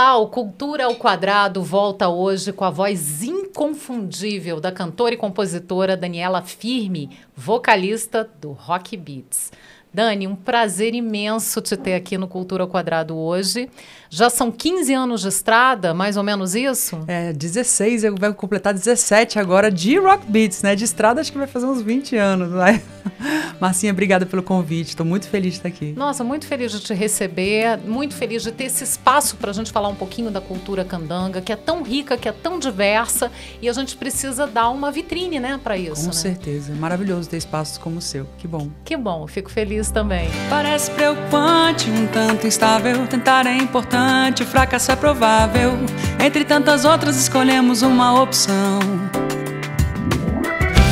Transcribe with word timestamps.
Olá, 0.00 0.16
o 0.16 0.28
Cultura 0.28 0.86
ao 0.86 0.96
Quadrado 0.96 1.62
volta 1.62 2.08
hoje 2.08 2.54
com 2.54 2.64
a 2.64 2.70
voz 2.70 3.22
inconfundível 3.22 4.58
da 4.58 4.72
cantora 4.72 5.12
e 5.12 5.18
compositora 5.18 5.94
Daniela 5.94 6.40
Firme, 6.40 7.18
vocalista 7.36 8.26
do 8.40 8.52
Rock 8.52 8.96
Beats. 8.96 9.52
Dani, 9.92 10.28
um 10.28 10.36
prazer 10.36 10.94
imenso 10.94 11.60
te 11.60 11.76
ter 11.76 11.94
aqui 11.94 12.16
no 12.16 12.28
Cultura 12.28 12.64
Quadrado 12.64 13.16
hoje. 13.16 13.68
Já 14.08 14.30
são 14.30 14.50
15 14.50 14.94
anos 14.94 15.22
de 15.22 15.28
estrada, 15.28 15.92
mais 15.92 16.16
ou 16.16 16.22
menos 16.22 16.54
isso? 16.54 17.04
É, 17.08 17.32
16, 17.32 18.04
eu 18.04 18.14
vou 18.14 18.34
completar 18.34 18.72
17 18.72 19.38
agora 19.38 19.70
de 19.70 19.98
Rock 19.98 20.26
Beats, 20.28 20.62
né? 20.62 20.76
De 20.76 20.84
estrada 20.84 21.20
acho 21.20 21.32
que 21.32 21.38
vai 21.38 21.46
fazer 21.46 21.66
uns 21.66 21.82
20 21.82 22.16
anos, 22.16 22.50
vai. 22.50 22.80
Marcinha, 23.60 23.92
obrigada 23.92 24.24
pelo 24.24 24.42
convite, 24.42 24.90
estou 24.90 25.04
muito 25.04 25.28
feliz 25.28 25.54
de 25.54 25.58
estar 25.58 25.68
aqui. 25.68 25.92
Nossa, 25.96 26.22
muito 26.22 26.46
feliz 26.46 26.70
de 26.70 26.80
te 26.80 26.94
receber, 26.94 27.78
muito 27.78 28.14
feliz 28.14 28.42
de 28.42 28.52
ter 28.52 28.64
esse 28.64 28.84
espaço 28.84 29.36
para 29.36 29.50
a 29.50 29.54
gente 29.54 29.72
falar 29.72 29.88
um 29.88 29.94
pouquinho 29.94 30.30
da 30.30 30.40
cultura 30.40 30.84
candanga, 30.84 31.40
que 31.40 31.52
é 31.52 31.56
tão 31.56 31.82
rica, 31.82 32.16
que 32.16 32.28
é 32.28 32.32
tão 32.32 32.58
diversa, 32.58 33.30
e 33.60 33.68
a 33.68 33.72
gente 33.72 33.96
precisa 33.96 34.46
dar 34.46 34.70
uma 34.70 34.90
vitrine, 34.92 35.40
né, 35.40 35.58
para 35.62 35.76
isso. 35.76 36.02
Com 36.02 36.06
né? 36.08 36.12
certeza, 36.12 36.72
maravilhoso 36.74 37.28
ter 37.28 37.36
espaços 37.36 37.76
como 37.76 37.98
o 37.98 38.02
seu, 38.02 38.26
que 38.38 38.46
bom. 38.46 38.70
Que 38.84 38.96
bom, 38.96 39.26
fico 39.26 39.50
feliz 39.50 39.79
também. 39.88 40.28
Parece 40.48 40.90
preocupante, 40.90 41.88
um 41.88 42.08
tanto 42.08 42.46
instável, 42.46 43.06
tentar 43.06 43.46
é 43.46 43.56
importante 43.56 44.44
fracasso 44.44 44.90
é 44.90 44.96
provável. 44.96 45.78
Entre 46.18 46.44
tantas 46.44 46.84
outras, 46.84 47.16
escolhemos 47.16 47.82
uma 47.82 48.20
opção. 48.20 48.80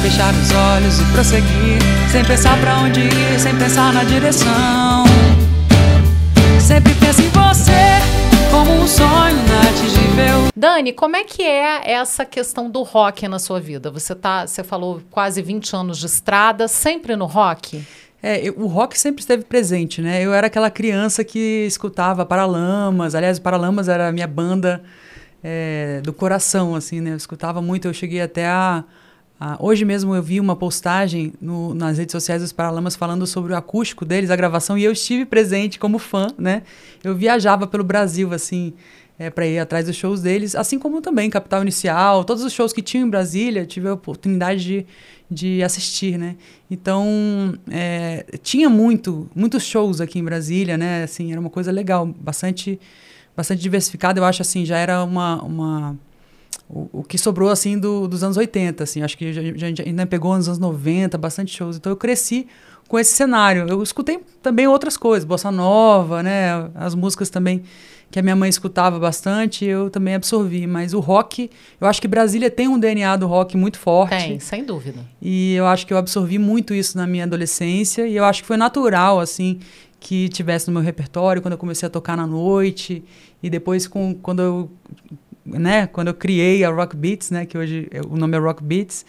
Fechar 0.00 0.32
os 0.32 0.52
olhos 0.52 1.00
e 1.00 1.04
prosseguir, 1.12 1.78
sem 2.12 2.24
pensar 2.24 2.58
para 2.60 2.76
onde 2.78 3.00
ir, 3.00 3.40
sem 3.40 3.56
pensar 3.58 3.92
na 3.92 4.04
direção. 4.04 5.04
Sempre 6.60 6.94
pensa 6.94 7.20
em 7.20 7.28
você 7.28 8.18
como 8.50 8.72
um 8.72 8.86
sonho 8.86 9.36
inatingível. 9.46 10.48
Dani, 10.56 10.92
como 10.92 11.16
é 11.16 11.24
que 11.24 11.42
é 11.42 11.90
essa 11.90 12.24
questão 12.24 12.70
do 12.70 12.82
rock 12.82 13.26
na 13.28 13.38
sua 13.38 13.60
vida? 13.60 13.90
Você 13.90 14.14
tá, 14.14 14.46
você 14.46 14.62
falou 14.62 15.02
quase 15.10 15.42
20 15.42 15.74
anos 15.74 15.98
de 15.98 16.06
estrada, 16.06 16.68
sempre 16.68 17.16
no 17.16 17.26
rock? 17.26 17.84
É, 18.22 18.52
o 18.56 18.66
rock 18.66 18.98
sempre 18.98 19.20
esteve 19.20 19.44
presente, 19.44 20.02
né? 20.02 20.20
Eu 20.20 20.34
era 20.34 20.48
aquela 20.48 20.70
criança 20.70 21.22
que 21.22 21.64
escutava 21.66 22.26
Paralamas. 22.26 23.14
Aliás, 23.14 23.38
Paralamas 23.38 23.88
era 23.88 24.08
a 24.08 24.12
minha 24.12 24.26
banda 24.26 24.82
é, 25.42 26.00
do 26.02 26.12
coração, 26.12 26.74
assim, 26.74 27.00
né? 27.00 27.12
Eu 27.12 27.16
escutava 27.16 27.62
muito. 27.62 27.86
Eu 27.86 27.94
cheguei 27.94 28.20
até 28.20 28.46
a, 28.46 28.82
a 29.38 29.56
hoje 29.60 29.84
mesmo 29.84 30.16
eu 30.16 30.22
vi 30.22 30.40
uma 30.40 30.56
postagem 30.56 31.32
no, 31.40 31.72
nas 31.74 31.96
redes 31.96 32.12
sociais 32.12 32.42
dos 32.42 32.52
Paralamas 32.52 32.96
falando 32.96 33.24
sobre 33.24 33.52
o 33.52 33.56
acústico 33.56 34.04
deles, 34.04 34.30
a 34.30 34.36
gravação, 34.36 34.76
e 34.76 34.82
eu 34.82 34.90
estive 34.90 35.24
presente 35.24 35.78
como 35.78 35.98
fã, 35.98 36.26
né? 36.36 36.62
Eu 37.04 37.14
viajava 37.14 37.68
pelo 37.68 37.84
Brasil, 37.84 38.32
assim, 38.32 38.74
é, 39.18 39.30
para 39.30 39.46
ir 39.46 39.58
atrás 39.58 39.86
dos 39.86 39.96
shows 39.96 40.22
deles, 40.22 40.54
assim 40.54 40.78
como 40.78 41.00
também 41.00 41.28
Capital 41.28 41.62
Inicial, 41.62 42.24
todos 42.24 42.44
os 42.44 42.52
shows 42.52 42.72
que 42.72 42.82
tinham 42.82 43.06
em 43.06 43.10
Brasília, 43.10 43.66
tive 43.66 43.88
a 43.88 43.94
oportunidade 43.94 44.64
de 44.64 44.86
de 45.30 45.62
assistir, 45.62 46.18
né? 46.18 46.36
Então, 46.70 47.54
é, 47.70 48.24
tinha 48.42 48.68
muito, 48.70 49.28
muitos 49.34 49.62
shows 49.62 50.00
aqui 50.00 50.18
em 50.18 50.24
Brasília, 50.24 50.78
né? 50.78 51.02
Assim, 51.02 51.30
era 51.30 51.40
uma 51.40 51.50
coisa 51.50 51.70
legal, 51.70 52.06
bastante, 52.06 52.80
bastante 53.36 53.60
diversificada. 53.60 54.18
Eu 54.18 54.24
acho, 54.24 54.42
assim, 54.42 54.64
já 54.64 54.78
era 54.78 55.04
uma... 55.04 55.42
uma 55.42 55.96
o, 56.68 56.88
o 56.92 57.02
que 57.02 57.16
sobrou, 57.16 57.50
assim, 57.50 57.78
do, 57.78 58.06
dos 58.06 58.22
anos 58.22 58.36
80, 58.36 58.84
assim. 58.84 59.02
Acho 59.02 59.16
que 59.16 59.32
já, 59.32 59.42
já, 59.54 59.84
ainda 59.84 60.06
pegou 60.06 60.36
nos 60.36 60.48
anos 60.48 60.58
90, 60.58 61.16
bastante 61.18 61.54
shows. 61.54 61.76
Então, 61.76 61.90
eu 61.90 61.96
cresci 61.96 62.46
com 62.88 62.98
esse 62.98 63.14
cenário. 63.14 63.66
Eu 63.68 63.82
escutei 63.82 64.20
também 64.42 64.66
outras 64.66 64.96
coisas, 64.96 65.24
bossa 65.24 65.50
nova, 65.50 66.22
né? 66.22 66.70
As 66.74 66.94
músicas 66.94 67.30
também 67.30 67.62
que 68.10 68.18
a 68.18 68.22
minha 68.22 68.34
mãe 68.34 68.48
escutava 68.48 68.98
bastante, 68.98 69.64
eu 69.64 69.90
também 69.90 70.14
absorvi. 70.14 70.66
Mas 70.66 70.94
o 70.94 71.00
rock, 71.00 71.50
eu 71.80 71.86
acho 71.86 72.00
que 72.00 72.08
Brasília 72.08 72.50
tem 72.50 72.66
um 72.66 72.78
DNA 72.78 73.16
do 73.16 73.26
rock 73.26 73.56
muito 73.56 73.78
forte. 73.78 74.16
Tem, 74.16 74.40
sem 74.40 74.64
dúvida. 74.64 75.00
E 75.20 75.54
eu 75.54 75.66
acho 75.66 75.86
que 75.86 75.92
eu 75.92 75.98
absorvi 75.98 76.38
muito 76.38 76.72
isso 76.72 76.96
na 76.96 77.06
minha 77.06 77.24
adolescência. 77.24 78.06
E 78.06 78.16
eu 78.16 78.24
acho 78.24 78.42
que 78.42 78.46
foi 78.46 78.56
natural, 78.56 79.20
assim, 79.20 79.60
que 80.00 80.28
tivesse 80.28 80.68
no 80.68 80.72
meu 80.72 80.82
repertório 80.82 81.42
quando 81.42 81.52
eu 81.52 81.58
comecei 81.58 81.86
a 81.86 81.90
tocar 81.90 82.16
na 82.16 82.26
noite. 82.26 83.04
E 83.42 83.50
depois, 83.50 83.86
com, 83.86 84.14
quando 84.14 84.40
eu. 84.40 84.70
Né, 85.50 85.86
quando 85.86 86.08
eu 86.08 86.14
criei 86.14 86.64
a 86.64 86.70
Rock 86.70 86.96
Beats, 86.96 87.30
né, 87.30 87.46
que 87.46 87.56
hoje 87.56 87.88
o 88.10 88.16
nome 88.16 88.36
é 88.36 88.40
Rock 88.40 88.62
Beats, 88.62 89.04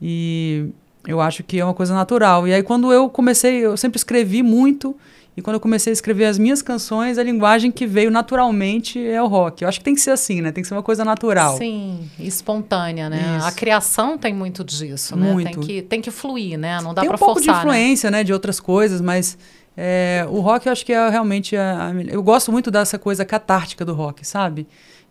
e 0.00 0.70
eu 1.06 1.20
acho 1.20 1.42
que 1.44 1.60
é 1.60 1.64
uma 1.64 1.74
coisa 1.74 1.94
natural. 1.94 2.48
E 2.48 2.54
aí, 2.54 2.62
quando 2.62 2.92
eu 2.92 3.08
comecei, 3.08 3.58
eu 3.58 3.76
sempre 3.76 3.96
escrevi 3.96 4.42
muito, 4.42 4.96
e 5.36 5.42
quando 5.42 5.54
eu 5.54 5.60
comecei 5.60 5.90
a 5.90 5.94
escrever 5.94 6.24
as 6.24 6.38
minhas 6.38 6.62
canções, 6.62 7.18
a 7.18 7.22
linguagem 7.22 7.70
que 7.70 7.86
veio 7.86 8.10
naturalmente 8.10 8.98
é 8.98 9.22
o 9.22 9.26
rock. 9.26 9.62
Eu 9.62 9.68
acho 9.68 9.78
que 9.78 9.84
tem 9.84 9.94
que 9.94 10.00
ser 10.00 10.12
assim, 10.12 10.40
né? 10.40 10.50
Tem 10.50 10.62
que 10.62 10.68
ser 10.68 10.74
uma 10.74 10.82
coisa 10.82 11.04
natural. 11.04 11.58
Sim, 11.58 12.08
espontânea, 12.18 13.10
né? 13.10 13.36
Isso. 13.36 13.46
A 13.46 13.52
criação 13.52 14.16
tem 14.16 14.32
muito 14.32 14.64
disso, 14.64 15.14
né? 15.14 15.30
Muito. 15.30 15.60
Tem 15.60 15.60
que, 15.60 15.82
tem 15.82 16.00
que 16.00 16.10
fluir, 16.10 16.58
né? 16.58 16.80
Não 16.80 16.94
dá 16.94 17.04
para 17.04 17.18
forçar, 17.18 17.18
Tem 17.18 17.24
um 17.24 17.26
pouco 17.26 17.40
de 17.42 17.48
né? 17.48 17.58
influência, 17.58 18.10
né? 18.10 18.18
né? 18.18 18.24
De 18.24 18.32
outras 18.32 18.58
coisas, 18.58 19.02
mas 19.02 19.36
é, 19.76 20.26
o 20.30 20.40
rock 20.40 20.66
eu 20.66 20.72
acho 20.72 20.86
que 20.86 20.92
é 20.94 21.10
realmente... 21.10 21.54
A, 21.54 21.88
a, 21.88 21.92
eu 21.92 22.22
gosto 22.22 22.50
muito 22.50 22.70
dessa 22.70 22.98
coisa 22.98 23.22
catártica 23.22 23.84
do 23.84 23.92
rock, 23.92 24.26
sabe? 24.26 24.66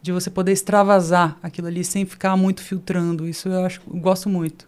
De 0.06 0.12
você 0.12 0.30
poder 0.30 0.52
extravasar 0.52 1.36
aquilo 1.42 1.66
ali 1.66 1.84
sem 1.84 2.06
ficar 2.06 2.38
muito 2.38 2.62
filtrando. 2.62 3.28
Isso 3.28 3.50
eu 3.50 3.66
acho, 3.66 3.82
eu 3.92 4.00
gosto 4.00 4.30
muito. 4.30 4.68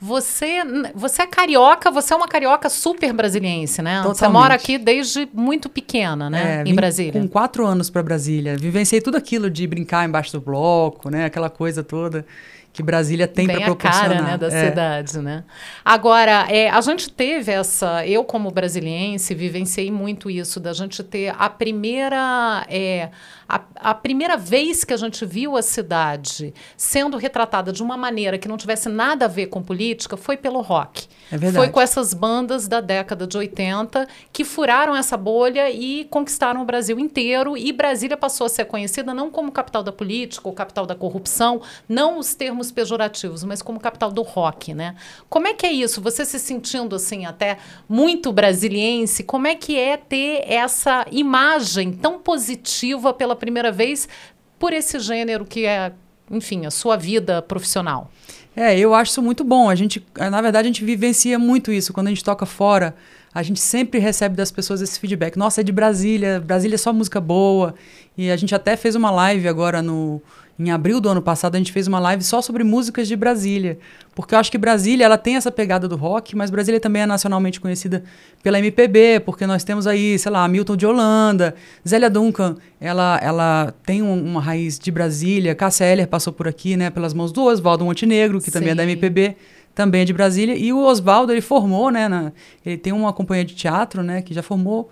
Você, 0.00 0.56
você 0.92 1.22
é 1.22 1.26
carioca, 1.28 1.88
você 1.88 2.12
é 2.12 2.16
uma 2.16 2.26
carioca 2.26 2.68
super 2.68 3.12
brasiliense, 3.12 3.80
né? 3.80 3.98
Totalmente. 3.98 4.18
Você 4.18 4.28
mora 4.28 4.54
aqui 4.54 4.78
desde 4.78 5.28
muito 5.32 5.68
pequena, 5.68 6.28
né? 6.28 6.64
É, 6.66 6.68
em 6.68 6.74
Brasília. 6.74 7.20
Com 7.20 7.28
quatro 7.28 7.64
anos 7.64 7.90
para 7.90 8.02
Brasília. 8.02 8.56
Vivenciei 8.56 9.00
tudo 9.00 9.16
aquilo 9.16 9.48
de 9.48 9.64
brincar 9.68 10.04
embaixo 10.04 10.32
do 10.32 10.40
bloco, 10.40 11.08
né? 11.08 11.26
Aquela 11.26 11.48
coisa 11.48 11.84
toda 11.84 12.26
que 12.72 12.82
Brasília 12.82 13.28
tem 13.28 13.46
para 13.46 13.60
proporcionar. 13.60 14.04
a 14.04 14.08
cara 14.08 14.22
né, 14.22 14.38
da 14.38 14.46
é. 14.46 14.68
cidade, 14.68 15.18
né? 15.18 15.44
Agora, 15.84 16.46
é, 16.48 16.70
a 16.70 16.80
gente 16.80 17.10
teve 17.10 17.52
essa... 17.52 18.06
Eu, 18.06 18.24
como 18.24 18.50
brasiliense, 18.50 19.34
vivenciei 19.34 19.90
muito 19.90 20.30
isso, 20.30 20.58
da 20.58 20.72
gente 20.72 21.02
ter 21.04 21.34
a 21.38 21.50
primeira... 21.50 22.66
É, 22.68 23.10
a, 23.52 23.90
a, 23.90 23.94
primeira 23.94 24.34
vez 24.34 24.82
que 24.82 24.94
a 24.94 24.96
gente 24.96 25.26
viu 25.26 25.58
a 25.58 25.62
cidade 25.62 26.54
sendo 26.74 27.18
retratada 27.18 27.70
de 27.70 27.82
uma 27.82 27.98
maneira 27.98 28.38
que 28.38 28.48
não 28.48 28.56
tivesse 28.56 28.88
nada 28.88 29.26
a 29.26 29.28
ver 29.28 29.48
com 29.48 29.62
política 29.62 30.16
foi 30.16 30.38
pelo 30.38 30.62
rock. 30.62 31.06
É 31.30 31.36
verdade. 31.36 31.56
Foi 31.56 31.68
com 31.68 31.78
essas 31.78 32.14
bandas 32.14 32.66
da 32.66 32.80
década 32.80 33.26
de 33.26 33.36
80 33.36 34.08
que 34.32 34.42
furaram 34.42 34.96
essa 34.96 35.18
bolha 35.18 35.70
e 35.70 36.06
conquistaram 36.06 36.62
o 36.62 36.64
Brasil 36.64 36.98
inteiro. 36.98 37.54
E 37.54 37.70
Brasília 37.72 38.16
passou 38.16 38.46
a 38.46 38.48
ser 38.48 38.64
conhecida 38.64 39.12
não 39.12 39.30
como 39.30 39.52
capital 39.52 39.82
da 39.82 39.92
política 39.92 40.48
ou 40.48 40.54
capital 40.54 40.86
da 40.86 40.94
corrupção, 40.94 41.60
não 41.86 42.18
os 42.18 42.34
termos 42.34 42.72
pejorativos, 42.72 43.44
mas 43.44 43.60
como 43.60 43.78
capital 43.78 44.10
do 44.10 44.22
rock, 44.22 44.72
né? 44.72 44.94
Como 45.28 45.46
é 45.46 45.52
que 45.52 45.66
é 45.66 45.72
isso? 45.72 46.00
Você 46.00 46.24
se 46.24 46.38
sentindo 46.38 46.96
assim 46.96 47.26
até 47.26 47.58
muito 47.86 48.32
brasiliense, 48.32 49.22
como 49.24 49.46
é 49.46 49.54
que 49.54 49.78
é 49.78 49.98
ter 49.98 50.42
essa 50.50 51.04
imagem 51.10 51.92
tão 51.92 52.18
positiva 52.18 53.12
pela 53.12 53.41
primeira 53.42 53.72
vez 53.72 54.08
por 54.56 54.72
esse 54.72 55.00
gênero 55.00 55.44
que 55.44 55.66
é, 55.66 55.92
enfim, 56.30 56.64
a 56.64 56.70
sua 56.70 56.96
vida 56.96 57.42
profissional? 57.42 58.08
É, 58.54 58.78
eu 58.78 58.94
acho 58.94 59.10
isso 59.10 59.22
muito 59.22 59.42
bom. 59.42 59.68
A 59.68 59.74
gente, 59.74 60.06
na 60.16 60.40
verdade, 60.40 60.68
a 60.68 60.70
gente 60.70 60.84
vivencia 60.84 61.40
muito 61.40 61.72
isso. 61.72 61.92
Quando 61.92 62.06
a 62.06 62.10
gente 62.10 62.22
toca 62.22 62.46
fora, 62.46 62.94
a 63.34 63.42
gente 63.42 63.58
sempre 63.58 63.98
recebe 63.98 64.36
das 64.36 64.52
pessoas 64.52 64.80
esse 64.80 65.00
feedback. 65.00 65.36
Nossa, 65.36 65.60
é 65.60 65.64
de 65.64 65.72
Brasília, 65.72 66.38
Brasília 66.38 66.76
é 66.76 66.78
só 66.78 66.92
música 66.92 67.20
boa. 67.20 67.74
E 68.16 68.30
a 68.30 68.36
gente 68.36 68.54
até 68.54 68.76
fez 68.76 68.94
uma 68.94 69.10
live 69.10 69.48
agora 69.48 69.82
no, 69.82 70.22
em 70.58 70.70
abril 70.70 71.00
do 71.00 71.08
ano 71.08 71.22
passado, 71.22 71.54
a 71.54 71.58
gente 71.58 71.72
fez 71.72 71.86
uma 71.86 71.98
live 71.98 72.22
só 72.22 72.42
sobre 72.42 72.62
músicas 72.62 73.08
de 73.08 73.16
Brasília. 73.16 73.78
Porque 74.14 74.34
eu 74.34 74.38
acho 74.38 74.50
que 74.50 74.58
Brasília 74.58 75.04
ela 75.04 75.16
tem 75.16 75.36
essa 75.36 75.50
pegada 75.50 75.88
do 75.88 75.96
rock, 75.96 76.36
mas 76.36 76.50
Brasília 76.50 76.78
também 76.78 77.02
é 77.02 77.06
nacionalmente 77.06 77.60
conhecida 77.60 78.04
pela 78.42 78.58
MPB, 78.58 79.20
porque 79.24 79.46
nós 79.46 79.64
temos 79.64 79.86
aí, 79.86 80.18
sei 80.18 80.30
lá, 80.30 80.46
Milton 80.46 80.76
de 80.76 80.86
Holanda, 80.86 81.54
Zélia 81.86 82.10
Duncan, 82.10 82.56
ela, 82.80 83.18
ela 83.22 83.74
tem 83.84 84.02
um, 84.02 84.24
uma 84.24 84.40
raiz 84.40 84.78
de 84.78 84.90
Brasília, 84.90 85.54
Cássia 85.54 85.84
Eller 85.86 86.06
passou 86.06 86.32
por 86.32 86.46
aqui, 86.46 86.76
né, 86.76 86.90
pelas 86.90 87.14
mãos 87.14 87.32
do 87.32 87.44
Oswaldo 87.44 87.84
Montenegro, 87.84 88.38
que 88.38 88.46
Sim. 88.46 88.50
também 88.50 88.70
é 88.70 88.74
da 88.74 88.82
MPB 88.84 89.36
também 89.74 90.02
é 90.02 90.04
de 90.04 90.12
Brasília. 90.12 90.54
E 90.54 90.72
o 90.72 90.84
Oswaldo, 90.84 91.32
ele 91.32 91.40
formou, 91.40 91.90
né? 91.90 92.08
Na, 92.08 92.32
ele 92.64 92.76
tem 92.76 92.92
uma 92.92 93.10
companhia 93.10 93.44
de 93.44 93.54
teatro, 93.54 94.02
né? 94.02 94.20
Que 94.20 94.34
já 94.34 94.42
formou 94.42 94.90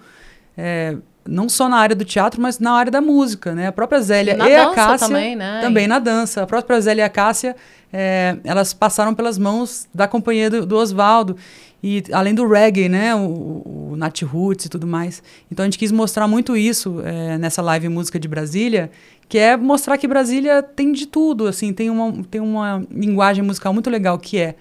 é, 0.56 0.96
não 1.26 1.48
só 1.48 1.68
na 1.68 1.76
área 1.76 1.94
do 1.94 2.04
teatro, 2.04 2.40
mas 2.40 2.58
na 2.58 2.72
área 2.72 2.90
da 2.90 3.00
música, 3.00 3.54
né? 3.54 3.66
A 3.68 3.72
própria 3.72 4.00
Zélia 4.00 4.36
na 4.36 4.48
e 4.48 4.54
a 4.54 4.70
Cássia 4.70 5.08
também, 5.08 5.36
né? 5.36 5.60
também 5.60 5.86
na 5.86 5.98
dança. 5.98 6.42
A 6.42 6.46
própria 6.46 6.80
Zélia 6.80 7.02
e 7.02 7.04
a 7.04 7.08
Cássia, 7.08 7.54
é, 7.92 8.36
elas 8.44 8.72
passaram 8.72 9.14
pelas 9.14 9.38
mãos 9.38 9.86
da 9.94 10.08
companhia 10.08 10.50
do, 10.50 10.66
do 10.66 10.76
Oswaldo 10.76 11.36
e 11.82 12.02
além 12.12 12.34
do 12.34 12.46
reggae, 12.46 12.88
né? 12.88 13.14
O, 13.14 13.90
o 13.92 13.94
Nat 13.96 14.22
Roots 14.22 14.66
e 14.66 14.68
tudo 14.68 14.86
mais. 14.86 15.22
Então 15.50 15.62
a 15.62 15.66
gente 15.66 15.78
quis 15.78 15.92
mostrar 15.92 16.26
muito 16.26 16.56
isso 16.56 17.00
é, 17.04 17.38
nessa 17.38 17.62
live 17.62 17.88
música 17.88 18.18
de 18.18 18.28
Brasília, 18.28 18.90
que 19.28 19.38
é 19.38 19.56
mostrar 19.56 19.96
que 19.98 20.08
Brasília 20.08 20.62
tem 20.62 20.92
de 20.92 21.06
tudo, 21.06 21.46
assim, 21.46 21.72
tem 21.72 21.90
uma 21.90 22.12
tem 22.30 22.40
uma 22.40 22.82
linguagem 22.90 23.44
musical 23.44 23.72
muito 23.72 23.88
legal 23.88 24.18
que 24.18 24.38
é 24.38 24.56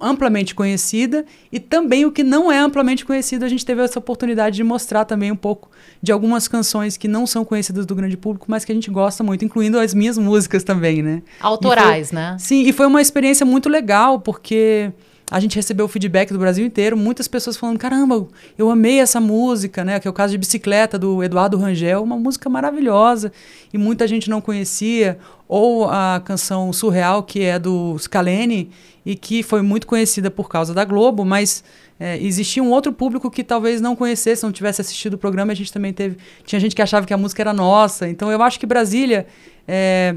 amplamente 0.00 0.54
conhecida 0.54 1.24
e 1.52 1.60
também 1.60 2.06
o 2.06 2.12
que 2.12 2.22
não 2.22 2.50
é 2.50 2.58
amplamente 2.58 3.04
conhecido, 3.04 3.44
a 3.44 3.48
gente 3.48 3.64
teve 3.64 3.82
essa 3.82 3.98
oportunidade 3.98 4.56
de 4.56 4.64
mostrar 4.64 5.04
também 5.04 5.30
um 5.30 5.36
pouco 5.36 5.70
de 6.02 6.10
algumas 6.10 6.48
canções 6.48 6.96
que 6.96 7.06
não 7.06 7.26
são 7.26 7.44
conhecidas 7.44 7.84
do 7.84 7.94
grande 7.94 8.16
público, 8.16 8.46
mas 8.48 8.64
que 8.64 8.72
a 8.72 8.74
gente 8.74 8.90
gosta 8.90 9.22
muito, 9.22 9.44
incluindo 9.44 9.78
as 9.78 9.92
minhas 9.92 10.16
músicas 10.16 10.64
também, 10.64 11.02
né? 11.02 11.22
Autorais, 11.40 12.08
foi, 12.08 12.18
né? 12.18 12.36
Sim, 12.38 12.62
e 12.66 12.72
foi 12.72 12.86
uma 12.86 13.02
experiência 13.02 13.44
muito 13.44 13.68
legal, 13.68 14.20
porque 14.20 14.90
a 15.30 15.40
gente 15.40 15.56
recebeu 15.56 15.88
feedback 15.88 16.32
do 16.32 16.38
Brasil 16.38 16.66
inteiro, 16.66 16.96
muitas 16.96 17.26
pessoas 17.26 17.56
falando: 17.56 17.78
caramba, 17.78 18.26
eu 18.58 18.70
amei 18.70 19.00
essa 19.00 19.20
música, 19.20 19.84
né? 19.84 19.98
Que 19.98 20.06
é 20.06 20.10
o 20.10 20.14
caso 20.14 20.32
de 20.32 20.38
Bicicleta, 20.38 20.98
do 20.98 21.22
Eduardo 21.22 21.56
Rangel, 21.56 22.02
uma 22.02 22.16
música 22.16 22.50
maravilhosa 22.50 23.32
e 23.72 23.78
muita 23.78 24.06
gente 24.06 24.28
não 24.28 24.40
conhecia. 24.40 25.18
Ou 25.48 25.88
a 25.88 26.22
canção 26.24 26.72
Surreal, 26.72 27.22
que 27.22 27.42
é 27.42 27.58
do 27.58 27.98
Scalene 27.98 28.70
e 29.04 29.14
que 29.14 29.42
foi 29.42 29.62
muito 29.62 29.86
conhecida 29.86 30.30
por 30.30 30.48
causa 30.48 30.72
da 30.72 30.84
Globo, 30.84 31.24
mas 31.24 31.62
é, 32.00 32.18
existia 32.18 32.62
um 32.62 32.70
outro 32.70 32.92
público 32.92 33.30
que 33.30 33.44
talvez 33.44 33.80
não 33.80 33.94
conhecesse, 33.94 34.42
não 34.42 34.52
tivesse 34.52 34.80
assistido 34.80 35.14
o 35.14 35.18
programa. 35.18 35.52
A 35.52 35.54
gente 35.54 35.72
também 35.72 35.92
teve. 35.92 36.16
Tinha 36.44 36.60
gente 36.60 36.74
que 36.74 36.82
achava 36.82 37.06
que 37.06 37.14
a 37.14 37.18
música 37.18 37.42
era 37.42 37.52
nossa. 37.52 38.08
Então 38.08 38.30
eu 38.30 38.42
acho 38.42 38.58
que 38.58 38.66
Brasília. 38.66 39.26
É, 39.66 40.16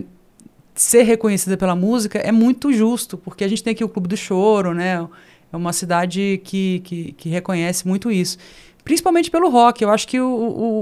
ser 0.82 1.04
reconhecida 1.04 1.58
pela 1.58 1.76
música 1.76 2.20
é 2.20 2.32
muito 2.32 2.72
justo, 2.72 3.18
porque 3.18 3.44
a 3.44 3.48
gente 3.48 3.64
tem 3.64 3.72
aqui 3.72 3.84
o 3.84 3.90
Clube 3.90 4.08
do 4.08 4.18
Choro, 4.18 4.74
né? 4.74 5.08
É 5.52 5.58
uma 5.58 5.74
cidade 5.74 6.42
que, 6.44 6.82
que, 6.84 7.12
que 7.14 7.30
reconhece 7.30 7.88
muito 7.88 8.12
isso. 8.12 8.38
Principalmente 8.84 9.30
pelo 9.30 9.50
rock. 9.50 9.84
Eu 9.84 9.90
acho 9.90 10.08
que 10.08 10.20
o, 10.20 10.30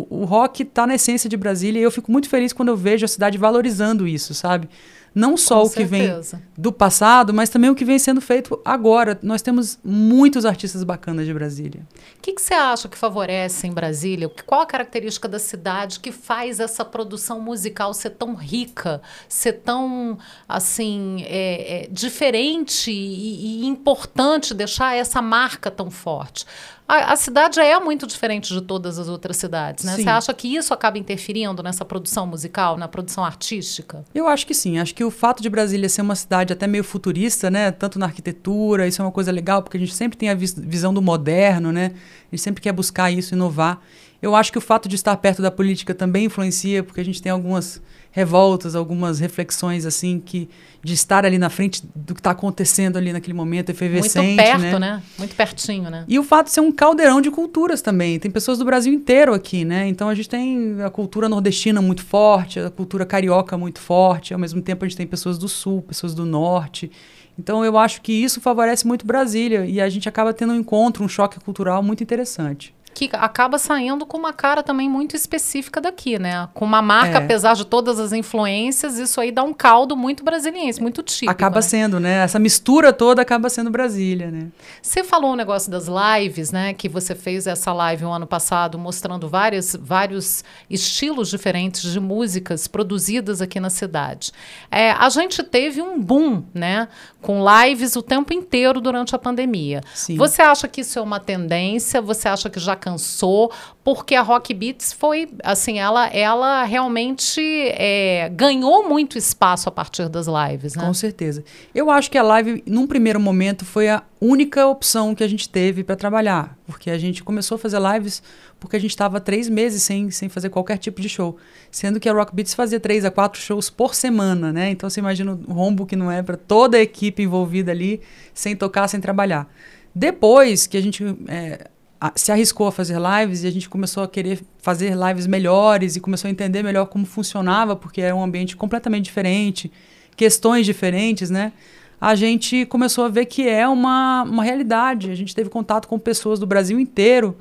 o, 0.09 0.21
o 0.21 0.25
rock 0.25 0.63
está 0.63 0.85
na 0.85 0.95
essência 0.95 1.29
de 1.29 1.35
Brasília 1.35 1.79
e 1.79 1.83
eu 1.83 1.91
fico 1.91 2.11
muito 2.11 2.29
feliz 2.29 2.53
quando 2.53 2.69
eu 2.69 2.77
vejo 2.77 3.05
a 3.05 3.07
cidade 3.07 3.37
valorizando 3.37 4.07
isso, 4.07 4.33
sabe? 4.33 4.69
Não 5.15 5.37
só 5.37 5.61
Com 5.61 5.67
o 5.67 5.69
que 5.69 5.87
certeza. 5.87 6.37
vem 6.37 6.45
do 6.57 6.73
passado, 6.73 7.33
mas 7.33 7.47
também 7.47 7.69
o 7.69 7.75
que 7.75 7.85
vem 7.85 7.97
sendo 7.97 8.19
feito 8.19 8.59
agora. 8.65 9.17
Nós 9.23 9.41
temos 9.41 9.79
muitos 9.81 10.45
artistas 10.45 10.83
bacanas 10.83 11.25
de 11.25 11.33
Brasília. 11.33 11.81
O 12.17 12.21
que, 12.21 12.33
que 12.33 12.41
você 12.41 12.53
acha 12.53 12.89
que 12.89 12.97
favorece 12.97 13.65
em 13.65 13.71
Brasília? 13.71 14.29
Qual 14.45 14.59
a 14.59 14.65
característica 14.65 15.29
da 15.29 15.39
cidade 15.39 16.01
que 16.01 16.11
faz 16.11 16.59
essa 16.59 16.83
produção 16.83 17.39
musical 17.39 17.93
ser 17.93 18.09
tão 18.09 18.35
rica, 18.35 19.01
ser 19.29 19.53
tão 19.53 20.17
assim 20.49 21.23
é, 21.23 21.83
é, 21.83 21.87
diferente 21.89 22.91
e, 22.91 23.63
e 23.63 23.65
importante, 23.65 24.53
deixar 24.53 24.95
essa 24.95 25.21
marca 25.21 25.71
tão 25.71 25.89
forte? 25.89 26.45
A, 26.87 27.13
a, 27.13 27.15
cidade 27.15 27.59
é 27.59 27.79
muito 27.79 28.05
diferente 28.05 28.53
de 28.53 28.61
todas 28.61 28.99
as 28.99 29.07
outras 29.07 29.37
cidades, 29.37 29.83
né? 29.83 29.95
Você 29.95 30.07
acha 30.07 30.31
que 30.35 30.55
isso 30.55 30.71
acaba 30.71 30.99
interferindo 30.99 31.63
nessa 31.63 31.83
produção 31.83 32.27
musical, 32.27 32.77
na 32.77 32.87
produção 32.87 33.25
artística? 33.25 34.05
Eu 34.13 34.27
acho 34.27 34.45
que 34.45 34.53
sim. 34.53 34.77
Acho 34.77 34.93
que 34.93 35.03
o 35.03 35.09
fato 35.09 35.41
de 35.41 35.49
Brasília 35.49 35.89
ser 35.89 36.03
uma 36.03 36.15
cidade 36.15 36.53
até 36.53 36.67
meio 36.67 36.83
futurista, 36.83 37.49
né? 37.49 37.71
Tanto 37.71 37.97
na 37.97 38.05
arquitetura, 38.05 38.87
isso 38.87 39.01
é 39.01 39.05
uma 39.05 39.11
coisa 39.11 39.31
legal, 39.31 39.63
porque 39.63 39.77
a 39.77 39.79
gente 39.79 39.95
sempre 39.95 40.15
tem 40.15 40.29
a 40.29 40.35
vis 40.35 40.53
visão 40.53 40.93
do 40.93 41.01
moderno, 41.01 41.71
né? 41.71 41.91
A 42.31 42.35
gente 42.35 42.43
sempre 42.43 42.61
quer 42.61 42.71
buscar 42.71 43.09
isso, 43.11 43.33
inovar. 43.33 43.81
Eu 44.21 44.35
acho 44.35 44.51
que 44.51 44.57
o 44.57 44.61
fato 44.61 44.89
de 44.89 44.95
estar 44.95 45.15
perto 45.17 45.41
da 45.41 45.51
política 45.51 45.93
também 45.93 46.25
influencia, 46.25 46.83
porque 46.83 47.01
a 47.01 47.05
gente 47.05 47.21
tem 47.21 47.31
algumas 47.31 47.81
revoltas, 48.15 48.75
algumas 48.75 49.19
reflexões 49.19 49.85
assim 49.85 50.21
que 50.21 50.49
de 50.81 50.93
estar 50.93 51.25
ali 51.25 51.37
na 51.37 51.49
frente 51.49 51.83
do 51.93 52.13
que 52.13 52.21
está 52.21 52.31
acontecendo 52.31 52.95
ali 52.95 53.11
naquele 53.11 53.33
momento 53.33 53.71
efervescente, 53.71 54.25
muito 54.25 54.37
perto, 54.37 54.61
né? 54.61 54.79
né? 54.79 55.03
Muito 55.17 55.35
pertinho, 55.35 55.89
né? 55.89 56.05
E 56.07 56.17
o 56.17 56.23
fato 56.23 56.45
de 56.45 56.53
ser 56.53 56.61
um 56.61 56.71
caldeirão 56.71 57.19
de 57.19 57.29
culturas 57.29 57.81
também. 57.81 58.17
Tem 58.17 58.31
pessoas 58.31 58.57
do 58.57 58.63
Brasil 58.63 58.93
inteiro 58.93 59.33
aqui, 59.33 59.65
né? 59.65 59.85
Então 59.89 60.07
a 60.07 60.15
gente 60.15 60.29
tem 60.29 60.81
a 60.81 60.89
cultura 60.89 61.27
nordestina 61.27 61.81
muito 61.81 62.05
forte, 62.05 62.57
a 62.57 62.69
cultura 62.69 63.05
carioca 63.05 63.57
muito 63.57 63.81
forte. 63.81 64.33
Ao 64.33 64.39
mesmo 64.39 64.61
tempo 64.61 64.85
a 64.85 64.87
gente 64.87 64.95
tem 64.95 65.05
pessoas 65.05 65.37
do 65.37 65.49
sul, 65.49 65.81
pessoas 65.81 66.13
do 66.13 66.25
norte. 66.25 66.89
Então 67.37 67.65
eu 67.65 67.77
acho 67.77 68.01
que 68.01 68.13
isso 68.13 68.39
favorece 68.39 68.87
muito 68.87 69.05
Brasília 69.05 69.65
e 69.65 69.81
a 69.81 69.89
gente 69.89 70.07
acaba 70.07 70.33
tendo 70.33 70.53
um 70.53 70.55
encontro, 70.55 71.03
um 71.03 71.09
choque 71.09 71.37
cultural 71.41 71.83
muito 71.83 72.01
interessante 72.01 72.73
que 72.95 73.09
acaba 73.11 73.59
saindo 73.59 74.05
com 74.05 74.17
uma 74.17 74.31
cara 74.31 74.63
também 74.63 74.89
muito 74.89 75.17
específica 75.17 75.81
daqui, 75.81 76.17
né? 76.17 76.47
Com 76.53 76.63
uma 76.63 76.81
marca, 76.81 77.17
é. 77.19 77.23
apesar 77.23 77.53
de 77.53 77.65
todas 77.65 77.99
as 77.99 78.13
influências, 78.13 78.97
isso 78.97 79.19
aí 79.19 79.33
dá 79.33 79.43
um 79.43 79.53
caldo 79.53 79.97
muito 79.97 80.23
brasiliense, 80.23 80.81
muito 80.81 81.03
típico. 81.03 81.29
Acaba 81.29 81.57
né? 81.57 81.61
sendo, 81.61 81.99
né? 81.99 82.23
Essa 82.23 82.39
mistura 82.39 82.93
toda 82.93 83.21
acaba 83.21 83.49
sendo 83.49 83.69
Brasília, 83.69 84.31
né? 84.31 84.47
Você 84.81 85.03
falou 85.03 85.33
um 85.33 85.35
negócio 85.35 85.69
das 85.69 85.87
lives, 85.87 86.53
né? 86.53 86.73
Que 86.73 86.87
você 86.87 87.13
fez 87.13 87.45
essa 87.45 87.73
live 87.73 88.05
o 88.05 88.07
um 88.07 88.13
ano 88.13 88.25
passado 88.25 88.79
mostrando 88.79 89.27
vários, 89.27 89.75
vários 89.77 90.45
estilos 90.69 91.29
diferentes 91.29 91.91
de 91.91 91.99
músicas 91.99 92.65
produzidas 92.65 93.41
aqui 93.41 93.59
na 93.59 93.69
cidade. 93.69 94.31
É, 94.71 94.91
a 94.91 95.09
gente 95.09 95.43
teve 95.43 95.81
um 95.81 95.99
boom, 95.99 96.43
né? 96.53 96.87
Com 97.25 97.43
lives 97.43 97.95
o 97.95 98.03
tempo 98.03 98.31
inteiro 98.31 98.79
durante 98.79 99.15
a 99.15 99.17
pandemia. 99.17 99.81
Sim. 99.95 100.15
Você 100.15 100.43
acha 100.43 100.67
que 100.67 100.81
isso 100.81 100.99
é 100.99 101.01
uma 101.01 101.19
tendência? 101.19 101.99
Você 101.99 102.27
acha 102.27 102.51
que 102.51 102.59
já 102.59 102.75
cansou, 102.75 103.51
porque 103.85 104.15
a 104.15 104.23
Rock 104.23 104.51
Beats 104.51 104.91
foi, 104.91 105.29
assim, 105.43 105.77
ela, 105.77 106.07
ela 106.07 106.63
realmente 106.63 107.39
é, 107.39 108.27
ganhou 108.33 108.89
muito 108.89 109.15
espaço 109.15 109.69
a 109.69 109.71
partir 109.71 110.09
das 110.09 110.25
lives, 110.25 110.73
né? 110.73 110.83
Com 110.83 110.91
certeza. 110.91 111.43
Eu 111.73 111.91
acho 111.91 112.09
que 112.09 112.17
a 112.17 112.23
live, 112.23 112.63
num 112.65 112.87
primeiro 112.87 113.19
momento, 113.19 113.63
foi 113.63 113.87
a 113.87 114.01
única 114.19 114.65
opção 114.65 115.13
que 115.13 115.23
a 115.23 115.27
gente 115.27 115.47
teve 115.47 115.83
para 115.83 115.95
trabalhar, 115.95 116.57
porque 116.65 116.89
a 116.89 116.97
gente 116.97 117.23
começou 117.23 117.57
a 117.57 117.59
fazer 117.59 117.79
lives 117.79 118.23
porque 118.59 118.75
a 118.75 118.79
gente 118.79 118.89
estava 118.89 119.21
três 119.21 119.47
meses 119.47 119.83
sem, 119.83 120.09
sem 120.09 120.29
fazer 120.29 120.49
qualquer 120.49 120.79
tipo 120.79 120.99
de 120.99 121.07
show, 121.07 121.37
sendo 121.69 121.99
que 121.99 122.09
a 122.09 122.13
Rock 122.13 122.33
Beats 122.33 122.55
fazia 122.55 122.79
três 122.79 123.05
a 123.05 123.11
quatro 123.11 123.39
shows 123.39 123.69
por 123.69 123.93
semana, 123.93 124.51
né? 124.51 124.71
Então 124.71 124.89
você 124.89 124.99
imagina 124.99 125.33
o 125.47 125.53
rombo 125.53 125.85
que 125.85 125.95
não 125.95 126.11
é 126.11 126.23
para 126.23 126.37
toda 126.37 126.77
a 126.77 126.81
equipe 126.81 127.21
envolvida 127.21 127.71
ali, 127.71 128.01
sem 128.33 128.55
tocar, 128.55 128.87
sem 128.87 128.99
trabalhar. 128.99 129.47
Depois 129.93 130.65
que 130.65 130.75
a 130.75 130.81
gente 130.81 131.03
é, 131.27 131.67
se 132.15 132.31
arriscou 132.31 132.67
a 132.67 132.71
fazer 132.71 132.97
lives 132.99 133.43
e 133.43 133.47
a 133.47 133.51
gente 133.51 133.69
começou 133.69 134.03
a 134.03 134.07
querer 134.07 134.39
fazer 134.57 134.95
lives 134.95 135.27
melhores 135.27 135.95
e 135.95 135.99
começou 135.99 136.27
a 136.27 136.31
entender 136.31 136.63
melhor 136.63 136.85
como 136.87 137.05
funcionava, 137.05 137.75
porque 137.75 138.01
era 138.01 138.15
um 138.15 138.23
ambiente 138.23 138.55
completamente 138.55 139.05
diferente, 139.05 139.71
questões 140.15 140.65
diferentes, 140.65 141.29
né? 141.29 141.53
A 141.99 142.13
gente 142.13 142.65
começou 142.65 143.05
a 143.05 143.09
ver 143.09 143.25
que 143.25 143.47
é 143.47 143.67
uma, 143.67 144.23
uma 144.23 144.43
realidade. 144.43 145.09
A 145.09 145.15
gente 145.15 145.33
teve 145.33 145.49
contato 145.49 145.87
com 145.87 145.97
pessoas 145.97 146.39
do 146.39 146.45
Brasil 146.45 146.79
inteiro, 146.79 147.37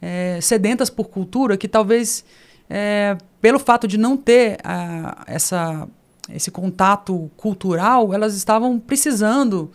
é, 0.00 0.38
sedentas 0.40 0.88
por 0.88 1.08
cultura, 1.08 1.56
que 1.56 1.68
talvez, 1.68 2.24
é, 2.68 3.16
pelo 3.40 3.58
fato 3.58 3.86
de 3.86 3.98
não 3.98 4.16
ter 4.16 4.58
a, 4.64 5.24
essa, 5.26 5.86
esse 6.32 6.50
contato 6.50 7.30
cultural, 7.36 8.14
elas 8.14 8.34
estavam 8.34 8.78
precisando. 8.78 9.70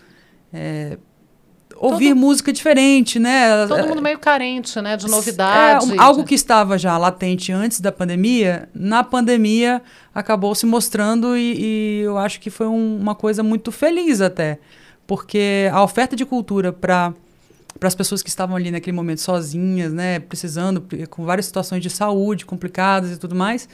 É, 0.54 0.98
ouvir 1.76 2.10
todo, 2.10 2.20
música 2.20 2.54
diferente, 2.54 3.20
né? 3.20 3.68
Todo 3.68 3.88
mundo 3.88 4.02
meio 4.02 4.18
carente, 4.20 4.80
né? 4.82 4.98
De 4.98 5.08
novidade. 5.08 5.94
É, 5.94 6.00
algo 6.00 6.24
que 6.24 6.36
estava 6.36 6.78
já 6.78 6.98
latente 6.98 7.52
antes 7.52 7.80
da 7.80 7.92
pandemia, 7.92 8.70
na 8.74 9.04
pandemia 9.04 9.82
acabou 10.14 10.56
se 10.56 10.66
mostrando 10.66 11.36
e, 11.38 11.56
e 11.58 12.02
eu 12.04 12.18
acho 12.18 12.40
que 12.40 12.50
foi 12.50 12.68
um, 12.68 12.98
uma 13.00 13.16
coisa 13.16 13.44
muito 13.44 13.72
feliz 13.72 14.22
até. 14.22 14.60
Porque 15.06 15.70
a 15.72 15.84
oferta 15.84 16.16
de 16.16 16.26
cultura 16.26 16.72
para 16.74 17.14
para 17.78 17.90
as 17.90 17.96
pessoas 17.96 18.24
que 18.24 18.30
estavam 18.30 18.56
ali 18.56 18.72
naquele 18.72 18.96
momento 18.96 19.20
sozinhas, 19.20 19.92
né, 19.92 20.20
precisando, 20.20 20.82
com 21.10 21.26
várias 21.26 21.46
situações 21.46 21.82
de 21.82 21.90
saúde 21.90 22.46
complicadas 22.46 23.12
e 23.12 23.18
tudo 23.18 23.36
mais, 23.36 23.68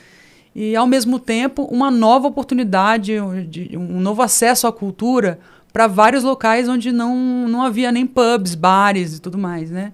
e 0.55 0.75
ao 0.75 0.87
mesmo 0.87 1.19
tempo 1.19 1.63
uma 1.65 1.91
nova 1.91 2.27
oportunidade, 2.27 3.19
um 3.19 3.99
novo 3.99 4.21
acesso 4.21 4.65
à 4.65 4.73
cultura 4.73 5.39
para 5.71 5.87
vários 5.87 6.23
locais 6.23 6.67
onde 6.67 6.91
não, 6.91 7.47
não 7.47 7.61
havia 7.61 7.91
nem 7.91 8.05
pubs, 8.05 8.55
bares 8.55 9.17
e 9.17 9.21
tudo 9.21 9.37
mais, 9.37 9.71
né? 9.71 9.93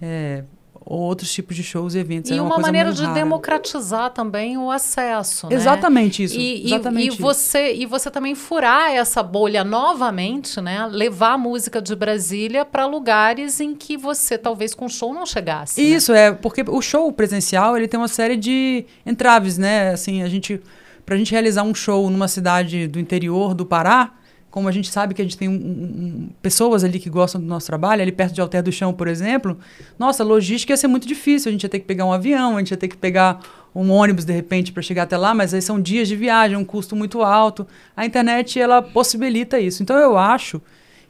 É, 0.00 0.44
outros 0.86 1.32
tipos 1.32 1.56
de 1.56 1.64
shows 1.64 1.94
e 1.94 1.98
eventos. 1.98 2.30
E 2.30 2.34
uma, 2.34 2.54
uma 2.54 2.58
maneira 2.58 2.92
de 2.92 3.02
rara. 3.02 3.14
democratizar 3.14 4.10
também 4.10 4.56
o 4.56 4.70
acesso. 4.70 5.48
Né? 5.48 5.56
Exatamente 5.56 6.22
isso. 6.22 6.38
E, 6.38 6.66
exatamente 6.66 7.16
e, 7.16 7.18
e 7.18 7.20
você, 7.20 7.74
e 7.74 7.86
você 7.86 8.08
também 8.08 8.36
furar 8.36 8.92
essa 8.92 9.22
bolha 9.22 9.64
novamente, 9.64 10.60
né? 10.60 10.86
Levar 10.86 11.32
a 11.32 11.38
música 11.38 11.82
de 11.82 11.94
Brasília 11.96 12.64
para 12.64 12.86
lugares 12.86 13.58
em 13.58 13.74
que 13.74 13.96
você 13.96 14.38
talvez 14.38 14.74
com 14.74 14.88
show 14.88 15.12
não 15.12 15.26
chegasse. 15.26 15.80
Né? 15.80 15.88
Isso, 15.88 16.12
né? 16.12 16.28
é, 16.28 16.32
porque 16.32 16.64
o 16.68 16.80
show 16.80 17.10
presencial 17.12 17.76
ele 17.76 17.88
tem 17.88 17.98
uma 17.98 18.08
série 18.08 18.36
de 18.36 18.86
entraves, 19.04 19.58
né? 19.58 19.90
Assim, 19.90 20.22
a 20.22 20.28
gente. 20.28 20.60
Pra 21.04 21.16
gente 21.16 21.30
realizar 21.30 21.62
um 21.62 21.72
show 21.72 22.10
numa 22.10 22.26
cidade 22.26 22.88
do 22.88 22.98
interior 22.98 23.54
do 23.54 23.64
Pará, 23.64 24.12
como 24.56 24.70
a 24.70 24.72
gente 24.72 24.90
sabe 24.90 25.12
que 25.12 25.20
a 25.20 25.24
gente 25.24 25.36
tem 25.36 25.50
um, 25.50 25.52
um, 25.52 26.28
pessoas 26.40 26.82
ali 26.82 26.98
que 26.98 27.10
gostam 27.10 27.38
do 27.38 27.46
nosso 27.46 27.66
trabalho, 27.66 28.00
ali 28.00 28.10
perto 28.10 28.32
de 28.32 28.40
Alter 28.40 28.62
do 28.62 28.72
Chão, 28.72 28.90
por 28.90 29.06
exemplo, 29.06 29.58
nossa, 29.98 30.24
logística 30.24 30.72
ia 30.72 30.78
ser 30.78 30.86
muito 30.86 31.06
difícil. 31.06 31.50
A 31.50 31.52
gente 31.52 31.64
ia 31.64 31.68
ter 31.68 31.78
que 31.78 31.84
pegar 31.84 32.06
um 32.06 32.12
avião, 32.12 32.56
a 32.56 32.58
gente 32.60 32.70
ia 32.70 32.76
ter 32.78 32.88
que 32.88 32.96
pegar 32.96 33.38
um 33.74 33.90
ônibus 33.90 34.24
de 34.24 34.32
repente 34.32 34.72
para 34.72 34.82
chegar 34.82 35.02
até 35.02 35.14
lá, 35.14 35.34
mas 35.34 35.52
aí 35.52 35.60
são 35.60 35.78
dias 35.78 36.08
de 36.08 36.16
viagem, 36.16 36.56
um 36.56 36.64
custo 36.64 36.96
muito 36.96 37.20
alto. 37.20 37.66
A 37.94 38.06
internet 38.06 38.58
ela 38.58 38.80
possibilita 38.80 39.60
isso. 39.60 39.82
Então 39.82 39.98
eu 39.98 40.16
acho 40.16 40.62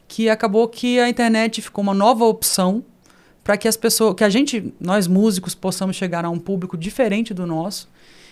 que 0.09 0.29
acabou 0.29 0.67
que 0.67 0.99
a 0.99 1.07
internet 1.07 1.61
ficou 1.61 1.83
uma 1.83 1.93
nova 1.93 2.25
opção 2.25 2.83
para 3.45 3.55
que 3.55 3.69
as 3.69 3.77
pessoas, 3.77 4.13
que 4.13 4.25
a 4.25 4.29
gente, 4.29 4.73
nós 4.77 5.07
músicos, 5.07 5.55
possamos 5.55 5.95
chegar 5.95 6.25
a 6.25 6.29
um 6.29 6.37
público 6.37 6.75
diferente 6.75 7.33
do 7.33 7.47
nosso 7.47 7.87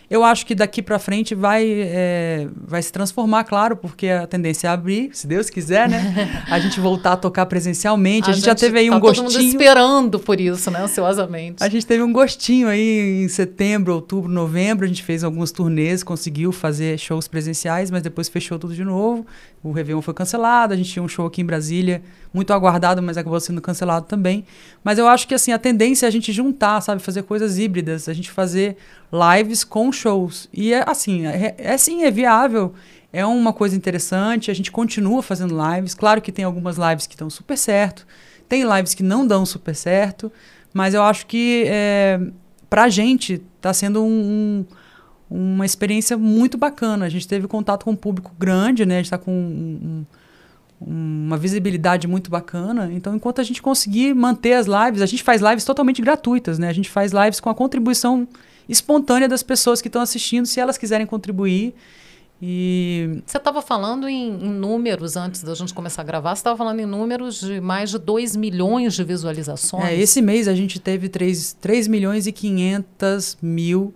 Eu 0.10 0.24
acho 0.24 0.46
que 0.46 0.54
daqui 0.54 0.82
para 0.82 1.00
frente 1.00 1.34
vai, 1.34 1.66
é, 1.68 2.48
vai 2.56 2.82
se 2.82 2.92
transformar, 2.92 3.44
claro, 3.44 3.76
porque 3.76 4.08
a 4.08 4.28
tendência 4.28 4.68
é 4.68 4.72
abrir, 4.72 5.10
se 5.14 5.26
Deus 5.26 5.50
quiser, 5.50 5.90
né? 5.90 6.44
a 6.50 6.60
gente 6.60 6.80
voltar 6.80 7.14
a 7.14 7.18
tocar 7.18 7.46
presencialmente. 7.46 8.30
A, 8.30 8.32
a 8.32 8.34
gente, 8.34 8.46
gente, 8.46 8.46
já 8.46 8.56
teve 8.56 8.80
aí 8.80 8.90
tá 8.90 8.96
um 8.96 9.00
gostinho. 9.00 9.28
Todo 9.28 9.42
mundo 9.42 9.48
esperando 9.48 10.20
por 10.20 10.40
isso, 10.40 10.70
né? 10.70 10.82
Ansiosamente. 10.82 11.64
A 11.64 11.70
gente 11.70 11.86
teve 11.86 12.04
um 12.04 12.14
gostinho 12.14 12.68
aí 12.68 13.24
em 13.24 13.28
setembro, 13.28 13.94
outubro, 13.94 14.32
novembro. 14.32 14.86
A 14.86 14.88
gente 14.88 15.04
fez 15.04 15.24
alguns 15.24 15.52
turnês, 15.52 16.04
conseguiu 16.04 16.52
fazer 16.52 16.98
shows 17.00 17.28
presenciais, 17.28 17.90
mas 17.90 18.04
depois 18.04 18.30
fechou 18.30 18.60
tudo 18.60 18.76
de 18.76 18.84
novo. 18.84 19.26
O 19.64 19.72
Réveillon 19.72 20.02
foi 20.02 20.14
cancelado. 20.14 20.74
A 20.74 20.78
gente 20.78 20.92
tinha 20.92 21.02
um 21.02 21.08
show 21.08 21.26
aqui 21.26 21.42
em 21.42 21.46
Brasília, 21.46 22.04
muito 22.32 22.54
aguardado, 22.54 23.02
mas 23.02 23.18
acabou 23.18 23.40
sendo 23.40 23.60
cancelado 23.62 24.06
também. 24.06 24.46
Mas 24.84 25.00
eu 25.00 25.08
acho 25.08 25.28
que 25.28 25.34
assim, 25.34 25.52
a 25.52 25.58
tendência 25.58 26.06
é 26.06 26.08
a 26.08 26.12
gente 26.12 26.32
juntar, 26.32 26.80
sabe? 26.82 27.02
Fazer 27.02 27.24
coisas 27.24 27.58
híbridas, 27.58 28.08
a 28.08 28.14
gente 28.14 28.30
fazer 28.30 28.78
lives 29.12 29.64
com 29.64 29.92
shows. 29.96 30.50
E 30.54 30.74
é 30.74 30.84
assim, 30.88 31.26
é, 31.26 31.56
é 31.58 31.78
sim, 31.78 32.04
é 32.04 32.12
viável. 32.12 32.74
É 33.12 33.26
uma 33.26 33.54
coisa 33.54 33.76
interessante, 33.76 34.52
a 34.52 34.54
gente 34.54 34.72
continua 34.72 35.24
fazendo 35.24 35.56
lives. 35.56 35.94
Claro 35.94 36.22
que 36.22 36.32
tem 36.32 36.44
algumas 36.44 36.78
lives 36.78 37.08
que 37.08 37.14
estão 37.14 37.30
super 37.30 37.58
certo, 37.58 38.06
tem 38.50 38.64
lives 38.64 38.94
que 38.94 39.04
não 39.04 39.26
dão 39.26 39.46
super 39.46 39.74
certo, 39.74 40.32
mas 40.74 40.94
eu 40.94 41.02
acho 41.02 41.26
que 41.26 41.64
é, 41.68 42.20
pra 42.70 42.90
gente 42.90 43.42
está 43.56 43.74
sendo 43.74 44.04
um, 44.04 44.66
um, 45.32 45.46
uma 45.56 45.66
experiência 45.66 46.18
muito 46.18 46.58
bacana. 46.58 47.06
A 47.06 47.10
gente 47.10 47.26
teve 47.26 47.48
contato 47.48 47.86
com 47.86 47.92
um 47.92 47.96
público 47.96 48.34
grande, 48.38 48.86
né? 48.86 48.96
A 48.96 48.98
gente 48.98 49.06
está 49.06 49.18
com 49.18 49.32
um, 49.32 50.06
uma 50.80 51.38
visibilidade 51.38 52.08
muito 52.08 52.30
bacana. 52.30 52.92
Então, 52.92 53.16
enquanto 53.16 53.40
a 53.40 53.44
gente 53.44 53.62
conseguir 53.62 54.14
manter 54.14 54.54
as 54.54 54.68
lives, 54.68 55.02
a 55.02 55.06
gente 55.06 55.24
faz 55.24 55.42
lives 55.42 55.64
totalmente 55.64 56.02
gratuitas, 56.02 56.60
né? 56.60 56.68
A 56.68 56.74
gente 56.74 56.90
faz 56.90 57.14
lives 57.14 57.40
com 57.40 57.50
a 57.50 57.56
contribuição 57.56 58.28
espontânea 58.68 59.28
das 59.28 59.44
pessoas 59.44 59.82
que 59.82 59.88
estão 59.88 60.02
assistindo, 60.02 60.46
se 60.46 60.60
elas 60.60 60.78
quiserem 60.78 61.06
contribuir. 61.06 61.74
E... 62.42 63.22
Você 63.26 63.38
estava 63.38 63.62
falando 63.62 64.08
em, 64.10 64.28
em, 64.28 64.50
números 64.50 65.16
antes 65.16 65.42
da 65.42 65.56
gente 65.56 65.74
começar 65.74 66.02
a 66.02 66.06
gravar, 66.06 66.36
você 66.36 66.42
estava 66.42 66.58
falando 66.58 66.80
em 66.80 66.86
números 66.86 67.40
de 67.40 67.62
mais 67.62 67.90
de 67.90 67.98
2 67.98 68.36
milhões 68.36 68.94
de 68.94 69.04
visualizações. 69.04 69.86
É, 69.86 69.96
esse 69.96 70.22
mês 70.22 70.48
a 70.48 70.54
gente 70.54 70.80
teve 70.80 71.08
3, 71.08 71.54
3 71.54 71.88
milhões 71.88 72.28
e 72.28 72.32
500 72.32 73.38
mil 73.42 73.94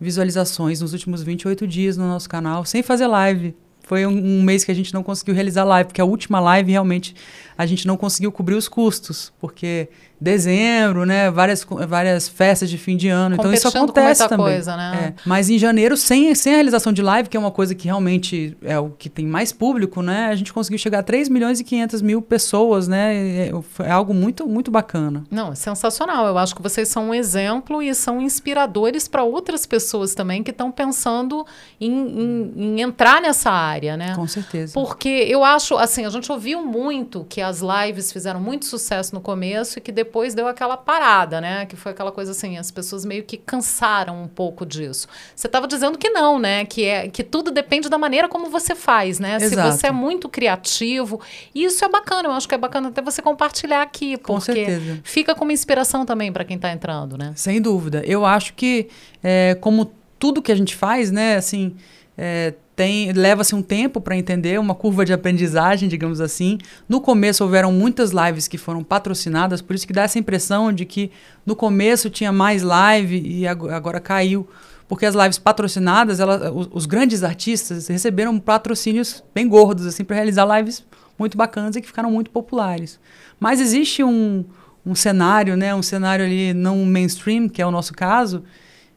visualizações 0.00 0.80
nos 0.80 0.92
últimos 0.92 1.22
28 1.22 1.66
dias 1.66 1.96
no 1.96 2.06
nosso 2.06 2.28
canal, 2.28 2.64
sem 2.64 2.82
fazer 2.82 3.06
live. 3.06 3.54
Foi 3.82 4.06
um, 4.06 4.12
um, 4.12 4.42
mês 4.42 4.62
que 4.62 4.70
a 4.70 4.74
gente 4.74 4.94
não 4.94 5.02
conseguiu 5.02 5.34
realizar 5.34 5.64
live, 5.64 5.88
porque 5.88 6.00
a 6.00 6.04
última 6.04 6.38
live 6.38 6.70
realmente 6.70 7.14
a 7.56 7.66
gente 7.66 7.86
não 7.86 7.96
conseguiu 7.96 8.32
cobrir 8.32 8.54
os 8.54 8.68
custos, 8.68 9.32
porque 9.40 9.88
dezembro, 10.20 11.06
né? 11.06 11.30
Várias, 11.30 11.66
várias 11.88 12.28
festas 12.28 12.68
de 12.68 12.76
fim 12.76 12.96
de 12.96 13.08
ano. 13.08 13.36
Então 13.36 13.52
isso 13.52 13.66
acontece 13.66 14.28
também. 14.28 14.46
Coisa, 14.46 14.76
né? 14.76 15.14
É. 15.16 15.22
Mas 15.24 15.48
em 15.48 15.58
janeiro, 15.58 15.96
sem, 15.96 16.34
sem 16.34 16.52
a 16.52 16.56
realização 16.56 16.92
de 16.92 17.00
live, 17.00 17.28
que 17.28 17.36
é 17.36 17.40
uma 17.40 17.50
coisa 17.50 17.74
que 17.74 17.86
realmente 17.86 18.56
é 18.62 18.78
o 18.78 18.90
que 18.90 19.08
tem 19.08 19.26
mais 19.26 19.50
público, 19.52 20.02
né? 20.02 20.26
A 20.26 20.34
gente 20.34 20.52
conseguiu 20.52 20.78
chegar 20.78 20.98
a 20.98 21.02
3 21.02 21.28
milhões 21.30 21.58
e 21.58 21.64
500 21.64 22.02
mil 22.02 22.20
pessoas, 22.20 22.86
né? 22.86 23.48
É, 23.48 23.90
algo 23.90 24.12
muito, 24.12 24.46
muito 24.46 24.70
bacana. 24.70 25.24
Não, 25.30 25.52
é 25.52 25.54
sensacional. 25.54 26.26
Eu 26.26 26.36
acho 26.36 26.54
que 26.54 26.60
vocês 26.60 26.88
são 26.88 27.08
um 27.08 27.14
exemplo 27.14 27.82
e 27.82 27.94
são 27.94 28.20
inspiradores 28.20 29.08
para 29.08 29.22
outras 29.22 29.64
pessoas 29.64 30.14
também 30.14 30.42
que 30.42 30.50
estão 30.50 30.70
pensando 30.70 31.46
em, 31.80 31.90
em, 31.90 32.52
em, 32.56 32.80
entrar 32.82 33.22
nessa 33.22 33.50
área, 33.50 33.96
né? 33.96 34.14
Com 34.14 34.26
certeza. 34.26 34.74
Porque 34.74 35.08
eu 35.08 35.42
acho, 35.42 35.76
assim, 35.78 36.04
a 36.04 36.10
gente 36.10 36.30
ouviu 36.30 36.62
muito 36.62 37.24
que 37.28 37.40
as 37.50 37.60
lives 37.60 38.12
fizeram 38.12 38.40
muito 38.40 38.64
sucesso 38.64 39.14
no 39.14 39.20
começo 39.20 39.78
e 39.78 39.82
que 39.82 39.92
depois 39.92 40.34
deu 40.34 40.46
aquela 40.46 40.76
parada, 40.76 41.40
né? 41.40 41.66
Que 41.66 41.76
foi 41.76 41.92
aquela 41.92 42.12
coisa 42.12 42.30
assim, 42.30 42.56
as 42.56 42.70
pessoas 42.70 43.04
meio 43.04 43.24
que 43.24 43.36
cansaram 43.36 44.22
um 44.22 44.28
pouco 44.28 44.64
disso. 44.64 45.06
Você 45.34 45.46
estava 45.46 45.66
dizendo 45.66 45.98
que 45.98 46.08
não, 46.10 46.38
né? 46.38 46.64
Que, 46.64 46.84
é, 46.84 47.08
que 47.08 47.22
tudo 47.22 47.50
depende 47.50 47.88
da 47.88 47.98
maneira 47.98 48.28
como 48.28 48.48
você 48.48 48.74
faz, 48.74 49.18
né? 49.18 49.36
Exato. 49.40 49.72
Se 49.72 49.78
você 49.78 49.86
é 49.88 49.92
muito 49.92 50.28
criativo. 50.28 51.20
E 51.54 51.64
isso 51.64 51.84
é 51.84 51.88
bacana, 51.88 52.28
eu 52.28 52.32
acho 52.32 52.48
que 52.48 52.54
é 52.54 52.58
bacana 52.58 52.88
até 52.88 53.02
você 53.02 53.20
compartilhar 53.20 53.82
aqui, 53.82 54.16
porque 54.16 54.32
Com 54.32 54.40
certeza. 54.40 55.00
fica 55.02 55.34
como 55.34 55.50
inspiração 55.50 56.06
também 56.06 56.32
para 56.32 56.44
quem 56.44 56.56
está 56.56 56.70
entrando, 56.72 57.18
né? 57.18 57.32
Sem 57.36 57.60
dúvida. 57.60 58.02
Eu 58.06 58.24
acho 58.24 58.54
que, 58.54 58.88
é, 59.22 59.56
como 59.60 59.92
tudo 60.18 60.40
que 60.40 60.52
a 60.52 60.56
gente 60.56 60.74
faz, 60.74 61.10
né? 61.10 61.36
Assim. 61.36 61.76
É, 62.22 62.52
tem 62.76 63.12
leva-se 63.12 63.54
um 63.54 63.62
tempo 63.62 63.98
para 63.98 64.14
entender, 64.14 64.60
uma 64.60 64.74
curva 64.74 65.06
de 65.06 65.12
aprendizagem, 65.14 65.88
digamos 65.88 66.20
assim. 66.20 66.58
No 66.86 67.00
começo 67.00 67.42
houveram 67.42 67.72
muitas 67.72 68.10
lives 68.10 68.46
que 68.46 68.58
foram 68.58 68.84
patrocinadas, 68.84 69.62
por 69.62 69.74
isso 69.74 69.86
que 69.86 69.92
dá 69.94 70.02
essa 70.02 70.18
impressão 70.18 70.70
de 70.70 70.84
que 70.84 71.10
no 71.46 71.56
começo 71.56 72.10
tinha 72.10 72.30
mais 72.30 72.62
live 72.62 73.22
e 73.24 73.46
agora 73.46 73.98
caiu. 74.00 74.46
Porque 74.86 75.06
as 75.06 75.14
lives 75.14 75.38
patrocinadas, 75.38 76.20
ela, 76.20 76.52
os, 76.52 76.68
os 76.70 76.84
grandes 76.84 77.24
artistas 77.24 77.88
receberam 77.88 78.38
patrocínios 78.38 79.24
bem 79.34 79.48
gordos 79.48 79.86
assim 79.86 80.04
para 80.04 80.16
realizar 80.16 80.44
lives 80.58 80.84
muito 81.18 81.38
bacanas 81.38 81.74
e 81.74 81.80
que 81.80 81.86
ficaram 81.86 82.10
muito 82.10 82.30
populares. 82.30 83.00
Mas 83.38 83.62
existe 83.62 84.04
um, 84.04 84.44
um 84.84 84.94
cenário, 84.94 85.56
né, 85.56 85.74
um 85.74 85.82
cenário 85.82 86.22
ali 86.22 86.52
não 86.52 86.84
mainstream, 86.84 87.48
que 87.48 87.62
é 87.62 87.66
o 87.66 87.70
nosso 87.70 87.94
caso, 87.94 88.44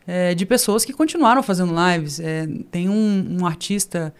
é, 0.07 0.33
de 0.33 0.45
pessoas 0.45 0.85
que 0.85 0.93
continuaram 0.93 1.41
fazendo 1.41 1.73
lives. 1.73 2.19
É, 2.19 2.47
tem 2.71 2.89
um, 2.89 3.39
um 3.41 3.45
artista 3.45 4.13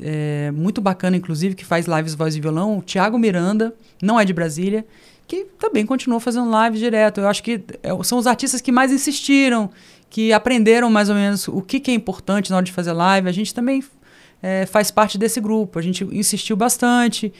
é, 0.00 0.50
muito 0.52 0.80
bacana, 0.80 1.16
inclusive, 1.16 1.54
que 1.54 1.64
faz 1.64 1.86
lives 1.86 2.14
voz 2.14 2.36
e 2.36 2.40
violão, 2.40 2.78
o 2.78 2.82
Thiago 2.82 3.18
Miranda, 3.18 3.74
não 4.02 4.18
é 4.18 4.24
de 4.24 4.32
Brasília, 4.32 4.86
que 5.26 5.46
também 5.58 5.86
continuou 5.86 6.20
fazendo 6.20 6.50
lives 6.64 6.80
direto. 6.80 7.20
Eu 7.20 7.28
acho 7.28 7.42
que 7.42 7.62
é, 7.82 8.04
são 8.04 8.18
os 8.18 8.26
artistas 8.26 8.60
que 8.60 8.72
mais 8.72 8.92
insistiram, 8.92 9.70
que 10.10 10.32
aprenderam 10.32 10.90
mais 10.90 11.08
ou 11.08 11.14
menos 11.14 11.48
o 11.48 11.62
que, 11.62 11.80
que 11.80 11.90
é 11.90 11.94
importante 11.94 12.50
na 12.50 12.56
hora 12.56 12.64
de 12.64 12.72
fazer 12.72 12.92
live. 12.92 13.28
A 13.28 13.32
gente 13.32 13.54
também 13.54 13.82
é, 14.42 14.66
faz 14.66 14.90
parte 14.90 15.16
desse 15.16 15.40
grupo. 15.40 15.78
A 15.78 15.82
gente 15.82 16.04
insistiu 16.04 16.56
bastante. 16.56 17.32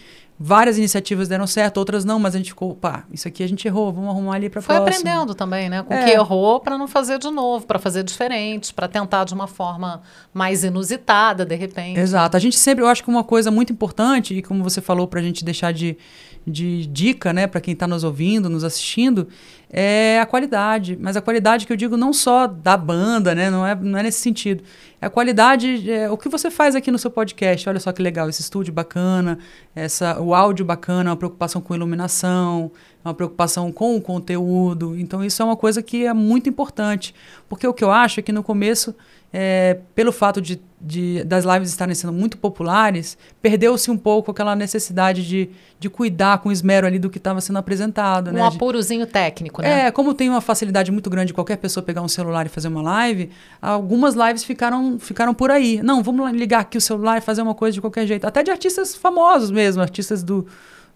Várias 0.45 0.77
iniciativas 0.77 1.29
deram 1.29 1.47
certo, 1.47 1.77
outras 1.77 2.05
não, 2.05 2.19
mas 2.19 2.35
a 2.35 2.39
gente 2.39 2.51
ficou, 2.51 2.75
pá, 2.75 3.05
isso 3.13 3.29
aqui 3.29 3.45
a 3.45 3.47
gente 3.47 3.65
errou, 3.69 3.93
vamos 3.93 4.11
arrumar 4.11 4.35
ali 4.35 4.51
para 4.51 4.61
Foi 4.61 4.75
aprendendo 4.75 5.37
também, 5.37 5.69
né? 5.69 5.85
Com 5.85 5.95
o 5.95 5.97
é. 5.97 6.05
que 6.05 6.11
errou 6.11 6.59
para 6.59 6.77
não 6.77 6.89
fazer 6.89 7.21
de 7.21 7.31
novo, 7.31 7.65
para 7.65 7.79
fazer 7.79 8.03
diferente, 8.03 8.75
para 8.75 8.89
tentar 8.89 9.23
de 9.23 9.35
uma 9.35 9.47
forma 9.47 10.03
mais 10.35 10.65
inusitada, 10.65 11.47
de 11.47 11.55
repente. 11.55 12.01
Exato. 12.01 12.37
A 12.37 12.41
gente 12.41 12.59
sempre, 12.59 12.83
eu 12.83 12.89
acho 12.89 13.05
que 13.05 13.09
uma 13.09 13.23
coisa 13.23 13.53
muito 13.53 13.73
importante, 13.73 14.35
e 14.35 14.43
como 14.43 14.65
você 14.65 14.81
falou, 14.81 15.07
para 15.07 15.21
a 15.21 15.23
gente 15.23 15.45
deixar 15.45 15.73
de, 15.73 15.97
de 16.45 16.87
dica, 16.87 17.33
né, 17.33 17.47
para 17.47 17.61
quem 17.61 17.73
está 17.73 17.87
nos 17.87 18.03
ouvindo, 18.03 18.51
nos 18.51 18.65
assistindo, 18.65 19.29
é 19.73 20.21
a 20.21 20.27
qualidade. 20.27 20.99
Mas 21.01 21.17
a 21.17 21.23
qualidade 21.23 21.67
que 21.67 21.73
eu 21.73 21.77
digo 21.77 21.97
não 21.97 22.13
só 22.13 22.47
da 22.47 22.77
banda, 22.77 23.35
né? 23.35 23.51
Não 23.51 23.67
é, 23.67 23.75
não 23.75 23.99
é 23.99 24.03
nesse 24.03 24.21
sentido. 24.21 24.63
É 25.01 25.07
a 25.07 25.11
qualidade, 25.11 25.91
é, 25.91 26.11
o 26.11 26.17
que 26.19 26.29
você 26.29 26.51
faz 26.51 26.77
aqui 26.77 26.91
no 26.91 26.99
seu 26.99 27.11
podcast. 27.11 27.69
Olha 27.69 27.81
só 27.81 27.91
que 27.91 28.03
legal, 28.03 28.29
esse 28.29 28.43
estúdio 28.43 28.73
bacana, 28.73 29.39
essa, 29.75 30.21
o 30.21 30.35
áudio 30.35 30.65
bacana, 30.65 31.11
uma 31.11 31.17
preocupação 31.17 31.63
com 31.63 31.75
iluminação, 31.75 32.71
uma 33.03 33.15
preocupação 33.15 33.73
com 33.73 33.97
o 33.97 34.01
conteúdo. 34.01 34.97
Então, 34.99 35.25
isso 35.25 35.41
é 35.41 35.45
uma 35.45 35.57
coisa 35.57 35.83
que 35.83 36.05
é 36.05 36.13
muito 36.13 36.51
importante. 36.51 37.15
Porque 37.49 37.67
o 37.67 37.73
que 37.73 37.83
eu 37.83 37.91
acho 37.91 38.21
é 38.21 38.23
que 38.23 38.31
no 38.31 38.43
começo, 38.43 38.95
é, 39.33 39.79
pelo 39.95 40.13
fato 40.13 40.43
de, 40.43 40.61
de, 40.79 41.25
das 41.25 41.45
lives 41.45 41.71
estarem 41.71 41.95
sendo 41.95 42.13
muito 42.13 42.37
populares, 42.37 43.17
perdeu-se 43.41 43.91
um 43.91 43.97
pouco 43.97 44.31
aquela 44.31 44.55
necessidade 44.55 45.27
de, 45.27 45.49
de 45.81 45.89
cuidar 45.89 46.39
com 46.39 46.53
esmero 46.53 46.87
ali 46.87 46.99
do 46.99 47.09
que 47.09 47.17
estava 47.17 47.41
sendo 47.41 47.59
apresentado. 47.59 48.29
Um 48.29 48.35
né? 48.35 48.43
apurozinho 48.43 49.07
técnico, 49.07 49.63
né? 49.63 49.87
É, 49.87 49.91
como 49.91 50.13
tem 50.13 50.29
uma 50.29 50.43
facilidade 50.43 50.93
muito 50.93 51.09
grande 51.09 51.29
de 51.29 51.35
qualquer 51.35 51.57
pessoa 51.57 51.83
pegar 51.83 52.03
um 52.03 52.09
celular 52.09 52.45
e 52.45 52.51
fazer 52.51 52.69
uma 52.69 52.83
live, 52.83 53.31
algumas 53.61 54.15
lives 54.15 54.45
ficaram, 54.45 54.99
ficaram 54.99 55.33
por 55.33 55.51
aí. 55.51 55.81
Não, 55.83 56.03
vamos 56.03 56.31
ligar 56.33 56.61
aqui 56.61 56.77
o 56.77 56.81
celular 56.81 57.17
e 57.17 57.21
fazer 57.23 57.41
uma 57.41 57.55
coisa 57.55 57.75
de 57.75 57.81
qualquer 57.81 58.07
jeito. 58.07 58.27
Até 58.27 58.43
de 58.43 58.51
artistas 58.51 58.95
famosos 58.95 59.51
mesmo, 59.51 59.81
artistas 59.81 60.23
do 60.23 60.47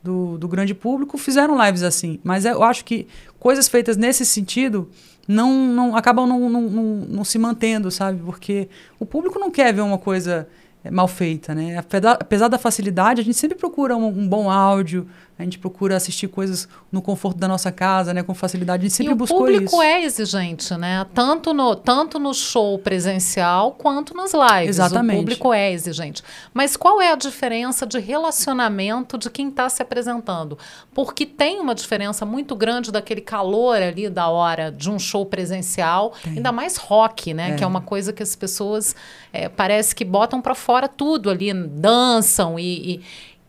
do, 0.02 0.38
do 0.38 0.46
grande 0.46 0.72
público 0.72 1.18
fizeram 1.18 1.60
lives 1.64 1.82
assim. 1.82 2.20
Mas 2.22 2.44
eu 2.44 2.62
acho 2.62 2.84
que 2.84 3.08
coisas 3.40 3.68
feitas 3.68 3.96
nesse 3.96 4.24
sentido 4.24 4.88
não, 5.26 5.52
não 5.66 5.96
acabam 5.96 6.26
não, 6.26 6.48
não, 6.48 6.62
não, 6.62 6.84
não 7.08 7.24
se 7.24 7.38
mantendo, 7.38 7.90
sabe? 7.90 8.20
Porque 8.24 8.68
o 8.98 9.06
público 9.06 9.38
não 9.38 9.50
quer 9.50 9.72
ver 9.72 9.80
uma 9.80 9.98
coisa 9.98 10.48
é, 10.84 10.90
mal 10.90 11.08
feita, 11.08 11.54
né? 11.54 11.76
Apesar 11.78 12.48
da 12.48 12.58
facilidade, 12.58 13.20
a 13.20 13.24
gente 13.24 13.36
sempre 13.36 13.58
procura 13.58 13.96
um, 13.96 14.06
um, 14.06 14.28
bom 14.28 14.50
áudio, 14.50 15.06
a 15.38 15.42
gente 15.42 15.58
procura 15.58 15.96
assistir 15.96 16.28
coisas 16.28 16.66
no 16.90 17.02
conforto 17.02 17.36
da 17.36 17.46
nossa 17.46 17.70
casa, 17.70 18.14
né? 18.14 18.22
Com 18.22 18.34
facilidade, 18.34 18.80
a 18.80 18.84
gente 18.84 18.94
sempre 18.94 19.12
e 19.12 19.16
buscou 19.16 19.48
isso. 19.48 19.58
o 19.58 19.60
público 19.60 19.82
é 19.82 20.02
exigente, 20.02 20.74
né? 20.76 21.06
Tanto 21.12 21.52
no, 21.52 21.76
tanto 21.76 22.18
no 22.18 22.32
show 22.32 22.78
presencial 22.78 23.72
quanto 23.72 24.14
nas 24.14 24.32
lives. 24.32 24.70
Exatamente. 24.76 25.16
O 25.16 25.20
público 25.20 25.52
é 25.52 25.70
exigente. 25.70 26.22
Mas 26.54 26.74
qual 26.74 27.02
é 27.02 27.12
a 27.12 27.16
diferença 27.16 27.86
de 27.86 27.98
relacionamento 27.98 29.18
de 29.18 29.28
quem 29.28 29.48
está 29.48 29.68
se 29.68 29.82
apresentando? 29.82 30.58
Porque 30.94 31.26
tem 31.26 31.60
uma 31.60 31.74
diferença 31.74 32.24
muito 32.24 32.56
grande 32.56 32.90
daquele 32.90 33.20
calor 33.20 33.76
ali 33.76 34.08
da 34.08 34.28
hora 34.28 34.72
de 34.72 34.90
um 34.90 34.98
show 34.98 35.26
presencial, 35.26 36.14
tem. 36.22 36.36
ainda 36.36 36.50
mais 36.50 36.78
rock, 36.78 37.34
né? 37.34 37.50
É. 37.50 37.54
Que 37.56 37.64
é 37.64 37.66
uma 37.66 37.82
coisa 37.82 38.10
que 38.10 38.22
as 38.22 38.34
pessoas 38.34 38.96
é, 39.34 39.50
parece 39.50 39.94
que 39.94 40.04
botam 40.04 40.40
para 40.40 40.54
fora 40.54 40.88
tudo 40.88 41.28
ali, 41.28 41.52
dançam 41.52 42.58
e, 42.58 42.94
e 42.94 43.00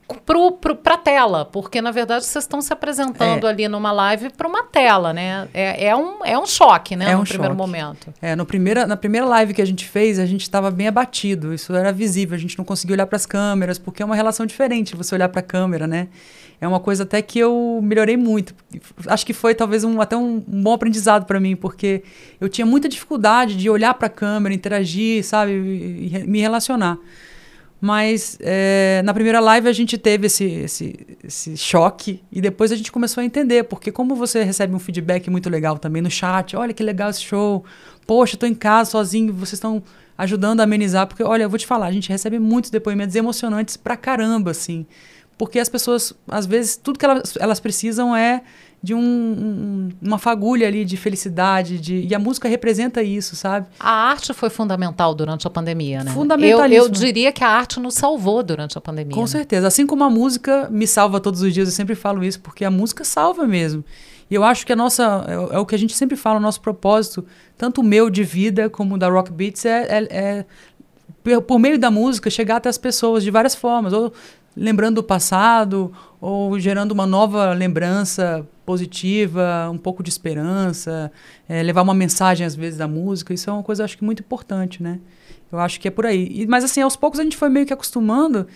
pro, 0.07 0.51
pra 0.53 0.97
tela, 0.97 1.45
porque 1.45 1.81
na 1.81 1.91
verdade 1.91 2.25
vocês 2.25 2.43
estão 2.43 2.61
se 2.61 2.71
apresentando 2.71 3.45
é. 3.45 3.49
ali 3.49 3.67
numa 3.67 3.91
live 3.91 4.29
para 4.29 4.47
uma 4.47 4.63
tela, 4.63 5.13
né? 5.13 5.47
É, 5.53 5.87
é, 5.87 5.95
um, 5.95 6.23
é 6.23 6.37
um 6.37 6.45
choque, 6.45 6.95
né? 6.95 7.11
É 7.11 7.15
no 7.15 7.21
um 7.21 7.23
primeiro 7.23 7.53
choque. 7.53 7.57
momento. 7.57 8.13
É, 8.21 8.35
no 8.35 8.45
primeira, 8.45 8.87
na 8.87 8.95
primeira 8.95 9.25
live 9.27 9.53
que 9.53 9.61
a 9.61 9.65
gente 9.65 9.85
fez, 9.85 10.17
a 10.19 10.25
gente 10.25 10.41
estava 10.41 10.71
bem 10.71 10.87
abatido, 10.87 11.53
isso 11.53 11.75
era 11.75 11.91
visível, 11.91 12.35
a 12.35 12.39
gente 12.39 12.57
não 12.57 12.63
conseguia 12.63 12.95
olhar 12.95 13.05
para 13.05 13.17
as 13.17 13.25
câmeras, 13.25 13.77
porque 13.77 14.01
é 14.01 14.05
uma 14.05 14.15
relação 14.15 14.45
diferente 14.45 14.95
você 14.95 15.13
olhar 15.13 15.29
para 15.29 15.41
a 15.41 15.43
câmera, 15.43 15.85
né? 15.85 16.07
É 16.59 16.67
uma 16.67 16.79
coisa 16.79 17.03
até 17.03 17.21
que 17.21 17.37
eu 17.37 17.79
melhorei 17.83 18.17
muito. 18.17 18.55
Acho 19.05 19.25
que 19.25 19.33
foi 19.33 19.53
talvez 19.53 19.83
um, 19.83 20.01
até 20.01 20.17
um, 20.17 20.43
um 20.47 20.63
bom 20.63 20.73
aprendizado 20.73 21.25
para 21.25 21.39
mim, 21.39 21.55
porque 21.55 22.03
eu 22.41 22.49
tinha 22.49 22.65
muita 22.65 22.89
dificuldade 22.89 23.55
de 23.55 23.69
olhar 23.69 23.93
para 23.93 24.07
a 24.07 24.09
câmera, 24.09 24.55
interagir, 24.55 25.23
sabe, 25.23 25.51
e, 25.51 26.15
e 26.15 26.23
me 26.23 26.39
relacionar. 26.39 26.97
Mas 27.79 28.37
é, 28.41 29.01
na 29.05 29.13
primeira 29.13 29.39
live 29.39 29.69
a 29.69 29.71
gente 29.71 29.97
teve 29.97 30.25
esse, 30.25 30.45
esse, 30.45 31.07
esse, 31.23 31.55
choque 31.55 32.23
e 32.31 32.41
depois 32.41 32.71
a 32.71 32.75
gente 32.75 32.91
começou 32.91 33.21
a 33.21 33.25
entender, 33.25 33.65
porque 33.65 33.91
como 33.91 34.15
você 34.15 34.43
recebe 34.43 34.73
um 34.73 34.79
feedback 34.79 35.29
muito 35.29 35.47
legal 35.47 35.77
também 35.77 36.01
no 36.01 36.09
chat, 36.09 36.55
olha 36.55 36.73
que 36.73 36.81
legal 36.81 37.11
esse 37.11 37.21
show, 37.21 37.63
poxa, 38.07 38.35
estou 38.35 38.49
em 38.49 38.55
casa 38.55 38.89
sozinho, 38.89 39.31
vocês 39.31 39.53
estão 39.53 39.83
ajudando 40.17 40.61
a 40.61 40.63
amenizar, 40.63 41.05
porque 41.05 41.21
olha, 41.21 41.43
eu 41.43 41.49
vou 41.49 41.59
te 41.59 41.67
falar, 41.67 41.85
a 41.85 41.91
gente 41.91 42.09
recebe 42.09 42.39
muitos 42.39 42.71
depoimentos 42.71 43.15
emocionantes 43.15 43.77
pra 43.77 43.95
caramba, 43.95 44.49
assim, 44.51 44.87
porque 45.37 45.59
as 45.59 45.69
pessoas, 45.69 46.13
às 46.27 46.45
vezes, 46.45 46.75
tudo 46.75 46.97
que 46.97 47.05
elas, 47.05 47.37
elas 47.39 47.59
precisam 47.59 48.15
é 48.15 48.41
de 48.81 48.93
um, 48.93 48.99
um, 48.99 49.89
uma 50.01 50.17
fagulha 50.19 50.67
ali 50.67 50.85
de 50.85 50.95
felicidade, 50.95 51.79
de, 51.79 52.07
e 52.07 52.13
a 52.13 52.19
música 52.19 52.47
representa 52.47 53.01
isso, 53.01 53.35
sabe? 53.35 53.67
A 53.79 53.89
arte 53.89 54.33
foi 54.33 54.49
fundamental 54.49 55.15
durante 55.15 55.47
a 55.47 55.49
pandemia, 55.49 56.03
né? 56.03 56.11
Fundamental. 56.11 56.67
Eu, 56.67 56.83
eu 56.83 56.89
diria 56.89 57.31
que 57.31 57.43
a 57.43 57.49
arte 57.49 57.79
nos 57.79 57.95
salvou 57.95 58.43
durante 58.43 58.77
a 58.77 58.81
pandemia. 58.81 59.13
Com 59.13 59.21
né? 59.21 59.27
certeza. 59.27 59.67
Assim 59.67 59.85
como 59.85 60.03
a 60.03 60.09
música 60.09 60.69
me 60.69 60.85
salva 60.85 61.19
todos 61.19 61.41
os 61.41 61.53
dias, 61.53 61.67
eu 61.67 61.73
sempre 61.73 61.95
falo 61.95 62.23
isso, 62.23 62.39
porque 62.39 62.63
a 62.63 62.71
música 62.71 63.03
salva 63.03 63.47
mesmo. 63.47 63.83
E 64.29 64.35
eu 64.35 64.43
acho 64.43 64.65
que 64.65 64.73
a 64.73 64.75
nossa. 64.75 65.25
É, 65.27 65.55
é 65.55 65.59
o 65.59 65.65
que 65.65 65.73
a 65.73 65.79
gente 65.79 65.95
sempre 65.95 66.15
fala, 66.15 66.37
o 66.37 66.41
nosso 66.41 66.61
propósito, 66.61 67.25
tanto 67.57 67.81
o 67.81 67.83
meu 67.83 68.09
de 68.09 68.23
vida 68.23 68.69
como 68.69 68.95
o 68.95 68.97
da 68.97 69.09
Rock 69.09 69.31
Beats, 69.31 69.65
é, 69.65 69.87
é, 69.89 70.45
é 71.25 71.39
por 71.41 71.59
meio 71.59 71.79
da 71.79 71.89
música 71.89 72.29
chegar 72.29 72.57
até 72.57 72.69
as 72.69 72.77
pessoas 72.77 73.23
de 73.23 73.31
várias 73.31 73.55
formas. 73.55 73.91
Ou 73.91 74.13
lembrando 74.57 74.95
do 74.95 75.03
passado, 75.03 75.91
ou 76.19 76.59
gerando 76.59 76.91
uma 76.91 77.05
nova 77.05 77.53
lembrança 77.53 78.45
positiva, 78.65 79.69
um 79.71 79.77
pouco 79.77 80.01
de 80.01 80.09
esperança, 80.09 81.11
é, 81.47 81.61
levar 81.61 81.83
uma 81.83 81.93
mensagem 81.93 82.45
às 82.45 82.55
vezes 82.55 82.77
da 82.77 82.87
música, 82.87 83.33
isso 83.33 83.49
é 83.49 83.53
uma 83.53 83.63
coisa 83.63 83.85
acho 83.85 83.97
que 83.97 84.03
muito 84.03 84.21
importante, 84.21 84.81
né? 84.81 84.99
Eu 85.51 85.59
acho 85.59 85.79
que 85.79 85.87
é 85.87 85.91
por 85.91 86.05
aí. 86.05 86.27
E, 86.29 86.47
mas 86.47 86.63
assim, 86.63 86.81
aos 86.81 86.95
poucos 86.95 87.19
a 87.19 87.23
gente 87.23 87.37
foi 87.37 87.49
meio 87.49 87.65
que 87.65 87.71
acostumando 87.71 88.47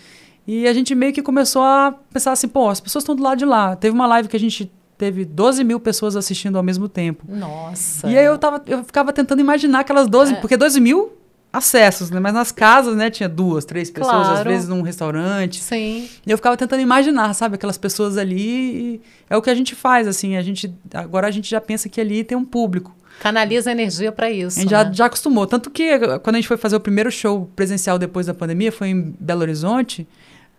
e 0.46 0.66
a 0.66 0.74
gente 0.74 0.94
meio 0.94 1.12
que 1.12 1.22
começou 1.22 1.62
a 1.62 1.94
pensar 2.12 2.32
assim, 2.32 2.48
pô, 2.48 2.68
as 2.68 2.80
pessoas 2.80 3.02
estão 3.02 3.14
do 3.14 3.22
lado 3.22 3.38
de 3.38 3.44
lá. 3.44 3.76
Teve 3.76 3.94
uma 3.94 4.06
live 4.06 4.28
que 4.28 4.36
a 4.36 4.40
gente 4.40 4.70
teve 4.98 5.24
12 5.24 5.64
mil 5.64 5.80
pessoas 5.80 6.16
assistindo 6.16 6.56
ao 6.56 6.62
mesmo 6.62 6.88
tempo. 6.88 7.24
Nossa. 7.28 8.08
E 8.08 8.18
aí 8.18 8.24
eu, 8.24 8.36
tava, 8.36 8.62
eu 8.66 8.84
ficava 8.84 9.12
tentando 9.12 9.40
imaginar 9.40 9.80
aquelas 9.80 10.08
12, 10.08 10.34
é. 10.34 10.36
porque 10.36 10.56
12 10.56 10.80
mil 10.80 11.12
acessos, 11.52 12.10
né? 12.10 12.18
Mas 12.18 12.32
nas 12.32 12.50
casas, 12.50 12.96
né, 12.96 13.10
tinha 13.10 13.28
duas, 13.28 13.64
três 13.64 13.90
pessoas, 13.90 14.26
claro. 14.26 14.38
às 14.38 14.44
vezes 14.44 14.68
num 14.68 14.80
restaurante. 14.80 15.62
Sim. 15.62 16.08
E 16.26 16.30
eu 16.30 16.38
ficava 16.38 16.56
tentando 16.56 16.80
imaginar, 16.80 17.34
sabe, 17.34 17.56
aquelas 17.56 17.76
pessoas 17.76 18.16
ali. 18.16 19.02
é 19.28 19.36
o 19.36 19.42
que 19.42 19.50
a 19.50 19.54
gente 19.54 19.74
faz, 19.74 20.08
assim. 20.08 20.36
A 20.36 20.42
gente 20.42 20.74
agora 20.94 21.26
a 21.26 21.30
gente 21.30 21.50
já 21.50 21.60
pensa 21.60 21.88
que 21.88 22.00
ali 22.00 22.24
tem 22.24 22.36
um 22.36 22.44
público. 22.44 22.96
Canaliza 23.20 23.70
energia 23.70 24.10
para 24.10 24.30
isso. 24.30 24.58
A 24.58 24.62
gente 24.62 24.72
né? 24.72 24.84
já, 24.84 24.92
já 24.92 25.04
acostumou. 25.06 25.46
Tanto 25.46 25.70
que 25.70 25.98
quando 26.20 26.36
a 26.36 26.38
gente 26.38 26.48
foi 26.48 26.56
fazer 26.56 26.76
o 26.76 26.80
primeiro 26.80 27.10
show 27.10 27.50
presencial 27.54 27.98
depois 27.98 28.26
da 28.26 28.34
pandemia, 28.34 28.72
foi 28.72 28.88
em 28.88 29.14
Belo 29.20 29.42
Horizonte. 29.42 30.08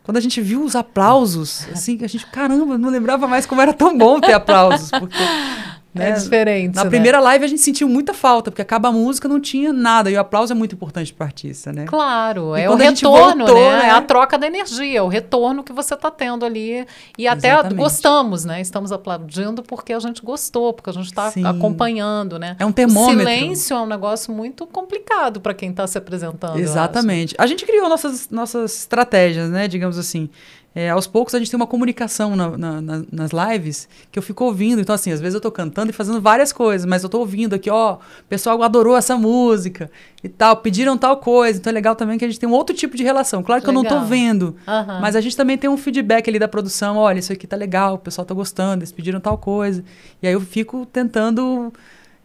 Quando 0.04 0.18
a 0.18 0.22
gente 0.22 0.40
viu 0.42 0.64
os 0.64 0.76
aplausos, 0.76 1.66
assim, 1.72 1.98
a 2.04 2.08
gente, 2.08 2.26
caramba, 2.28 2.78
não 2.78 2.90
lembrava 2.90 3.28
mais 3.28 3.46
como 3.46 3.62
era 3.62 3.74
tão 3.74 3.98
bom 3.98 4.20
ter 4.20 4.34
aplausos. 4.34 4.92
Porque 4.92 5.18
né? 5.94 6.10
É 6.10 6.14
diferente. 6.14 6.76
Na 6.76 6.84
né? 6.84 6.90
primeira 6.90 7.20
live 7.20 7.46
a 7.46 7.48
gente 7.48 7.62
sentiu 7.62 7.88
muita 7.88 8.14
falta, 8.14 8.50
porque 8.50 8.62
acaba 8.62 8.90
a 8.90 8.92
música, 8.92 9.28
não 9.28 9.40
tinha 9.40 9.72
nada. 9.72 10.10
E 10.10 10.16
o 10.16 10.20
aplauso 10.20 10.52
é 10.52 10.56
muito 10.56 10.74
importante 10.74 11.14
para 11.14 11.26
o 11.26 11.28
artista, 11.28 11.72
né? 11.72 11.86
Claro, 11.86 12.58
e 12.58 12.62
é 12.62 12.70
o 12.70 12.76
retorno, 12.76 13.46
voltou, 13.46 13.72
né? 13.72 13.88
É 13.88 13.90
a 13.92 14.02
troca 14.02 14.38
da 14.38 14.48
energia, 14.48 15.00
é 15.00 15.02
o 15.02 15.08
retorno 15.08 15.64
que 15.64 15.72
você 15.72 15.94
está 15.94 16.10
tendo 16.10 16.46
ali. 16.46 16.86
E 17.18 17.28
até 17.28 17.50
Exatamente. 17.50 17.78
gostamos, 17.78 18.46
né? 18.46 18.60
Estamos 18.60 18.92
aplaudindo 18.92 19.62
porque 19.62 19.94
a 19.94 20.00
gente 20.00 20.22
gostou, 20.24 20.74
porque 20.74 20.90
a 20.90 20.94
gente 20.94 21.06
está 21.06 21.32
acompanhando, 21.46 22.40
né? 22.40 22.56
É 22.58 22.66
um 22.66 22.72
termômetro. 22.72 23.18
O 23.18 23.20
silêncio 23.20 23.75
é 23.75 23.82
um 23.82 23.88
negócio 23.88 24.34
muito 24.34 24.66
complicado 24.66 25.40
para 25.40 25.53
quem 25.53 25.70
está 25.70 25.86
se 25.86 25.98
apresentando. 25.98 26.58
Exatamente. 26.58 27.36
A 27.38 27.46
gente 27.46 27.66
criou 27.66 27.88
nossas, 27.88 28.29
nossas 28.29 28.79
estratégias, 28.79 29.50
né? 29.50 29.68
Digamos 29.68 29.98
assim. 29.98 30.29
É, 30.75 30.90
aos 30.90 31.05
poucos 31.05 31.36
a 31.36 31.40
gente 31.40 31.51
tem 31.51 31.55
uma 31.55 31.68
comunicação 31.68 32.36
na, 32.36 32.57
na, 32.57 32.81
na, 32.81 33.03
nas 33.12 33.31
lives 33.31 33.88
que 34.12 34.18
eu 34.18 34.24
fico 34.24 34.44
ouvindo. 34.44 34.81
Então, 34.81 34.96
assim, 34.96 35.12
às 35.12 35.22
vezes 35.22 35.36
eu 35.36 35.42
tô 35.42 35.51
cantando 35.51 35.92
e 35.92 35.94
fazendo 35.94 36.20
várias 36.20 36.51
coisas, 36.51 36.86
mas 36.86 37.03
eu 37.03 37.09
tô 37.09 37.20
ouvindo 37.20 37.53
aqui, 37.53 37.70
ó, 37.70 37.94
o 37.96 38.00
pessoal 38.27 38.62
adorou 38.64 38.98
essa 38.98 39.16
música 39.16 39.92
e 40.24 40.29
tal, 40.29 40.57
pediram 40.57 40.98
tal 40.98 41.18
coisa. 41.18 41.59
Então 41.59 41.70
é 41.70 41.74
legal 41.74 41.96
também 41.96 42.18
que 42.18 42.25
a 42.25 42.27
gente 42.27 42.40
tem 42.40 42.50
um 42.50 42.53
outro 42.53 42.75
tipo 42.75 42.98
de 42.98 43.03
relação. 43.03 43.44
Claro 43.44 43.62
que 43.62 43.68
legal. 43.68 43.83
eu 43.83 43.90
não 43.90 44.00
tô 44.00 44.05
vendo, 44.07 44.55
uhum. 44.68 45.00
mas 45.00 45.16
a 45.16 45.22
gente 45.22 45.38
também 45.38 45.57
tem 45.57 45.70
um 45.70 45.77
feedback 45.77 46.27
ali 46.27 46.40
da 46.40 46.48
produção: 46.48 46.98
olha, 46.98 47.20
isso 47.20 47.31
aqui 47.31 47.46
tá 47.46 47.55
legal, 47.55 47.96
o 47.96 48.00
pessoal 48.00 48.25
tá 48.25 48.33
gostando, 48.33 48.79
eles 48.79 48.92
pediram 48.92 49.20
tal 49.20 49.38
coisa. 49.38 49.83
E 50.22 50.27
aí 50.27 50.33
eu 50.33 50.42
fico 50.42 50.88
tentando 50.88 51.72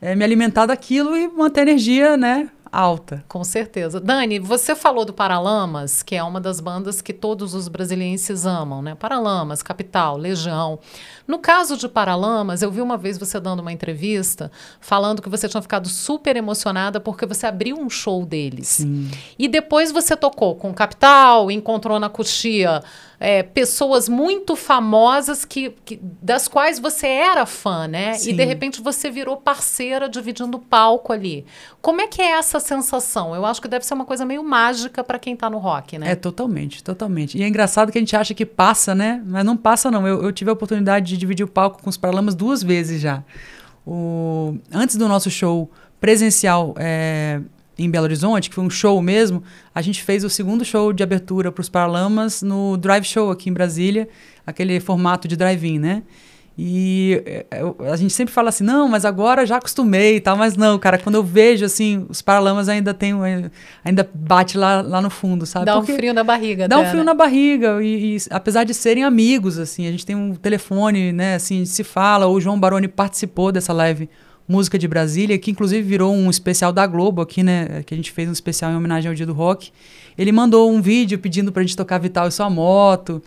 é, 0.01 0.15
me 0.15 0.25
alimentar 0.25 0.67
daquilo 0.67 1.17
e 1.17 1.29
manter 1.29 1.61
a 1.61 1.63
energia, 1.65 2.17
né? 2.17 2.49
Alta. 2.73 3.25
Com 3.29 3.43
certeza. 3.45 4.01
Dani, 4.01 4.39
você 4.39 4.75
falou 4.75 5.05
do 5.05 5.13
Paralamas, 5.13 6.03
que 6.03 6.15
é 6.15 6.23
uma 6.23 6.41
das 6.41 6.61
bandas 6.61 7.01
que 7.01 7.13
todos 7.13 7.55
os 7.55 7.69
brasilienses 7.69 8.47
amam, 8.47 8.83
né? 8.83 8.95
Paralamas, 8.95 9.63
Capital, 9.63 10.17
Legião. 10.17 10.79
No 11.27 11.39
caso 11.39 11.77
de 11.77 11.89
Paralamas, 11.89 12.63
eu 12.63 12.71
vi 12.71 12.81
uma 12.81 12.97
vez 12.97 13.19
você 13.19 13.39
dando 13.39 13.61
uma 13.61 13.73
entrevista 13.73 14.51
falando 14.81 15.21
que 15.21 15.29
você 15.29 15.49
tinha 15.49 15.63
ficado 15.63 15.89
super 15.89 16.37
emocionada 16.37 17.01
porque 17.01 17.27
você 17.27 17.47
abriu 17.47 17.79
um 17.79 17.91
show 17.91 18.25
deles. 18.25 18.69
Sim. 18.69 19.11
E 19.39 19.49
depois 19.49 19.93
você 19.93 20.17
tocou 20.17 20.55
com 20.55 20.73
Capital, 20.73 21.51
encontrou 21.51 21.99
na 21.99 22.09
coxia 22.09 22.83
é, 23.21 23.43
pessoas 23.43 24.09
muito 24.09 24.55
famosas 24.55 25.45
que, 25.45 25.71
que, 25.85 25.99
das 26.23 26.47
quais 26.47 26.79
você 26.79 27.07
era 27.07 27.45
fã, 27.47 27.89
né? 27.89 28.15
Sim. 28.15 28.31
E 28.31 28.33
de 28.35 28.45
repente 28.45 28.81
você 28.81 29.11
virou 29.11 29.37
parceira 29.37 30.09
dividindo 30.09 30.57
o 30.57 30.61
palco 30.61 31.13
ali. 31.13 31.45
Como 31.83 32.01
é 32.01 32.07
que 32.07 32.23
é 32.23 32.33
essa 32.33 32.58
sensação? 32.61 33.35
Eu 33.35 33.45
acho 33.45 33.61
que 33.61 33.69
deve 33.69 33.85
ser 33.85 33.95
uma 33.95 34.05
coisa 34.05 34.25
meio 34.25 34.43
mágica 34.43 35.03
para 35.05 35.19
quem 35.19 35.35
está 35.35 35.49
no 35.49 35.59
rock, 35.59 35.99
né? 35.99 36.13
É, 36.13 36.15
totalmente, 36.15 36.83
totalmente. 36.83 37.39
E 37.39 37.43
é 37.43 37.49
engraçado 37.49 37.91
que 37.93 37.99
a 37.99 38.01
gente 38.01 38.17
acha 38.17 38.35
que 38.35 38.47
passa, 38.47 38.95
né? 38.95 39.23
Mas 39.27 39.45
não 39.45 39.57
passa, 39.57 39.91
não. 39.91 40.07
Eu, 40.07 40.23
eu 40.23 40.33
tive 40.33 40.51
a 40.51 40.53
oportunidade 40.53 41.07
de 41.07 41.17
dividir 41.17 41.45
o 41.45 41.49
palco 41.49 41.83
com 41.83 41.91
os 41.91 41.97
Paralamas 41.97 42.35
duas 42.35 42.63
vezes 42.63 43.01
já. 43.01 43.23
O, 43.87 44.57
antes 44.73 44.97
do 44.97 45.09
nosso 45.09 45.31
show 45.31 45.71
presencial 46.01 46.75
é, 46.79 47.41
em 47.79 47.91
Belo 47.91 48.05
Horizonte, 48.05 48.49
que 48.49 48.55
foi 48.55 48.65
um 48.65 48.71
show 48.71 49.01
mesmo, 49.01 49.43
a 49.75 49.81
gente 49.81 50.03
fez 50.03 50.25
o 50.25 50.31
segundo 50.31 50.65
show 50.65 50.93
de 50.93 51.03
abertura 51.03 51.53
para 51.53 51.61
os 51.61 51.69
Paralamas 51.69 52.43
no 52.43 52.77
Drive 52.77 53.05
Show 53.05 53.31
aqui 53.31 53.49
em 53.49 53.53
Brasília, 53.53 54.09
aquele 54.47 54.81
formato 54.81 55.29
de 55.29 55.37
drive-in, 55.37 55.79
né? 55.79 56.03
E 56.61 57.23
é, 57.25 57.47
a 57.89 57.95
gente 57.95 58.13
sempre 58.13 58.35
fala 58.35 58.49
assim, 58.49 58.65
não, 58.65 58.89
mas 58.89 59.05
agora 59.05 59.47
já 59.47 59.59
acostumei 59.59 60.17
e 60.17 60.21
tal, 60.21 60.37
mas 60.37 60.57
não, 60.57 60.77
cara, 60.77 60.99
quando 60.99 61.15
eu 61.15 61.23
vejo 61.23 61.65
assim, 61.65 62.05
os 62.09 62.21
Paralamas 62.21 62.69
ainda 62.69 62.93
tem, 62.93 63.15
ainda 63.85 64.11
bate 64.13 64.59
lá, 64.59 64.83
lá 64.83 65.01
no 65.01 65.09
fundo, 65.09 65.47
sabe? 65.47 65.67
Dá 65.67 65.77
Porque 65.77 65.93
um 65.93 65.97
frio 65.97 66.13
na 66.13 66.25
barriga. 66.25 66.67
Dá 66.67 66.77
até, 66.77 66.85
um 66.85 66.91
frio 66.91 67.05
né? 67.05 67.05
na 67.05 67.15
barriga, 67.15 67.81
e, 67.81 68.17
e, 68.17 68.19
apesar 68.31 68.65
de 68.65 68.75
serem 68.75 69.05
amigos, 69.05 69.57
assim, 69.57 69.87
a 69.87 69.91
gente 69.93 70.05
tem 70.05 70.17
um 70.17 70.35
telefone, 70.35 71.13
né, 71.13 71.37
assim, 71.37 71.65
se 71.65 71.85
fala, 71.85 72.27
o 72.27 72.41
João 72.41 72.59
Baroni 72.59 72.89
participou 72.89 73.53
dessa 73.53 73.73
live 73.73 74.11
Música 74.49 74.79
de 74.79 74.89
Brasília, 74.89 75.39
que 75.39 75.51
inclusive 75.51 75.83
virou 75.83 76.13
um 76.13 76.31
especial 76.31 76.73
da 76.73 76.87
Globo 76.87 77.21
aqui, 77.21 77.43
né? 77.43 77.83
Que 77.85 77.93
a 77.93 77.97
gente 77.99 78.11
fez 78.11 78.31
um 78.31 78.33
especial 78.33 78.73
em 78.73 78.77
homenagem 78.77 79.07
ao 79.07 79.15
Dia 79.15 79.27
do 79.27 79.35
Rock. 79.35 79.71
Ele 80.17 80.33
mandou 80.33 80.73
um 80.73 80.81
vídeo 80.81 81.19
pedindo 81.19 81.53
pra 81.53 81.63
gente 81.63 81.77
tocar 81.77 81.99
Vital 81.99 82.27
e 82.27 82.33
sua 82.33 82.49
moto. 82.49 83.23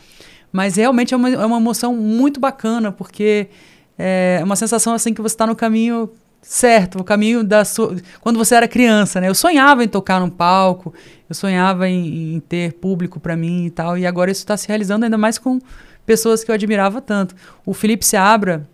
Mas 0.52 0.76
realmente 0.76 1.14
é 1.14 1.18
uma, 1.18 1.30
é 1.30 1.46
uma 1.46 1.58
emoção 1.58 1.96
muito 1.96 2.40
bacana, 2.40 2.92
porque 2.92 3.48
é 3.98 4.42
uma 4.44 4.56
sensação 4.56 4.94
assim 4.94 5.14
que 5.14 5.22
você 5.22 5.34
está 5.34 5.48
no 5.48 5.56
caminho 5.56 6.10
certo, 6.42 7.00
o 7.00 7.04
caminho 7.04 7.44
da 7.44 7.64
sua. 7.64 7.96
Quando 8.20 8.38
você 8.38 8.56
era 8.56 8.68
criança, 8.68 9.22
né? 9.22 9.30
Eu 9.30 9.36
sonhava 9.36 9.84
em 9.84 9.88
tocar 9.88 10.20
num 10.20 10.30
palco, 10.30 10.94
eu 11.30 11.36
sonhava 11.36 11.88
em, 11.88 12.36
em 12.36 12.40
ter 12.40 12.74
público 12.74 13.20
para 13.20 13.36
mim 13.36 13.66
e 13.66 13.70
tal, 13.70 13.98
e 13.98 14.06
agora 14.06 14.32
isso 14.32 14.42
está 14.42 14.58
se 14.58 14.68
realizando 14.68 15.06
ainda 15.06 15.18
mais 15.18 15.38
com 15.38 15.60
pessoas 16.06 16.44
que 16.44 16.52
eu 16.52 16.56
admirava 16.56 17.00
tanto. 17.00 17.36
O 17.66 17.74
Felipe 17.74 18.06
Seabra, 18.06 18.68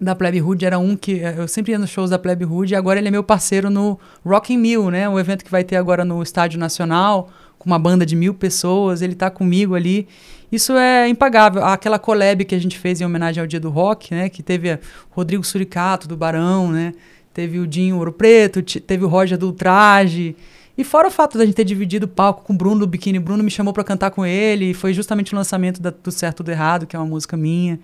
da 0.00 0.14
Plebe 0.14 0.42
Hood 0.42 0.64
era 0.64 0.78
um 0.78 0.94
que 0.94 1.20
eh, 1.22 1.34
eu 1.38 1.48
sempre 1.48 1.72
ia 1.72 1.78
nos 1.78 1.90
shows 1.90 2.10
da 2.10 2.18
Plebe 2.18 2.44
Hood 2.44 2.72
e 2.72 2.76
agora 2.76 2.98
ele 2.98 3.08
é 3.08 3.10
meu 3.10 3.24
parceiro 3.24 3.70
no 3.70 3.98
Rocking 4.24 4.58
Mill, 4.58 4.90
né? 4.90 5.08
Um 5.08 5.18
evento 5.18 5.44
que 5.44 5.50
vai 5.50 5.64
ter 5.64 5.76
agora 5.76 6.04
no 6.04 6.22
Estádio 6.22 6.58
Nacional 6.58 7.30
com 7.58 7.68
uma 7.68 7.78
banda 7.78 8.04
de 8.04 8.16
mil 8.16 8.34
pessoas. 8.34 9.02
Ele 9.02 9.12
está 9.12 9.30
comigo 9.30 9.74
ali. 9.74 10.06
Isso 10.50 10.72
é 10.74 11.08
impagável. 11.08 11.64
Aquela 11.64 11.98
collab 11.98 12.44
que 12.44 12.54
a 12.54 12.58
gente 12.58 12.78
fez 12.78 13.00
em 13.00 13.04
homenagem 13.04 13.40
ao 13.40 13.46
Dia 13.46 13.60
do 13.60 13.70
Rock, 13.70 14.14
né? 14.14 14.28
Que 14.28 14.42
teve 14.42 14.78
Rodrigo 15.10 15.44
Suricato 15.44 16.06
do 16.06 16.16
Barão, 16.16 16.70
né? 16.70 16.92
Teve 17.34 17.58
o 17.58 17.66
Dinho 17.66 17.96
Ouro 17.96 18.12
Preto, 18.12 18.62
teve 18.62 19.04
o 19.04 19.08
Roger 19.08 19.36
do 19.36 19.48
Ultraje. 19.48 20.34
E 20.78 20.84
fora 20.84 21.08
o 21.08 21.10
fato 21.10 21.38
da 21.38 21.44
gente 21.44 21.54
ter 21.54 21.64
dividido 21.64 22.04
o 22.04 22.08
palco 22.08 22.42
com 22.44 22.52
o 22.52 22.56
Bruno 22.56 22.80
do 22.80 22.86
Biquíni, 22.86 23.18
Bruno 23.18 23.42
me 23.42 23.50
chamou 23.50 23.72
para 23.72 23.82
cantar 23.82 24.10
com 24.10 24.26
ele, 24.26 24.70
e 24.70 24.74
foi 24.74 24.92
justamente 24.92 25.32
o 25.32 25.36
lançamento 25.36 25.80
da, 25.80 25.90
do 25.90 26.12
Certo 26.12 26.42
do 26.42 26.50
Errado, 26.50 26.86
que 26.86 26.94
é 26.94 26.98
uma 26.98 27.06
música 27.06 27.34
minha. 27.36 27.80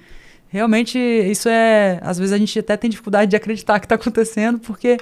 Realmente, 0.48 0.98
isso 0.98 1.48
é. 1.48 1.98
Às 2.02 2.18
vezes 2.18 2.34
a 2.34 2.38
gente 2.38 2.58
até 2.58 2.76
tem 2.76 2.90
dificuldade 2.90 3.30
de 3.30 3.36
acreditar 3.36 3.80
que 3.80 3.86
está 3.86 3.94
acontecendo, 3.94 4.58
porque 4.58 4.98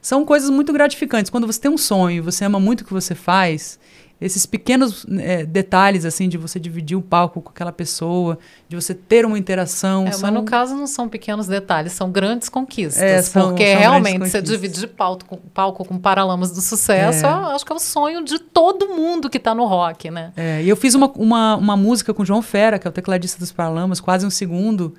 são 0.00 0.24
coisas 0.24 0.50
muito 0.50 0.72
gratificantes. 0.72 1.30
Quando 1.30 1.46
você 1.46 1.60
tem 1.60 1.70
um 1.70 1.78
sonho, 1.78 2.22
você 2.22 2.44
ama 2.44 2.60
muito 2.60 2.82
o 2.82 2.84
que 2.84 2.92
você 2.92 3.14
faz, 3.14 3.78
esses 4.20 4.44
pequenos 4.46 5.06
é, 5.20 5.46
detalhes, 5.46 6.04
assim, 6.04 6.28
de 6.28 6.36
você 6.36 6.58
dividir 6.58 6.96
o 6.96 7.02
palco 7.02 7.40
com 7.40 7.50
aquela 7.50 7.70
pessoa, 7.70 8.36
de 8.68 8.74
você 8.74 8.92
ter 8.92 9.24
uma 9.24 9.38
interação. 9.38 10.06
É, 10.08 10.10
são... 10.10 10.22
Mas 10.22 10.32
no 10.32 10.44
caso 10.44 10.74
não 10.74 10.88
são 10.88 11.08
pequenos 11.08 11.46
detalhes, 11.46 11.92
são 11.92 12.10
grandes 12.10 12.48
conquistas. 12.48 13.00
É, 13.00 13.22
são, 13.22 13.50
porque 13.50 13.70
são 13.70 13.80
realmente 13.80 14.18
você 14.18 14.42
dividir 14.42 14.88
palco 14.88 15.24
com, 15.24 15.36
palco 15.36 15.84
com 15.84 15.98
Paralamas 15.98 16.50
do 16.50 16.60
Sucesso, 16.60 17.24
é. 17.24 17.28
acho 17.28 17.64
que 17.64 17.72
é 17.72 17.76
o 17.76 17.78
sonho 17.78 18.24
de 18.24 18.40
todo 18.40 18.88
mundo 18.88 19.30
que 19.30 19.38
está 19.38 19.54
no 19.54 19.66
rock, 19.66 20.10
né? 20.10 20.32
É, 20.36 20.62
e 20.64 20.68
eu 20.68 20.76
fiz 20.76 20.96
uma, 20.96 21.06
uma, 21.12 21.56
uma 21.56 21.76
música 21.76 22.12
com 22.12 22.22
o 22.22 22.26
João 22.26 22.42
Fera, 22.42 22.76
que 22.78 22.88
é 22.88 22.90
o 22.90 22.92
tecladista 22.92 23.38
dos 23.38 23.52
Paralamas, 23.52 24.00
quase 24.00 24.26
um 24.26 24.30
segundo. 24.30 24.94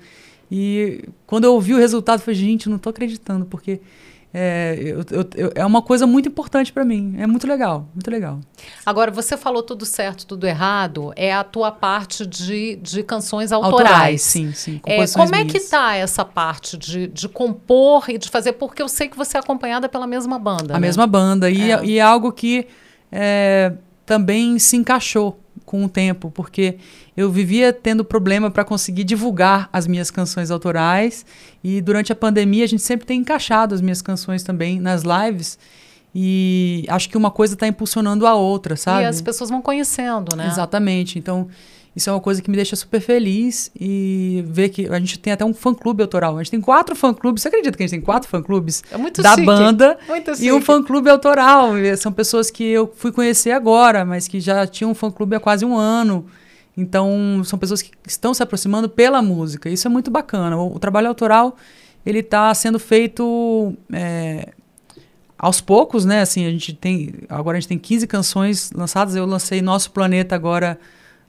E 0.50 1.04
quando 1.26 1.44
eu 1.44 1.52
ouvi 1.52 1.74
o 1.74 1.78
resultado, 1.78 2.20
eu 2.20 2.24
falei, 2.24 2.40
gente, 2.40 2.70
não 2.70 2.76
estou 2.76 2.90
acreditando, 2.90 3.44
porque 3.44 3.80
é, 4.32 4.78
eu, 4.80 5.00
eu, 5.34 5.52
é 5.56 5.66
uma 5.66 5.82
coisa 5.82 6.06
muito 6.06 6.28
importante 6.28 6.72
para 6.72 6.84
mim. 6.84 7.16
É 7.18 7.26
muito 7.26 7.46
legal, 7.46 7.88
muito 7.92 8.08
legal. 8.10 8.38
Agora, 8.86 9.10
você 9.10 9.36
falou 9.36 9.62
tudo 9.62 9.84
certo, 9.84 10.24
tudo 10.24 10.46
errado. 10.46 11.12
É 11.16 11.32
a 11.32 11.42
tua 11.42 11.72
parte 11.72 12.24
de, 12.24 12.76
de 12.76 13.02
canções 13.02 13.50
autorais. 13.50 13.86
autorais 13.88 14.22
sim, 14.22 14.52
sim. 14.52 14.80
É, 14.86 15.04
como 15.08 15.34
é 15.34 15.44
que 15.44 15.58
tá 15.58 15.96
essa 15.96 16.24
parte 16.24 16.78
de, 16.78 17.08
de 17.08 17.28
compor 17.28 18.08
e 18.08 18.18
de 18.18 18.28
fazer? 18.28 18.52
Porque 18.52 18.80
eu 18.80 18.88
sei 18.88 19.08
que 19.08 19.16
você 19.16 19.36
é 19.36 19.40
acompanhada 19.40 19.88
pela 19.88 20.06
mesma 20.06 20.38
banda. 20.38 20.74
A 20.74 20.80
né? 20.80 20.86
mesma 20.86 21.06
banda. 21.06 21.50
E 21.50 21.72
é, 21.72 21.84
e 21.84 21.98
é 21.98 22.02
algo 22.02 22.32
que 22.32 22.68
é, 23.10 23.72
também 24.06 24.58
se 24.60 24.76
encaixou 24.76 25.40
com 25.70 25.84
o 25.84 25.88
tempo, 25.88 26.32
porque 26.32 26.78
eu 27.16 27.30
vivia 27.30 27.72
tendo 27.72 28.04
problema 28.04 28.50
para 28.50 28.64
conseguir 28.64 29.04
divulgar 29.04 29.68
as 29.72 29.86
minhas 29.86 30.10
canções 30.10 30.50
autorais 30.50 31.24
e 31.62 31.80
durante 31.80 32.10
a 32.10 32.16
pandemia 32.16 32.64
a 32.64 32.66
gente 32.66 32.82
sempre 32.82 33.06
tem 33.06 33.20
encaixado 33.20 33.72
as 33.72 33.80
minhas 33.80 34.02
canções 34.02 34.42
também 34.42 34.80
nas 34.80 35.04
lives 35.04 35.56
e 36.12 36.84
acho 36.88 37.08
que 37.08 37.16
uma 37.16 37.30
coisa 37.30 37.54
está 37.54 37.68
impulsionando 37.68 38.26
a 38.26 38.34
outra, 38.34 38.74
sabe? 38.74 39.02
E 39.02 39.06
as 39.06 39.20
pessoas 39.20 39.48
vão 39.48 39.62
conhecendo, 39.62 40.34
né? 40.34 40.48
Exatamente. 40.48 41.20
Então 41.20 41.46
isso 41.94 42.08
é 42.08 42.12
uma 42.12 42.20
coisa 42.20 42.40
que 42.40 42.48
me 42.48 42.56
deixa 42.56 42.76
super 42.76 43.00
feliz 43.00 43.70
e 43.78 44.44
ver 44.46 44.68
que 44.68 44.86
a 44.86 44.98
gente 45.00 45.18
tem 45.18 45.32
até 45.32 45.44
um 45.44 45.52
fã-clube 45.52 46.02
autoral. 46.02 46.36
A 46.36 46.42
gente 46.42 46.52
tem 46.52 46.60
quatro 46.60 46.94
fã-clubes. 46.94 47.42
Você 47.42 47.48
acredita 47.48 47.76
que 47.76 47.82
a 47.82 47.86
gente 47.86 47.98
tem 47.98 48.00
quatro 48.00 48.28
fã-clubes 48.28 48.84
é 48.92 49.22
da 49.22 49.34
chique. 49.34 49.44
banda 49.44 49.98
muito 50.06 50.30
e 50.40 50.52
um 50.52 50.60
fã-clube 50.60 51.10
autoral? 51.10 51.72
São 51.98 52.12
pessoas 52.12 52.48
que 52.48 52.62
eu 52.62 52.92
fui 52.94 53.10
conhecer 53.10 53.50
agora, 53.50 54.04
mas 54.04 54.28
que 54.28 54.38
já 54.38 54.66
tinham 54.68 54.92
um 54.92 54.94
fã-clube 54.94 55.34
há 55.34 55.40
quase 55.40 55.64
um 55.64 55.76
ano. 55.76 56.26
Então, 56.76 57.42
são 57.44 57.58
pessoas 57.58 57.82
que 57.82 57.90
estão 58.06 58.32
se 58.32 58.42
aproximando 58.42 58.88
pela 58.88 59.20
música. 59.20 59.68
Isso 59.68 59.88
é 59.88 59.90
muito 59.90 60.12
bacana. 60.12 60.56
O, 60.56 60.76
o 60.76 60.78
trabalho 60.78 61.08
autoral, 61.08 61.56
ele 62.06 62.20
está 62.20 62.54
sendo 62.54 62.78
feito 62.78 63.74
é, 63.92 64.50
aos 65.36 65.60
poucos, 65.60 66.04
né? 66.04 66.20
Assim, 66.20 66.46
a 66.46 66.50
gente 66.50 66.72
tem... 66.72 67.14
Agora 67.28 67.58
a 67.58 67.60
gente 67.60 67.68
tem 67.68 67.78
15 67.78 68.06
canções 68.06 68.70
lançadas. 68.70 69.16
Eu 69.16 69.26
lancei 69.26 69.60
Nosso 69.60 69.90
Planeta 69.90 70.36
agora 70.36 70.78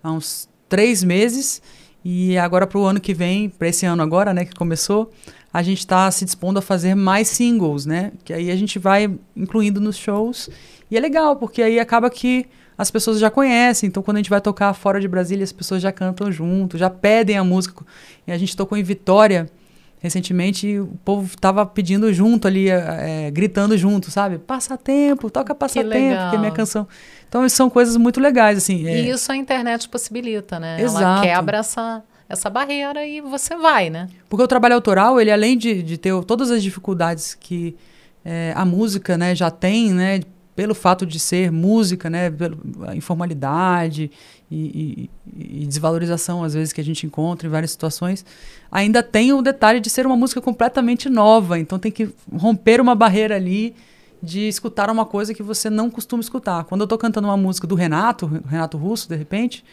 há 0.04 0.12
uns 0.12 0.51
três 0.72 1.04
meses. 1.04 1.62
E 2.04 2.36
agora 2.38 2.66
para 2.66 2.80
o 2.80 2.86
ano 2.86 3.00
que 3.00 3.14
vem, 3.14 3.50
para 3.50 3.68
esse 3.68 3.86
ano 3.86 4.02
agora, 4.02 4.34
né, 4.34 4.46
que 4.46 4.56
começou, 4.56 5.12
a 5.54 5.62
gente 5.62 5.80
está 5.80 6.10
se 6.10 6.24
dispondo 6.26 6.58
a 6.58 6.62
fazer 6.62 6.96
mais 6.96 7.28
singles, 7.28 7.86
né? 7.86 8.14
Que 8.24 8.34
aí 8.34 8.50
a 8.50 8.56
gente 8.56 8.80
vai 8.80 9.14
incluindo 9.36 9.82
nos 9.82 9.98
shows. 9.98 10.50
E 10.90 10.98
é 10.98 11.00
legal, 11.00 11.36
porque 11.36 11.62
aí 11.62 11.78
acaba 11.78 12.10
que 12.10 12.48
as 12.78 12.90
pessoas 12.90 13.20
já 13.20 13.30
conhecem. 13.30 13.88
Então, 13.88 14.02
quando 14.02 14.18
a 14.18 14.20
gente 14.20 14.30
vai 14.30 14.40
tocar 14.40 14.74
fora 14.74 15.00
de 15.00 15.08
Brasília, 15.08 15.44
as 15.44 15.52
pessoas 15.52 15.82
já 15.82 15.92
cantam 15.92 16.32
junto, 16.32 16.78
já 16.78 16.90
pedem 16.90 17.38
a 17.38 17.44
música. 17.44 17.86
E 18.26 18.32
a 18.32 18.38
gente 18.38 18.56
tocou 18.56 18.78
em 18.78 18.84
Vitória 18.84 19.48
recentemente 20.00 20.68
e 20.68 20.80
o 20.80 20.88
povo 21.06 21.28
estava 21.28 21.64
pedindo 21.64 22.12
junto 22.12 22.48
ali, 22.48 22.70
é, 22.70 23.30
gritando 23.30 23.78
junto, 23.78 24.10
sabe? 24.10 24.40
Passatempo, 24.40 25.30
toca 25.30 25.54
passatempo, 25.54 25.92
que, 25.92 26.30
que 26.32 26.36
é 26.36 26.40
minha 26.40 26.52
canção. 26.52 26.88
Então, 27.32 27.48
são 27.48 27.70
coisas 27.70 27.96
muito 27.96 28.20
legais, 28.20 28.58
assim. 28.58 28.86
É... 28.86 29.04
E 29.04 29.10
isso 29.10 29.32
a 29.32 29.38
internet 29.38 29.88
possibilita, 29.88 30.60
né? 30.60 30.82
Exato. 30.82 31.02
Ela 31.02 31.22
quebra 31.22 31.58
essa, 31.60 32.04
essa 32.28 32.50
barreira 32.50 33.08
e 33.08 33.22
você 33.22 33.56
vai, 33.56 33.90
né? 33.90 34.10
Porque 34.28 34.44
o 34.44 34.48
trabalho 34.50 34.76
autoral, 34.76 35.18
ele 35.18 35.32
além 35.32 35.58
de, 35.58 35.82
de 35.82 35.98
ter 35.98 36.12
todas 36.26 36.52
as 36.52 36.62
dificuldades 36.62 37.34
que 37.34 37.74
é, 38.26 38.52
a 38.54 38.66
música 38.66 39.18
né, 39.18 39.34
já 39.34 39.50
tem, 39.50 39.94
né? 39.94 40.20
Pelo 40.54 40.76
fato 40.76 41.06
de 41.06 41.22
ser 41.22 41.54
música, 41.54 42.10
né? 42.10 42.30
Pela 42.30 42.94
informalidade 42.98 44.12
e, 44.52 45.10
e, 45.26 45.62
e, 45.62 45.66
desvalorização, 45.66 46.44
às 46.44 46.54
vezes, 46.54 46.74
que 46.74 46.82
a 46.82 46.84
gente 46.84 47.06
encontra 47.06 47.48
em 47.48 47.50
várias 47.50 47.72
situações, 47.72 48.26
ainda 48.70 49.02
tem 49.02 49.32
o 49.32 49.42
detalhe 49.42 49.80
de 49.80 49.90
ser 49.90 50.06
uma 50.06 50.18
música 50.18 50.42
completamente 50.42 51.08
nova. 51.08 51.58
Então 51.58 51.80
tem 51.80 51.94
que 51.94 52.10
romper 52.30 52.82
uma 52.82 52.94
barreira 52.94 53.38
ali 53.38 53.74
de 54.22 54.48
escutar 54.48 54.90
uma 54.90 55.06
coisa 55.06 55.34
que 55.34 55.42
você 55.42 55.70
não 55.70 55.90
costuma 55.90 56.22
escutar. 56.22 56.64
Quando 56.66 56.82
eu 56.82 56.86
estou 56.86 56.98
cantando 56.98 57.28
uma 57.28 57.38
música 57.38 57.66
do 57.66 57.76
Renato, 57.76 58.28
Renato 58.46 58.78
Russo, 58.78 59.10
de 59.10 59.16
repente, 59.16 59.64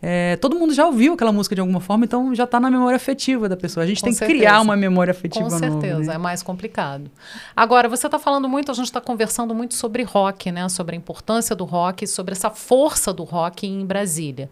é, 0.00 0.36
todo 0.36 0.56
mundo 0.56 0.72
já 0.72 0.86
ouviu 0.86 1.14
aquela 1.14 1.32
música 1.32 1.54
de 1.54 1.60
alguma 1.60 1.80
forma, 1.80 2.04
então 2.04 2.34
já 2.34 2.44
está 2.44 2.60
na 2.60 2.70
memória 2.70 2.96
afetiva 2.96 3.48
da 3.48 3.56
pessoa. 3.56 3.82
A 3.82 3.86
gente 3.86 4.00
Com 4.00 4.06
tem 4.06 4.14
certeza. 4.14 4.32
que 4.32 4.38
criar 4.38 4.60
uma 4.60 4.76
memória 4.76 5.10
afetiva 5.10 5.44
Com 5.44 5.50
certeza, 5.50 5.94
nova, 5.94 6.06
né? 6.06 6.14
é 6.14 6.18
mais 6.18 6.42
complicado. 6.42 7.10
Agora, 7.56 7.88
você 7.88 8.06
está 8.06 8.18
falando 8.18 8.48
muito, 8.48 8.70
a 8.70 8.74
gente 8.74 8.86
está 8.86 9.00
conversando 9.00 9.54
muito 9.54 9.74
sobre 9.74 10.04
rock, 10.04 10.52
né? 10.52 10.68
Sobre 10.68 10.94
a 10.94 10.98
importância 10.98 11.56
do 11.56 11.64
rock, 11.64 12.06
sobre 12.06 12.32
essa 12.32 12.50
força 12.50 13.12
do 13.12 13.24
rock 13.24 13.66
em 13.66 13.84
Brasília. 13.84 14.48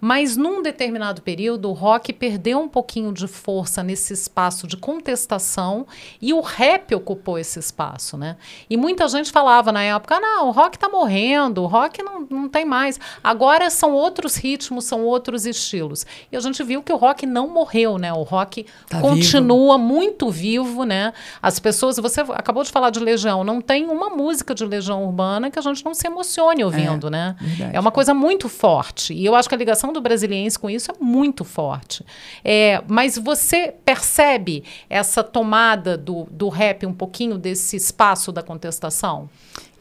Mas 0.00 0.36
num 0.36 0.60
determinado 0.62 1.22
período, 1.22 1.70
o 1.70 1.72
rock 1.72 2.12
perdeu 2.12 2.60
um 2.60 2.68
pouquinho 2.68 3.12
de 3.12 3.26
força 3.26 3.82
nesse 3.82 4.12
espaço 4.12 4.66
de 4.66 4.76
contestação 4.76 5.86
e 6.20 6.34
o 6.34 6.40
rap 6.40 6.94
ocupou 6.94 7.38
esse 7.38 7.58
espaço, 7.58 8.18
né? 8.18 8.36
E 8.68 8.76
muita 8.76 9.08
gente 9.08 9.30
falava 9.30 9.72
na 9.72 9.82
época, 9.82 10.16
ah, 10.16 10.20
não, 10.20 10.48
o 10.48 10.50
rock 10.50 10.76
está 10.76 10.88
morrendo, 10.88 11.62
o 11.62 11.66
rock 11.66 12.02
não, 12.02 12.26
não 12.28 12.48
tem 12.48 12.64
mais. 12.66 13.00
Agora 13.24 13.70
são 13.70 13.92
outros 13.92 14.36
ritmos, 14.36 14.89
são 14.90 15.04
outros 15.04 15.46
estilos. 15.46 16.04
E 16.30 16.36
a 16.36 16.40
gente 16.40 16.62
viu 16.62 16.82
que 16.82 16.92
o 16.92 16.96
rock 16.96 17.24
não 17.24 17.48
morreu, 17.48 17.96
né? 17.96 18.12
O 18.12 18.22
rock 18.22 18.66
Tá 18.88 19.00
continua 19.00 19.78
muito 19.78 20.30
vivo, 20.30 20.84
né? 20.84 21.12
As 21.40 21.58
pessoas, 21.58 21.96
você 21.96 22.20
acabou 22.20 22.62
de 22.62 22.70
falar 22.70 22.90
de 22.90 22.98
Legião, 22.98 23.44
não 23.44 23.60
tem 23.60 23.86
uma 23.86 24.10
música 24.10 24.54
de 24.54 24.64
Legião 24.64 25.04
Urbana 25.04 25.50
que 25.50 25.58
a 25.58 25.62
gente 25.62 25.84
não 25.84 25.94
se 25.94 26.06
emocione 26.06 26.64
ouvindo, 26.64 27.08
né? 27.08 27.36
verdade. 27.40 27.76
É 27.76 27.80
uma 27.80 27.92
coisa 27.92 28.12
muito 28.12 28.48
forte. 28.48 29.14
E 29.14 29.24
eu 29.24 29.34
acho 29.34 29.48
que 29.48 29.54
a 29.54 29.58
ligação 29.58 29.92
do 29.92 30.00
brasiliense 30.00 30.58
com 30.58 30.68
isso 30.68 30.90
é 30.90 30.94
muito 31.00 31.44
forte. 31.44 32.04
É, 32.44 32.82
mas 32.88 33.16
você 33.16 33.72
percebe 33.84 34.64
essa 34.88 35.22
tomada 35.22 35.96
do, 35.96 36.26
do 36.30 36.48
rap 36.48 36.84
um 36.84 36.92
pouquinho 36.92 37.38
desse 37.38 37.76
espaço 37.76 38.32
da 38.32 38.42
contestação? 38.42 39.28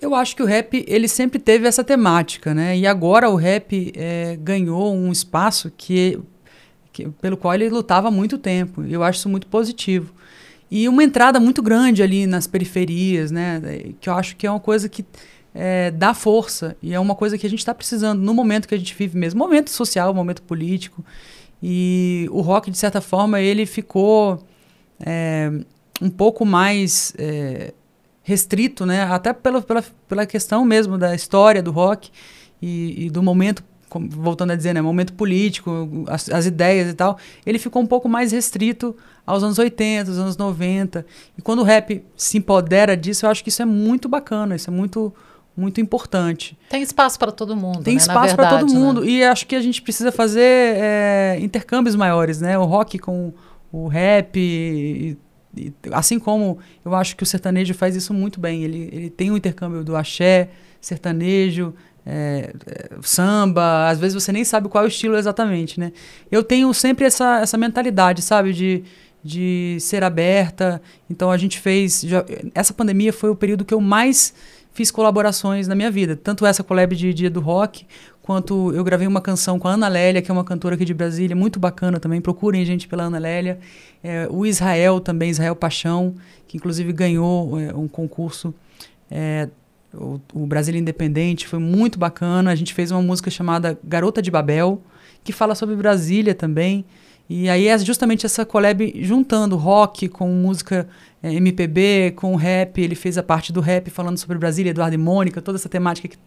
Eu 0.02 0.16
acho 0.16 0.36
que 0.36 0.42
o 0.42 0.46
rap 0.46 0.86
ele 0.88 1.08
sempre 1.08 1.40
teve 1.40 1.68
essa 1.68 1.84
temática, 1.84 2.54
né? 2.54 2.78
E 2.78 2.88
agora 2.88 3.30
o 3.30 3.36
rap 3.36 3.92
é, 3.96 4.38
ganhou 4.42 4.96
um 4.96 5.12
espaço 5.12 5.72
que, 5.76 6.20
que, 6.94 7.10
pelo 7.22 7.36
qual 7.36 7.54
ele 7.54 7.70
lutava 7.70 8.08
há 8.08 8.12
muito 8.12 8.38
tempo. 8.38 8.84
Eu 8.84 9.04
acho 9.04 9.20
isso 9.20 9.30
muito 9.30 9.48
positivo. 9.48 10.14
E 10.72 10.88
uma 10.88 11.04
entrada 11.04 11.40
muito 11.40 11.62
grande 11.62 12.02
ali 12.02 12.26
nas 12.26 12.48
periferias, 12.48 13.30
né? 13.32 13.62
Que 14.00 14.08
eu 14.10 14.14
acho 14.14 14.36
que 14.38 14.48
é 14.48 14.52
uma 14.52 14.60
coisa 14.60 14.88
que 14.88 15.04
é, 15.54 15.92
dá 15.92 16.14
força 16.14 16.78
e 16.82 16.94
é 16.94 17.00
uma 17.00 17.16
coisa 17.16 17.38
que 17.38 17.46
a 17.46 17.50
gente 17.50 17.60
está 17.60 17.74
precisando 17.74 18.22
no 18.22 18.34
momento 18.34 18.68
que 18.68 18.76
a 18.76 18.78
gente 18.78 18.96
vive 18.96 19.18
mesmo, 19.18 19.40
momento 19.40 19.70
social, 19.70 20.14
momento 20.14 20.42
político. 20.44 21.04
E 21.62 22.28
o 22.32 22.40
rock 22.42 22.72
de 22.72 22.78
certa 22.78 23.02
forma 23.02 23.42
ele 23.42 23.66
ficou 23.66 24.42
é, 25.00 25.52
um 26.02 26.10
pouco 26.10 26.46
mais 26.46 27.14
é, 27.18 27.74
restrito, 28.30 28.86
né? 28.86 29.02
Até 29.04 29.34
pela, 29.34 29.60
pela, 29.60 29.84
pela 30.08 30.26
questão 30.26 30.64
mesmo 30.64 31.00
da 31.00 31.16
história 31.16 31.64
do 31.64 31.72
rock 31.72 32.12
e, 32.62 33.06
e 33.06 33.10
do 33.10 33.24
momento, 33.24 33.64
voltando 34.12 34.52
a 34.52 34.56
dizer, 34.56 34.74
né? 34.74 34.82
Momento 34.82 35.14
político, 35.14 36.06
as, 36.08 36.30
as 36.30 36.46
ideias 36.46 36.88
e 36.90 36.94
tal. 36.94 37.18
Ele 37.44 37.58
ficou 37.58 37.82
um 37.82 37.88
pouco 37.88 38.08
mais 38.08 38.32
restrito 38.32 38.96
aos 39.26 39.42
anos 39.42 39.58
80, 39.58 40.12
aos 40.12 40.20
anos 40.20 40.38
90. 40.38 41.04
E 41.40 41.42
quando 41.42 41.60
o 41.60 41.64
rap 41.64 42.06
se 42.16 42.38
empodera 42.38 42.96
disso, 42.96 43.26
eu 43.26 43.32
acho 43.32 43.44
que 43.44 43.50
isso 43.50 43.64
é 43.64 43.66
muito 43.66 44.08
bacana, 44.08 44.56
isso 44.56 44.70
é 44.70 44.74
muito, 44.74 45.12
muito 45.58 45.82
importante. 45.82 46.56
Tem 46.70 46.84
espaço 46.84 47.18
para 47.18 47.32
todo 47.32 47.56
mundo. 47.56 47.82
Tem 47.82 47.96
né? 47.96 48.00
Espaço 48.00 48.36
para 48.36 48.60
todo 48.60 48.72
né? 48.72 48.80
mundo. 48.80 49.04
E 49.04 49.24
acho 49.24 49.48
que 49.48 49.56
a 49.56 49.62
gente 49.62 49.82
precisa 49.82 50.12
fazer 50.12 50.44
é, 50.44 51.40
intercâmbios 51.42 51.96
maiores, 51.96 52.40
né? 52.40 52.60
O 52.60 52.66
rock 52.66 53.00
com 53.00 53.34
o 53.72 53.88
rap. 53.88 54.38
e- 54.38 55.18
e- 55.56 55.74
assim 55.92 56.20
como 56.20 56.60
eu 56.86 56.94
acho 56.96 57.16
que 57.16 57.24
o 57.24 57.26
sertanejo 57.26 57.74
faz 57.74 57.96
isso 57.96 58.14
muito 58.14 58.40
bem. 58.40 58.64
Ele, 58.64 58.90
ele 58.92 59.10
tem 59.10 59.32
um 59.32 59.38
intercâmbio 59.38 59.84
do 59.84 59.96
axé, 59.96 60.50
sertanejo, 60.80 61.74
é, 62.06 62.54
é, 62.68 62.90
samba. 63.02 63.90
Às 63.90 64.00
vezes 64.00 64.22
você 64.22 64.32
nem 64.32 64.44
sabe 64.44 64.68
qual 64.70 64.84
é 64.84 64.88
o 64.88 64.90
estilo 64.90 65.16
exatamente, 65.18 65.80
né? 65.80 65.92
Eu 66.32 66.44
tenho 66.44 66.74
sempre 66.74 67.06
essa, 67.06 67.40
essa 67.42 67.58
mentalidade, 67.58 68.22
sabe? 68.22 68.54
De, 68.54 68.84
de 69.24 69.78
ser 69.80 70.04
aberta. 70.04 70.82
Então 71.10 71.30
a 71.32 71.38
gente 71.38 71.60
fez. 71.60 72.02
já- 72.02 72.26
essa 72.56 72.74
pandemia 72.74 73.12
foi 73.14 73.30
o 73.30 73.36
período 73.36 73.66
que 73.66 73.74
eu 73.74 73.82
mais 73.82 74.34
fiz 74.72 74.92
colaborações 74.92 75.68
na 75.68 75.76
minha 75.76 75.92
vida. 75.92 76.16
Tanto 76.16 76.46
essa 76.46 76.64
collab 76.64 76.96
de 76.96 77.14
Dia 77.14 77.30
do 77.30 77.40
Rock, 77.42 77.86
quanto 78.30 78.72
eu 78.76 78.84
gravei 78.84 79.08
uma 79.08 79.22
canção 79.22 79.58
com 79.58 79.68
a 79.68 79.72
Ana 79.72 79.88
Lélia, 79.88 80.22
que 80.22 80.30
é 80.30 80.32
uma 80.32 80.44
cantora 80.44 80.76
aqui 80.76 80.86
de 80.86 80.94
Brasília, 80.94 81.36
muito 81.36 81.60
bacana 81.60 82.00
também. 82.00 82.22
Procurem 82.22 82.64
gente 82.64 82.88
pela 82.88 83.06
Ana 83.06 83.18
Lélia. 83.18 83.58
É, 84.04 84.28
o 84.30 84.46
Israel 84.46 85.00
também, 85.00 85.32
Israel 85.32 85.56
Paixão, 85.56 86.14
que 86.48 86.56
inclusive 86.56 86.94
ganhou 86.94 87.60
é, 87.60 87.74
um 87.74 87.88
concurso. 87.88 88.54
É, 89.10 89.50
o, 89.92 90.20
o 90.32 90.46
Brasília 90.46 90.78
Independente, 90.80 91.48
foi 91.48 91.58
muito 91.58 91.98
bacana. 91.98 92.52
A 92.52 92.56
gente 92.56 92.72
fez 92.72 92.92
uma 92.92 93.02
música 93.02 93.32
chamada 93.32 93.80
Garota 93.84 94.22
de 94.22 94.30
Babel, 94.30 94.80
que 95.24 95.32
fala 95.32 95.56
sobre 95.56 95.76
Brasília 95.76 96.36
também. 96.36 96.86
E 97.28 97.50
aí 97.50 97.68
é 97.68 97.76
justamente 97.80 98.28
essa 98.28 98.46
collab 98.46 98.94
juntando 99.04 99.56
rock 99.56 100.08
com 100.08 100.30
música 100.30 100.88
é, 101.24 101.34
MPB, 101.34 102.14
com 102.16 102.36
rap. 102.36 102.80
Ele 102.80 102.94
fez 102.94 103.18
a 103.18 103.24
parte 103.24 103.52
do 103.52 103.60
rap 103.60 103.90
falando 103.90 104.20
sobre 104.20 104.38
Brasília, 104.38 104.70
Eduardo 104.70 104.94
e 104.94 105.00
Mônica, 105.00 105.42
toda 105.42 105.58
essa 105.58 105.68
temática 105.68 106.08
que 106.08 106.18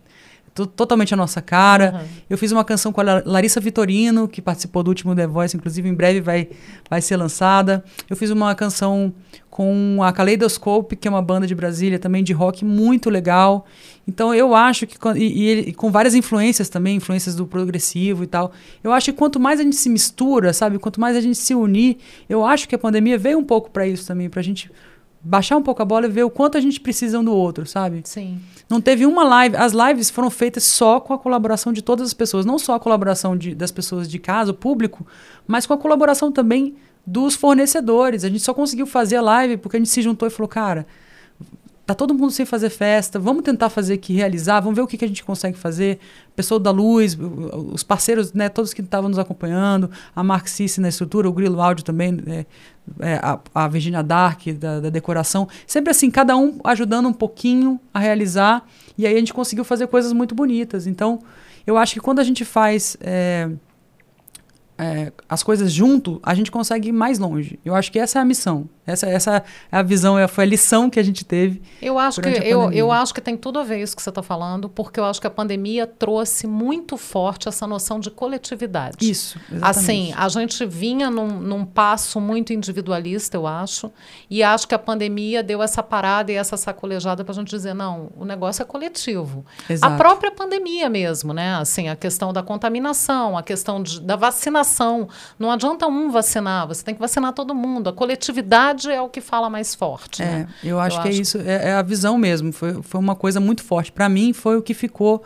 totalmente 0.54 1.14
a 1.14 1.16
nossa 1.16 1.40
cara. 1.40 1.94
Uhum. 1.94 2.08
Eu 2.30 2.38
fiz 2.38 2.52
uma 2.52 2.64
canção 2.64 2.92
com 2.92 3.00
a 3.00 3.22
Larissa 3.24 3.60
Vitorino, 3.60 4.28
que 4.28 4.42
participou 4.42 4.82
do 4.82 4.88
último 4.88 5.14
The 5.14 5.26
Voice, 5.26 5.56
inclusive 5.56 5.88
em 5.88 5.94
breve 5.94 6.20
vai, 6.20 6.48
vai 6.88 7.00
ser 7.00 7.16
lançada. 7.16 7.82
Eu 8.08 8.16
fiz 8.16 8.30
uma 8.30 8.54
canção 8.54 9.14
com 9.50 9.98
a 10.02 10.12
Kaleidoscope, 10.12 10.96
que 10.96 11.06
é 11.06 11.10
uma 11.10 11.20
banda 11.20 11.46
de 11.46 11.54
Brasília 11.54 11.98
também 11.98 12.24
de 12.24 12.32
rock 12.32 12.64
muito 12.64 13.10
legal. 13.10 13.66
Então 14.06 14.34
eu 14.34 14.54
acho 14.54 14.86
que 14.86 14.96
e, 15.16 15.68
e, 15.68 15.72
com 15.74 15.90
várias 15.90 16.14
influências 16.14 16.68
também, 16.68 16.96
influências 16.96 17.34
do 17.34 17.46
progressivo 17.46 18.24
e 18.24 18.26
tal. 18.26 18.52
Eu 18.82 18.92
acho 18.92 19.12
que 19.12 19.18
quanto 19.18 19.38
mais 19.38 19.60
a 19.60 19.62
gente 19.62 19.76
se 19.76 19.88
mistura, 19.88 20.52
sabe, 20.52 20.78
quanto 20.78 21.00
mais 21.00 21.16
a 21.16 21.20
gente 21.20 21.36
se 21.36 21.54
unir, 21.54 21.98
eu 22.28 22.44
acho 22.44 22.68
que 22.68 22.74
a 22.74 22.78
pandemia 22.78 23.18
veio 23.18 23.38
um 23.38 23.44
pouco 23.44 23.70
para 23.70 23.86
isso 23.86 24.06
também, 24.06 24.28
para 24.28 24.40
a 24.40 24.42
gente 24.42 24.70
baixar 25.22 25.56
um 25.56 25.62
pouco 25.62 25.80
a 25.80 25.84
bola 25.84 26.06
e 26.06 26.10
ver 26.10 26.24
o 26.24 26.30
quanto 26.30 26.58
a 26.58 26.60
gente 26.60 26.80
precisa 26.80 27.18
um 27.18 27.24
do 27.24 27.34
outro, 27.34 27.64
sabe? 27.66 28.00
Sim. 28.04 28.40
Não 28.68 28.80
teve 28.80 29.06
uma 29.06 29.22
live. 29.22 29.56
As 29.56 29.72
lives 29.72 30.10
foram 30.10 30.30
feitas 30.30 30.64
só 30.64 30.98
com 30.98 31.12
a 31.12 31.18
colaboração 31.18 31.72
de 31.72 31.82
todas 31.82 32.08
as 32.08 32.14
pessoas. 32.14 32.44
Não 32.44 32.58
só 32.58 32.74
a 32.74 32.80
colaboração 32.80 33.36
de, 33.36 33.54
das 33.54 33.70
pessoas 33.70 34.08
de 34.08 34.18
casa, 34.18 34.50
o 34.50 34.54
público, 34.54 35.06
mas 35.46 35.66
com 35.66 35.74
a 35.74 35.78
colaboração 35.78 36.32
também 36.32 36.74
dos 37.06 37.34
fornecedores. 37.34 38.24
A 38.24 38.28
gente 38.28 38.40
só 38.40 38.52
conseguiu 38.52 38.86
fazer 38.86 39.16
a 39.16 39.22
live 39.22 39.56
porque 39.58 39.76
a 39.76 39.80
gente 39.80 39.90
se 39.90 40.02
juntou 40.02 40.26
e 40.26 40.30
falou, 40.30 40.48
cara, 40.48 40.86
tá 41.94 41.98
todo 41.98 42.14
mundo 42.14 42.30
sem 42.30 42.46
fazer 42.46 42.70
festa, 42.70 43.18
vamos 43.18 43.42
tentar 43.42 43.68
fazer 43.68 43.94
aqui, 43.94 44.14
realizar, 44.14 44.60
vamos 44.60 44.76
ver 44.76 44.82
o 44.82 44.86
que, 44.86 44.96
que 44.96 45.04
a 45.04 45.08
gente 45.08 45.24
consegue 45.24 45.56
fazer. 45.58 45.98
Pessoa 46.34 46.58
da 46.58 46.70
luz, 46.70 47.16
os 47.72 47.82
parceiros, 47.82 48.32
né, 48.32 48.48
todos 48.48 48.72
que 48.72 48.80
estavam 48.80 49.08
nos 49.08 49.18
acompanhando, 49.18 49.90
a 50.14 50.22
Marxice 50.22 50.80
na 50.80 50.88
estrutura, 50.88 51.28
o 51.28 51.32
Grilo 51.32 51.60
Áudio 51.60 51.84
também, 51.84 52.18
é, 52.26 52.46
é, 53.00 53.14
a, 53.22 53.38
a 53.54 53.68
Virginia 53.68 54.02
Dark 54.02 54.46
da, 54.58 54.80
da, 54.80 54.90
decoração. 54.90 55.48
Sempre 55.66 55.90
assim, 55.90 56.10
cada 56.10 56.36
um 56.36 56.58
ajudando 56.64 57.08
um 57.08 57.12
pouquinho 57.12 57.78
a 57.92 57.98
realizar, 57.98 58.66
e 58.96 59.06
aí 59.06 59.14
a 59.14 59.18
gente 59.18 59.34
conseguiu 59.34 59.64
fazer 59.64 59.86
coisas 59.88 60.12
muito 60.12 60.34
bonitas. 60.34 60.86
Então, 60.86 61.18
eu 61.66 61.76
acho 61.76 61.94
que 61.94 62.00
quando 62.00 62.18
a 62.18 62.24
gente 62.24 62.44
faz. 62.44 62.96
É, 63.00 63.50
é, 64.78 65.12
as 65.28 65.42
coisas 65.42 65.70
junto, 65.70 66.18
a 66.24 66.34
gente 66.34 66.50
consegue 66.50 66.88
ir 66.88 66.92
mais 66.92 67.18
longe. 67.18 67.58
Eu 67.64 67.74
acho 67.74 67.92
que 67.92 67.98
essa 67.98 68.18
é 68.18 68.22
a 68.22 68.24
missão. 68.24 68.68
Essa, 68.84 69.06
essa 69.06 69.44
é 69.70 69.76
a 69.76 69.82
visão, 69.82 70.18
é, 70.18 70.26
foi 70.26 70.42
a 70.42 70.46
lição 70.46 70.90
que 70.90 70.98
a 70.98 71.02
gente 71.04 71.24
teve. 71.24 71.62
Eu 71.80 72.00
acho, 72.00 72.20
que, 72.20 72.28
eu, 72.28 72.72
eu 72.72 72.90
acho 72.90 73.14
que 73.14 73.20
tem 73.20 73.36
tudo 73.36 73.60
a 73.60 73.62
ver 73.62 73.80
isso 73.80 73.94
que 73.94 74.02
você 74.02 74.08
está 74.08 74.24
falando, 74.24 74.68
porque 74.68 74.98
eu 74.98 75.04
acho 75.04 75.20
que 75.20 75.26
a 75.26 75.30
pandemia 75.30 75.86
trouxe 75.86 76.48
muito 76.48 76.96
forte 76.96 77.48
essa 77.48 77.64
noção 77.64 78.00
de 78.00 78.10
coletividade. 78.10 79.08
Isso. 79.08 79.38
Exatamente. 79.52 79.78
Assim, 79.78 80.14
a 80.16 80.28
gente 80.28 80.66
vinha 80.66 81.08
num, 81.10 81.28
num 81.28 81.64
passo 81.64 82.20
muito 82.20 82.52
individualista, 82.52 83.36
eu 83.36 83.46
acho, 83.46 83.92
e 84.28 84.42
acho 84.42 84.66
que 84.66 84.74
a 84.74 84.78
pandemia 84.78 85.44
deu 85.44 85.62
essa 85.62 85.80
parada 85.80 86.32
e 86.32 86.34
essa 86.34 86.56
sacolejada 86.56 87.22
para 87.22 87.32
a 87.32 87.36
gente 87.36 87.50
dizer: 87.50 87.74
não, 87.74 88.10
o 88.16 88.24
negócio 88.24 88.62
é 88.62 88.64
coletivo. 88.64 89.46
Exato. 89.70 89.94
A 89.94 89.96
própria 89.96 90.32
pandemia 90.32 90.88
mesmo, 90.88 91.32
né? 91.32 91.54
Assim, 91.54 91.88
a 91.88 91.94
questão 91.94 92.32
da 92.32 92.42
contaminação, 92.42 93.38
a 93.38 93.44
questão 93.44 93.80
de, 93.80 94.00
da 94.00 94.16
vacinação. 94.16 95.08
Não 95.38 95.52
adianta 95.52 95.86
um 95.86 96.10
vacinar, 96.10 96.66
você 96.66 96.82
tem 96.82 96.96
que 96.96 97.00
vacinar 97.00 97.32
todo 97.32 97.54
mundo. 97.54 97.88
A 97.88 97.92
coletividade 97.92 98.71
verdade 98.72 98.90
é 98.90 99.00
o 99.00 99.08
que 99.08 99.20
fala 99.20 99.48
mais 99.48 99.74
forte. 99.74 100.22
É, 100.22 100.26
né? 100.26 100.48
eu 100.64 100.80
acho 100.80 100.98
eu 100.98 101.02
que 101.02 101.08
é 101.08 101.10
acho... 101.10 101.18
é 101.18 101.22
isso, 101.22 101.38
é, 101.38 101.68
é, 101.68 101.72
a 101.72 101.82
visão 101.82 102.18
mesmo. 102.18 102.52
Foi, 102.52 102.82
foi 102.82 103.00
uma 103.00 103.14
coisa 103.14 103.40
muito 103.40 103.62
forte. 103.62 103.92
Para 103.92 104.08
mim, 104.08 104.32
foi 104.32 104.56
o 104.56 104.62
que 104.62 104.74
ficou 104.74 105.22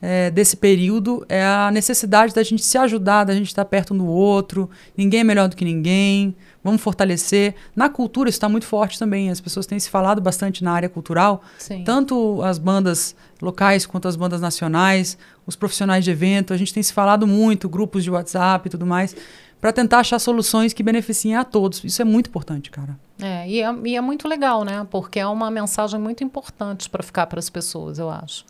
é, 0.00 0.30
desse 0.30 0.56
período 0.56 1.24
é 1.26 1.42
a 1.42 1.70
necessidade 1.70 2.34
da 2.34 2.42
gente 2.42 2.62
se 2.62 2.76
ajudar, 2.76 3.24
da 3.24 3.34
gente 3.34 3.46
estar 3.46 3.64
perto 3.64 3.94
um 3.94 3.98
do 3.98 4.06
outro. 4.06 4.68
Ninguém 4.96 5.20
é 5.20 5.24
melhor 5.24 5.48
do 5.48 5.56
que 5.56 5.64
ninguém. 5.64 6.36
Vamos 6.62 6.82
fortalecer. 6.82 7.54
Na 7.74 7.88
cultura 7.88 8.28
isso 8.28 8.36
está 8.36 8.48
muito 8.48 8.66
forte 8.66 8.98
também. 8.98 9.30
As 9.30 9.40
pessoas 9.40 9.66
têm 9.66 9.78
se 9.78 9.88
falado 9.88 10.20
bastante 10.20 10.62
na 10.62 10.72
área 10.72 10.88
cultural, 10.88 11.42
Sim. 11.58 11.84
tanto 11.84 12.42
as 12.42 12.58
bandas 12.58 13.14
locais 13.40 13.86
quanto 13.86 14.08
as 14.08 14.16
bandas 14.16 14.40
nacionais, 14.40 15.16
os 15.46 15.56
profissionais 15.56 16.04
de 16.04 16.10
evento. 16.10 16.52
A 16.52 16.56
gente 16.56 16.74
tem 16.74 16.82
se 16.82 16.92
falado 16.92 17.26
muito, 17.26 17.68
grupos 17.68 18.04
de 18.04 18.10
WhatsApp 18.10 18.66
e 18.66 18.70
tudo 18.70 18.84
mais 18.84 19.14
para 19.60 19.72
tentar 19.72 20.00
achar 20.00 20.18
soluções 20.18 20.72
que 20.72 20.82
beneficiem 20.82 21.36
a 21.36 21.44
todos. 21.44 21.82
Isso 21.82 22.00
é 22.02 22.04
muito 22.04 22.28
importante, 22.28 22.70
cara. 22.70 22.98
É 23.20 23.48
e, 23.48 23.62
é, 23.62 23.74
e 23.84 23.96
é 23.96 24.00
muito 24.00 24.28
legal, 24.28 24.64
né? 24.64 24.86
Porque 24.90 25.18
é 25.18 25.26
uma 25.26 25.50
mensagem 25.50 25.98
muito 25.98 26.22
importante 26.22 26.90
para 26.90 27.02
ficar 27.02 27.26
para 27.26 27.38
as 27.38 27.48
pessoas, 27.48 27.98
eu 27.98 28.10
acho. 28.10 28.44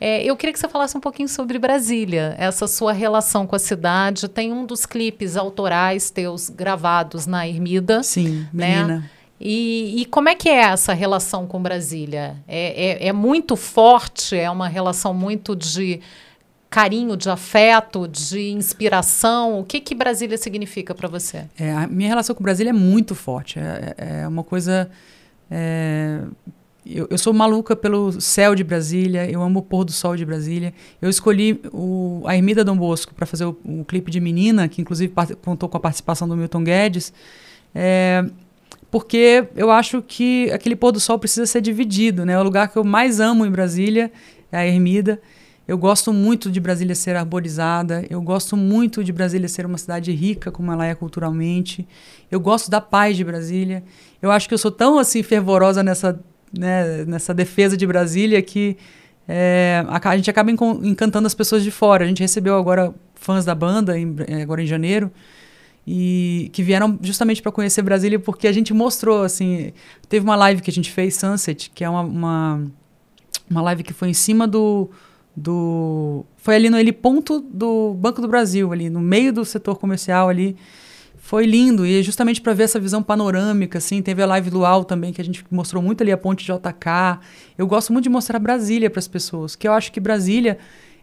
É, 0.00 0.22
eu 0.24 0.36
queria 0.36 0.52
que 0.52 0.58
você 0.58 0.68
falasse 0.68 0.96
um 0.96 1.00
pouquinho 1.00 1.28
sobre 1.28 1.58
Brasília, 1.58 2.34
essa 2.38 2.66
sua 2.66 2.92
relação 2.92 3.46
com 3.46 3.54
a 3.54 3.58
cidade. 3.58 4.28
Tem 4.28 4.52
um 4.52 4.66
dos 4.66 4.84
clipes 4.84 5.36
autorais 5.36 6.10
teus 6.10 6.50
gravados 6.50 7.26
na 7.26 7.46
Ermida. 7.46 8.02
Sim, 8.02 8.46
né? 8.52 8.76
menina. 8.76 9.10
E, 9.40 10.02
e, 10.02 10.04
como 10.06 10.28
é 10.28 10.34
que 10.34 10.48
é 10.48 10.62
essa 10.62 10.92
relação 10.92 11.46
com 11.46 11.62
Brasília? 11.62 12.36
É, 12.48 13.04
é, 13.04 13.06
é 13.06 13.12
muito 13.12 13.54
forte? 13.54 14.36
É 14.36 14.50
uma 14.50 14.66
relação 14.66 15.14
muito 15.14 15.54
de 15.54 16.00
carinho, 16.70 17.16
de 17.16 17.30
afeto, 17.30 18.06
de 18.06 18.50
inspiração? 18.50 19.60
O 19.60 19.64
que 19.64 19.80
que 19.80 19.94
Brasília 19.94 20.36
significa 20.36 20.94
para 20.94 21.08
você? 21.08 21.44
É, 21.58 21.72
a 21.72 21.86
minha 21.86 22.08
relação 22.08 22.34
com 22.34 22.42
Brasília 22.42 22.70
é 22.70 22.74
muito 22.74 23.14
forte. 23.14 23.58
É, 23.58 23.94
é, 23.96 24.20
é 24.22 24.28
uma 24.28 24.44
coisa. 24.44 24.90
É, 25.50 26.20
eu, 26.84 27.06
eu, 27.10 27.18
sou 27.18 27.32
maluca 27.32 27.76
pelo 27.76 28.18
céu 28.20 28.54
de 28.54 28.64
Brasília, 28.64 29.30
eu 29.30 29.42
amo 29.42 29.58
o 29.58 29.62
pôr 29.62 29.84
do 29.84 29.92
sol 29.92 30.16
de 30.16 30.24
Brasília. 30.24 30.72
Eu 31.00 31.10
escolhi 31.10 31.60
o, 31.72 32.22
a 32.26 32.34
Ermida 32.36 32.64
Dom 32.64 32.76
Bosco 32.76 33.14
para 33.14 33.26
fazer 33.26 33.44
o, 33.44 33.56
o, 33.64 33.84
clipe 33.84 34.10
de 34.10 34.20
Menina, 34.20 34.68
que 34.68 34.80
inclusive 34.80 35.12
contou 35.42 35.68
com 35.68 35.76
a 35.76 35.80
participação 35.80 36.28
do 36.28 36.36
Milton 36.36 36.64
Guedes, 36.64 37.12
é, 37.74 38.24
porque 38.90 39.46
eu 39.54 39.70
acho 39.70 40.00
que 40.00 40.50
aquele 40.50 40.74
pôr 40.74 40.92
do 40.92 41.00
sol 41.00 41.18
precisa 41.18 41.44
ser 41.46 41.60
dividido. 41.60 42.24
Né? 42.24 42.32
É 42.32 42.38
o 42.38 42.42
lugar 42.42 42.68
que 42.68 42.78
eu 42.78 42.84
mais 42.84 43.20
amo 43.20 43.44
em 43.44 43.50
Brasília, 43.50 44.10
é 44.50 44.56
a 44.56 44.66
Ermida. 44.66 45.20
Eu 45.68 45.76
gosto 45.76 46.14
muito 46.14 46.50
de 46.50 46.58
Brasília 46.60 46.94
ser 46.94 47.14
arborizada, 47.14 48.02
eu 48.08 48.22
gosto 48.22 48.56
muito 48.56 49.04
de 49.04 49.12
Brasília 49.12 49.46
ser 49.50 49.66
uma 49.66 49.76
cidade 49.76 50.10
rica 50.12 50.50
como 50.50 50.72
ela 50.72 50.86
é 50.86 50.94
culturalmente. 50.94 51.86
Eu 52.30 52.40
gosto 52.40 52.70
da 52.70 52.80
paz 52.80 53.18
de 53.18 53.22
Brasília. 53.22 53.84
Eu 54.22 54.30
acho 54.30 54.48
que 54.48 54.54
eu 54.54 54.58
sou 54.58 54.70
tão 54.70 54.98
assim 54.98 55.22
fervorosa 55.22 55.82
nessa, 55.82 56.18
né, 56.58 57.04
nessa 57.04 57.34
defesa 57.34 57.76
de 57.76 57.86
Brasília 57.86 58.40
que 58.40 58.78
é, 59.28 59.84
a, 59.88 60.08
a, 60.08 60.16
gente 60.16 60.30
acaba 60.30 60.50
encantando 60.50 61.26
as 61.26 61.34
pessoas 61.34 61.62
de 61.62 61.70
fora. 61.70 62.02
A 62.02 62.08
gente 62.08 62.22
recebeu 62.22 62.56
agora 62.56 62.94
fãs 63.14 63.44
da 63.44 63.54
banda, 63.54 63.98
em, 63.98 64.16
é, 64.26 64.40
agora 64.40 64.62
em 64.62 64.66
janeiro, 64.66 65.12
e 65.86 66.48
que 66.54 66.62
vieram 66.62 66.98
justamente 67.02 67.42
para 67.42 67.52
conhecer 67.52 67.82
Brasília 67.82 68.18
porque 68.18 68.48
a 68.48 68.52
gente 68.52 68.72
mostrou, 68.72 69.22
assim, 69.22 69.74
teve 70.08 70.24
uma 70.24 70.34
live 70.34 70.62
que 70.62 70.70
a 70.70 70.72
gente 70.72 70.90
fez, 70.90 71.14
Sunset, 71.16 71.70
que 71.74 71.84
é 71.84 71.90
uma, 71.90 72.00
uma, 72.00 72.62
uma 73.50 73.60
live 73.60 73.82
que 73.82 73.92
foi 73.92 74.08
em 74.08 74.14
cima 74.14 74.48
do 74.48 74.88
do 75.36 76.24
foi 76.36 76.56
ali 76.56 76.70
no 76.70 76.78
ele 76.78 76.92
ponto 76.92 77.40
do 77.40 77.94
Banco 77.94 78.20
do 78.20 78.28
Brasil 78.28 78.72
ali 78.72 78.90
no 78.90 79.00
meio 79.00 79.32
do 79.32 79.44
setor 79.44 79.78
comercial 79.78 80.28
ali. 80.28 80.56
Foi 81.20 81.44
lindo 81.44 81.84
e 81.84 82.02
justamente 82.02 82.40
para 82.40 82.54
ver 82.54 82.62
essa 82.62 82.80
visão 82.80 83.02
panorâmica 83.02 83.76
assim 83.76 84.00
teve 84.00 84.22
a 84.22 84.26
live 84.26 84.48
Luau 84.48 84.82
também 84.82 85.12
que 85.12 85.20
a 85.20 85.24
gente 85.24 85.44
mostrou 85.50 85.82
muito 85.82 86.00
ali 86.00 86.10
a 86.10 86.16
ponte 86.16 86.42
de 86.42 86.50
JK 86.50 87.20
eu 87.58 87.66
gosto 87.66 87.92
muito 87.92 88.04
de 88.04 88.08
mostrar 88.08 88.38
Brasília 88.38 88.88
para 88.88 88.98
as 88.98 89.08
pessoas 89.08 89.54
que 89.54 89.68
eu 89.68 89.72
acho 89.74 89.92
que 89.92 90.00
Brasília 90.00 90.56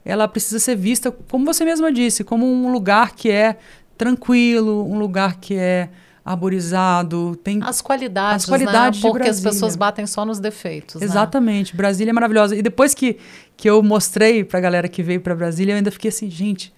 ela 0.04 0.28
precisa 0.28 0.58
ser 0.58 0.76
vista 0.78 1.12
como 1.12 1.46
você 1.46 1.64
mesma 1.64 1.92
disse 1.92 2.24
como 2.24 2.52
um 2.52 2.72
lugar 2.72 3.14
que 3.14 3.30
é 3.30 3.58
tranquilo 4.00 4.90
um 4.90 4.98
lugar 4.98 5.40
que 5.40 5.54
é 5.54 5.90
arborizado, 6.26 7.36
tem 7.44 7.60
as 7.62 7.82
qualidades, 7.82 8.44
as 8.44 8.50
qualidades 8.50 9.04
né? 9.04 9.10
porque 9.10 9.30
as 9.30 9.40
pessoas 9.40 9.76
batem 9.76 10.08
só 10.08 10.26
nos 10.26 10.40
defeitos. 10.40 11.00
Né? 11.00 11.06
Exatamente, 11.06 11.74
né? 11.74 11.78
Brasília 11.78 12.10
é 12.10 12.14
maravilhosa. 12.14 12.56
E 12.56 12.64
depois 12.64 12.96
que, 12.96 13.20
que 13.56 13.70
eu 13.70 13.84
mostrei 13.84 14.44
para 14.44 14.58
a 14.58 14.62
galera 14.62 14.88
que 14.88 15.04
veio 15.04 15.22
para 15.22 15.36
Brasília, 15.36 15.74
eu 15.74 15.78
ainda 15.78 15.92
fiquei 15.92 16.10
assim, 16.10 16.28
gente, 16.28 16.74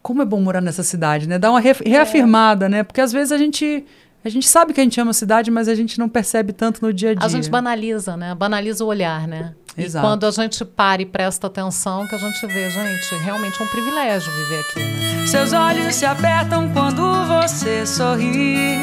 como 0.00 0.22
é 0.22 0.24
bom 0.24 0.40
morar 0.40 0.60
nessa 0.60 0.84
cidade, 0.84 1.28
né? 1.28 1.36
Dá 1.36 1.50
uma 1.50 1.58
re 1.58 1.72
reafirmada, 1.84 2.66
é. 2.66 2.68
né? 2.68 2.82
Porque 2.84 3.00
às 3.00 3.10
vezes 3.10 3.32
a 3.32 3.38
gente 3.38 3.84
a 4.22 4.28
gente 4.28 4.46
sabe 4.46 4.74
que 4.74 4.80
a 4.80 4.84
gente 4.84 5.00
ama 5.00 5.12
a 5.12 5.14
cidade, 5.14 5.50
mas 5.50 5.66
a 5.66 5.74
gente 5.74 5.98
não 5.98 6.08
percebe 6.08 6.52
tanto 6.52 6.84
no 6.84 6.92
dia 6.92 7.10
a 7.10 7.14
dia. 7.14 7.24
A 7.24 7.28
gente 7.28 7.48
banaliza, 7.48 8.16
né? 8.16 8.34
Banaliza 8.34 8.84
o 8.84 8.86
olhar, 8.86 9.26
né? 9.26 9.54
Exato. 9.76 10.04
E 10.04 10.08
quando 10.08 10.26
a 10.26 10.30
gente 10.30 10.62
para 10.64 11.00
e 11.00 11.06
presta 11.06 11.46
atenção, 11.46 12.06
que 12.06 12.14
a 12.14 12.18
gente 12.18 12.46
vê, 12.46 12.68
gente, 12.68 13.14
realmente 13.24 13.60
é 13.60 13.64
um 13.64 13.68
privilégio 13.68 14.30
viver 14.32 14.60
aqui. 14.60 14.80
Né? 14.80 15.26
Seus 15.26 15.52
olhos 15.52 15.94
se 15.94 16.04
apertam 16.04 16.68
quando 16.70 17.02
você 17.26 17.86
sorri, 17.86 18.76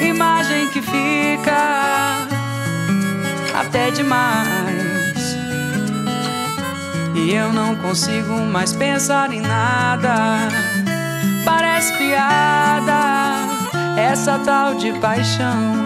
imagem 0.00 0.68
que 0.70 0.82
fica 0.82 2.26
até 3.54 3.90
demais 3.90 5.36
E 7.14 7.32
eu 7.32 7.52
não 7.52 7.76
consigo 7.76 8.34
mais 8.40 8.72
pensar 8.72 9.32
em 9.32 9.40
nada. 9.40 10.48
Parece 11.44 11.96
piada 11.96 12.49
essa 14.20 14.38
tal 14.40 14.74
de 14.74 14.92
paixão. 15.00 15.82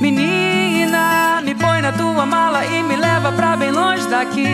Menina, 0.00 1.40
me 1.44 1.54
põe 1.54 1.80
na 1.80 1.92
tua 1.92 2.26
mala 2.26 2.66
e 2.66 2.82
me 2.82 2.96
leva 2.96 3.30
pra 3.30 3.56
bem 3.56 3.70
longe 3.70 4.04
daqui. 4.08 4.48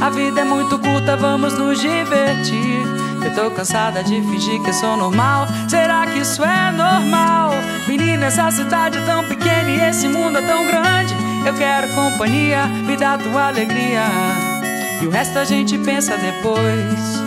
A 0.00 0.10
vida 0.10 0.40
é 0.40 0.44
muito 0.44 0.76
curta, 0.80 1.16
vamos 1.16 1.56
nos 1.56 1.80
divertir. 1.80 2.82
Eu 3.24 3.32
tô 3.32 3.48
cansada 3.52 4.02
de 4.02 4.20
fingir 4.22 4.60
que 4.60 4.72
sou 4.72 4.96
normal. 4.96 5.46
Será 5.68 6.04
que 6.08 6.18
isso 6.18 6.42
é 6.42 6.72
normal? 6.72 7.52
Menina, 7.86 8.26
essa 8.26 8.50
cidade 8.50 8.98
é 8.98 9.02
tão 9.02 9.22
pequena 9.22 9.70
e 9.70 9.80
esse 9.88 10.08
mundo 10.08 10.38
é 10.38 10.42
tão 10.42 10.66
grande. 10.66 11.14
Eu 11.46 11.54
quero 11.54 11.94
companhia, 11.94 12.66
me 12.66 12.96
dá 12.96 13.16
tua 13.16 13.46
alegria. 13.46 14.02
E 15.00 15.06
o 15.06 15.10
resto 15.10 15.38
a 15.38 15.44
gente 15.44 15.78
pensa 15.78 16.16
depois. 16.16 17.23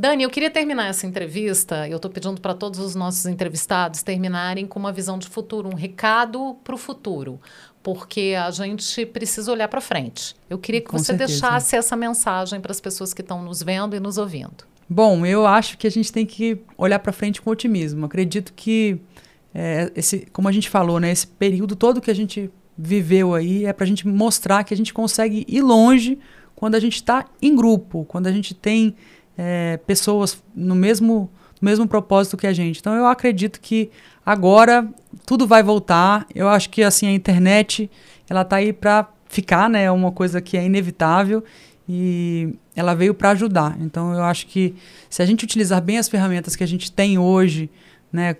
Dani, 0.00 0.22
eu 0.22 0.30
queria 0.30 0.50
terminar 0.50 0.86
essa 0.86 1.06
entrevista. 1.06 1.86
Eu 1.86 1.96
estou 1.96 2.10
pedindo 2.10 2.40
para 2.40 2.54
todos 2.54 2.80
os 2.80 2.94
nossos 2.94 3.26
entrevistados 3.26 4.02
terminarem 4.02 4.66
com 4.66 4.78
uma 4.78 4.90
visão 4.90 5.18
de 5.18 5.28
futuro, 5.28 5.68
um 5.68 5.74
recado 5.74 6.56
para 6.64 6.74
o 6.74 6.78
futuro, 6.78 7.38
porque 7.82 8.34
a 8.34 8.50
gente 8.50 9.04
precisa 9.04 9.52
olhar 9.52 9.68
para 9.68 9.78
frente. 9.78 10.34
Eu 10.48 10.56
queria 10.56 10.80
que 10.80 10.86
com 10.86 10.96
você 10.96 11.04
certeza. 11.04 11.28
deixasse 11.28 11.76
essa 11.76 11.94
mensagem 11.96 12.62
para 12.62 12.72
as 12.72 12.80
pessoas 12.80 13.12
que 13.12 13.20
estão 13.20 13.42
nos 13.42 13.62
vendo 13.62 13.94
e 13.94 14.00
nos 14.00 14.16
ouvindo. 14.16 14.64
Bom, 14.88 15.26
eu 15.26 15.46
acho 15.46 15.76
que 15.76 15.86
a 15.86 15.90
gente 15.90 16.10
tem 16.10 16.24
que 16.24 16.58
olhar 16.78 16.98
para 16.98 17.12
frente 17.12 17.42
com 17.42 17.50
otimismo. 17.50 18.06
Acredito 18.06 18.54
que 18.54 18.98
é, 19.54 19.92
esse, 19.94 20.26
como 20.32 20.48
a 20.48 20.52
gente 20.52 20.70
falou, 20.70 20.98
né, 20.98 21.10
esse 21.10 21.26
período 21.26 21.76
todo 21.76 22.00
que 22.00 22.10
a 22.10 22.14
gente 22.14 22.50
viveu 22.74 23.34
aí 23.34 23.66
é 23.66 23.72
para 23.74 23.84
a 23.84 23.86
gente 23.86 24.08
mostrar 24.08 24.64
que 24.64 24.72
a 24.72 24.76
gente 24.78 24.94
consegue 24.94 25.44
ir 25.46 25.60
longe 25.60 26.18
quando 26.54 26.74
a 26.74 26.80
gente 26.80 26.96
está 26.96 27.26
em 27.42 27.54
grupo, 27.54 28.06
quando 28.06 28.28
a 28.28 28.32
gente 28.32 28.54
tem 28.54 28.96
é, 29.36 29.78
pessoas 29.86 30.42
no 30.54 30.74
mesmo, 30.74 31.30
no 31.60 31.66
mesmo 31.66 31.86
propósito 31.88 32.36
que 32.36 32.46
a 32.46 32.52
gente. 32.52 32.80
Então 32.80 32.94
eu 32.94 33.06
acredito 33.06 33.60
que 33.60 33.90
agora 34.24 34.88
tudo 35.26 35.46
vai 35.46 35.62
voltar. 35.62 36.26
Eu 36.34 36.48
acho 36.48 36.70
que 36.70 36.82
assim 36.82 37.06
a 37.06 37.12
internet 37.12 37.90
ela 38.28 38.42
está 38.42 38.56
aí 38.56 38.72
para 38.72 39.08
ficar, 39.26 39.68
né? 39.68 39.84
É 39.84 39.90
uma 39.90 40.12
coisa 40.12 40.40
que 40.40 40.56
é 40.56 40.64
inevitável 40.64 41.42
e 41.88 42.54
ela 42.76 42.94
veio 42.94 43.14
para 43.14 43.30
ajudar. 43.30 43.76
Então 43.80 44.12
eu 44.12 44.22
acho 44.22 44.46
que 44.46 44.74
se 45.08 45.22
a 45.22 45.26
gente 45.26 45.44
utilizar 45.44 45.82
bem 45.82 45.98
as 45.98 46.08
ferramentas 46.08 46.54
que 46.54 46.62
a 46.62 46.66
gente 46.66 46.92
tem 46.92 47.18
hoje, 47.18 47.70
né, 48.12 48.36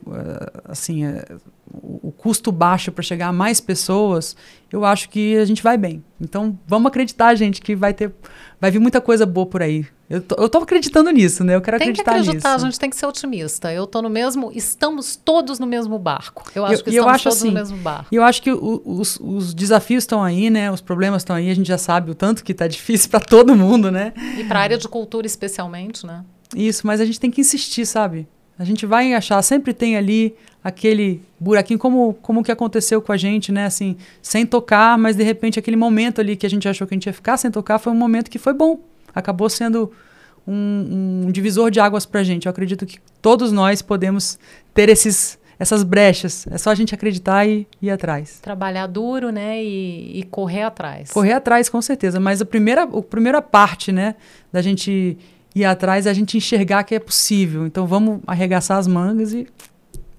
assim, 0.65 1.05
é, 1.05 1.25
o 1.73 2.13
custo 2.13 2.51
baixo 2.51 2.91
para 2.91 3.03
chegar 3.03 3.29
a 3.29 3.33
mais 3.33 3.61
pessoas, 3.61 4.37
eu 4.73 4.85
acho 4.85 5.09
que 5.09 5.37
a 5.37 5.45
gente 5.45 5.63
vai 5.63 5.77
bem. 5.77 6.03
Então, 6.21 6.59
vamos 6.67 6.89
acreditar, 6.89 7.35
gente, 7.35 7.61
que 7.61 7.75
vai 7.77 7.95
ter, 7.95 8.13
vai 8.61 8.71
vir 8.71 8.79
muita 8.79 9.01
coisa 9.01 9.25
boa 9.25 9.47
por 9.47 9.63
aí. 9.63 9.87
Eu 10.09 10.21
tô, 10.21 10.35
eu 10.43 10.49
tô 10.49 10.59
acreditando 10.59 11.09
nisso, 11.11 11.45
né? 11.45 11.55
Eu 11.55 11.61
quero 11.61 11.79
tem 11.79 11.87
acreditar 11.87 12.15
nisso. 12.15 12.25
Tem 12.25 12.33
que 12.33 12.39
acreditar, 12.39 12.55
nisso. 12.55 12.67
a 12.67 12.69
gente 12.69 12.81
tem 12.81 12.91
que 12.91 12.97
ser 12.97 13.07
otimista. 13.07 13.73
Eu 13.73 13.87
tô 13.87 14.03
no 14.03 14.11
mesmo, 14.11 14.51
estamos 14.53 15.15
todos 15.15 15.61
no 15.61 15.67
mesmo 15.69 15.97
barco. 16.01 16.51
Eu 16.53 16.65
acho 16.65 16.81
eu, 16.81 16.85
que 16.85 16.91
estamos 16.91 17.13
acho 17.13 17.25
todos 17.25 17.39
assim, 17.39 17.49
no 17.49 17.55
mesmo 17.55 17.77
barco. 17.79 18.07
E 18.11 18.17
eu 18.17 18.25
acho 18.25 18.43
que 18.43 18.51
o, 18.51 18.83
os, 18.85 19.21
os 19.21 19.55
desafios 19.55 20.03
estão 20.03 20.23
aí, 20.23 20.51
né? 20.51 20.71
Os 20.73 20.81
problemas 20.81 21.23
estão 21.23 21.37
aí, 21.37 21.49
a 21.49 21.55
gente 21.55 21.69
já 21.69 21.79
sabe 21.79 22.11
o 22.11 22.15
tanto 22.15 22.43
que 22.43 22.53
tá 22.53 22.67
difícil 22.67 23.09
para 23.09 23.21
todo 23.21 23.55
mundo, 23.55 23.89
né? 23.93 24.13
E 24.37 24.43
para 24.43 24.59
a 24.59 24.63
área 24.63 24.77
de 24.77 24.89
cultura 24.89 25.29
especialmente, 25.29 26.05
né? 26.05 26.25
Isso, 26.57 26.85
mas 26.85 27.01
a 27.01 27.05
gente 27.05 27.21
tem 27.21 27.31
que 27.31 27.41
insistir, 27.41 27.87
sabe? 27.87 28.27
A 28.61 28.65
gente 28.65 28.85
vai 28.85 29.15
achar, 29.15 29.41
sempre 29.41 29.73
tem 29.73 29.97
ali 29.97 30.37
aquele 30.63 31.23
buraquinho, 31.41 31.79
como, 31.79 32.13
como 32.21 32.45
que 32.45 32.53
aconteceu 32.53 33.01
com 33.01 33.11
a 33.11 33.17
gente, 33.17 33.51
né? 33.51 33.65
Assim, 33.65 33.97
sem 34.21 34.45
tocar, 34.45 34.99
mas 34.99 35.17
de 35.17 35.23
repente 35.23 35.59
aquele 35.59 35.79
momento 35.79 36.21
ali 36.21 36.37
que 36.37 36.45
a 36.45 36.51
gente 36.51 36.69
achou 36.69 36.87
que 36.87 36.93
a 36.93 36.97
gente 36.97 37.07
ia 37.07 37.13
ficar 37.15 37.39
sem 37.39 37.51
tocar 37.51 37.79
foi 37.79 37.91
um 37.91 37.97
momento 37.97 38.31
que 38.31 38.39
foi 38.39 38.53
bom. 38.53 38.79
Acabou 39.15 39.49
sendo 39.49 39.91
um, 40.47 41.25
um 41.27 41.33
divisor 41.33 41.71
de 41.71 41.81
águas 41.81 42.05
pra 42.05 42.23
gente. 42.23 42.45
Eu 42.45 42.51
acredito 42.51 42.85
que 42.85 42.99
todos 43.23 43.51
nós 43.51 43.81
podemos 43.81 44.39
ter 44.75 44.91
esses 44.91 45.41
essas 45.59 45.83
brechas. 45.83 46.47
É 46.51 46.59
só 46.59 46.71
a 46.71 46.75
gente 46.75 46.95
acreditar 46.95 47.47
e 47.47 47.67
ir 47.81 47.91
atrás. 47.91 48.41
Trabalhar 48.41 48.87
duro, 48.87 49.31
né? 49.31 49.63
E, 49.63 50.21
e, 50.21 50.23
correr 50.23 50.63
atrás. 50.63 51.11
Correr 51.11 51.33
atrás, 51.33 51.69
com 51.69 51.81
certeza. 51.81 52.19
Mas 52.21 52.43
a 52.43 52.47
primeira, 52.47 52.85
a 52.85 53.03
primeira 53.03 53.43
parte, 53.43 53.93
né, 53.93 54.15
da 54.51 54.63
gente 54.63 55.19
ir 55.55 55.65
atrás 55.65 56.07
é 56.07 56.11
a 56.11 56.15
gente 56.15 56.37
enxergar 56.37 56.85
que 56.85 56.95
é 56.95 56.99
possível. 56.99 57.67
Então 57.67 57.87
vamos 57.87 58.21
arregaçar 58.27 58.79
as 58.79 58.87
mangas 58.87 59.33
e 59.33 59.47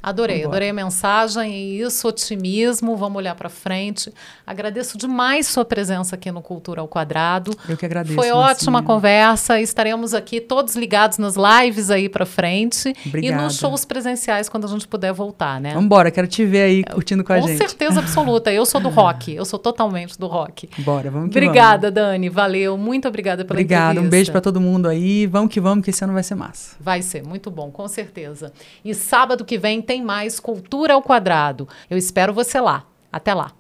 Adorei, 0.04 0.38
Vambora. 0.38 0.50
adorei 0.50 0.70
a 0.70 0.74
mensagem 0.74 1.54
e 1.54 1.82
isso, 1.82 2.08
otimismo, 2.08 2.96
vamos 2.98 3.18
olhar 3.18 3.36
para 3.36 3.50
frente. 3.50 4.12
Agradeço 4.46 4.98
demais 4.98 5.48
sua 5.48 5.64
presença 5.64 6.16
aqui 6.16 6.32
no 6.32 6.42
Cultura 6.42 6.82
ao 6.82 6.88
Quadrado. 6.88 7.52
Eu 7.70 7.78
que 7.78 7.86
agradeço. 7.86 8.16
Foi 8.16 8.32
ótima 8.32 8.82
conversa, 8.82 9.62
estaremos 9.62 10.14
aqui 10.14 10.42
todos 10.42 10.76
ligados 10.76 11.18
nas 11.18 11.36
lives 11.36 11.92
aí 11.92 12.10
para 12.10 12.26
frente 12.26 12.94
Obrigada. 13.06 13.42
e 13.42 13.46
nos 13.46 13.58
shows 13.58 13.86
presenciais 13.86 14.50
quando 14.50 14.66
a 14.66 14.68
gente 14.68 14.88
puder 14.88 15.14
voltar, 15.14 15.62
né? 15.62 15.74
Vambora, 15.74 16.10
quero 16.10 16.28
te 16.28 16.46
ver 16.46 16.64
aí 16.64 16.84
curtindo 16.84 17.24
com, 17.24 17.28
com 17.28 17.34
a 17.34 17.40
gente. 17.42 17.52
Com 17.62 17.68
certeza 17.68 18.00
absoluta, 18.00 18.52
eu 18.52 18.66
sou 18.66 18.82
do 18.82 18.90
rock, 18.90 19.34
eu 19.34 19.46
sou 19.46 19.60
totalmente 19.60 20.18
do 20.18 20.26
rock. 20.26 20.68
Bora, 20.80 21.12
vamos 21.12 21.30
que 21.32 21.38
Obrigada, 21.38 21.92
vamos. 21.92 22.12
Dani, 22.12 22.30
valeu, 22.30 22.76
muito 22.78 23.08
obrigada 23.08 23.46
pela 23.46 23.56
obrigada, 23.56 23.92
entrevista. 23.92 24.08
um 24.08 24.10
beijo 24.10 24.32
para 24.32 24.42
todo 24.42 24.60
mundo 24.60 24.88
aí, 24.88 25.28
vamos 25.28 25.54
que 25.54 25.60
vamos 25.60 25.84
que 25.84 25.92
esse 25.92 26.04
ano 26.04 26.14
vai 26.14 26.24
ser 26.24 26.36
massa. 26.36 26.76
Vai 26.80 27.02
ser, 27.04 27.24
muito 27.24 27.52
bom, 27.52 27.70
com 27.70 27.88
certeza. 27.88 28.52
E 28.84 28.96
sábado 28.96 29.46
que 29.46 29.58
vem 29.58 29.82
tem 29.92 30.02
mais 30.02 30.40
Cultura 30.40 30.94
ao 30.94 31.02
Quadrado. 31.04 31.68
Eu 31.90 31.98
espero 31.98 32.34
você 32.34 32.62
lá. 32.62 32.86
Até 33.12 33.34
lá. 33.34 33.52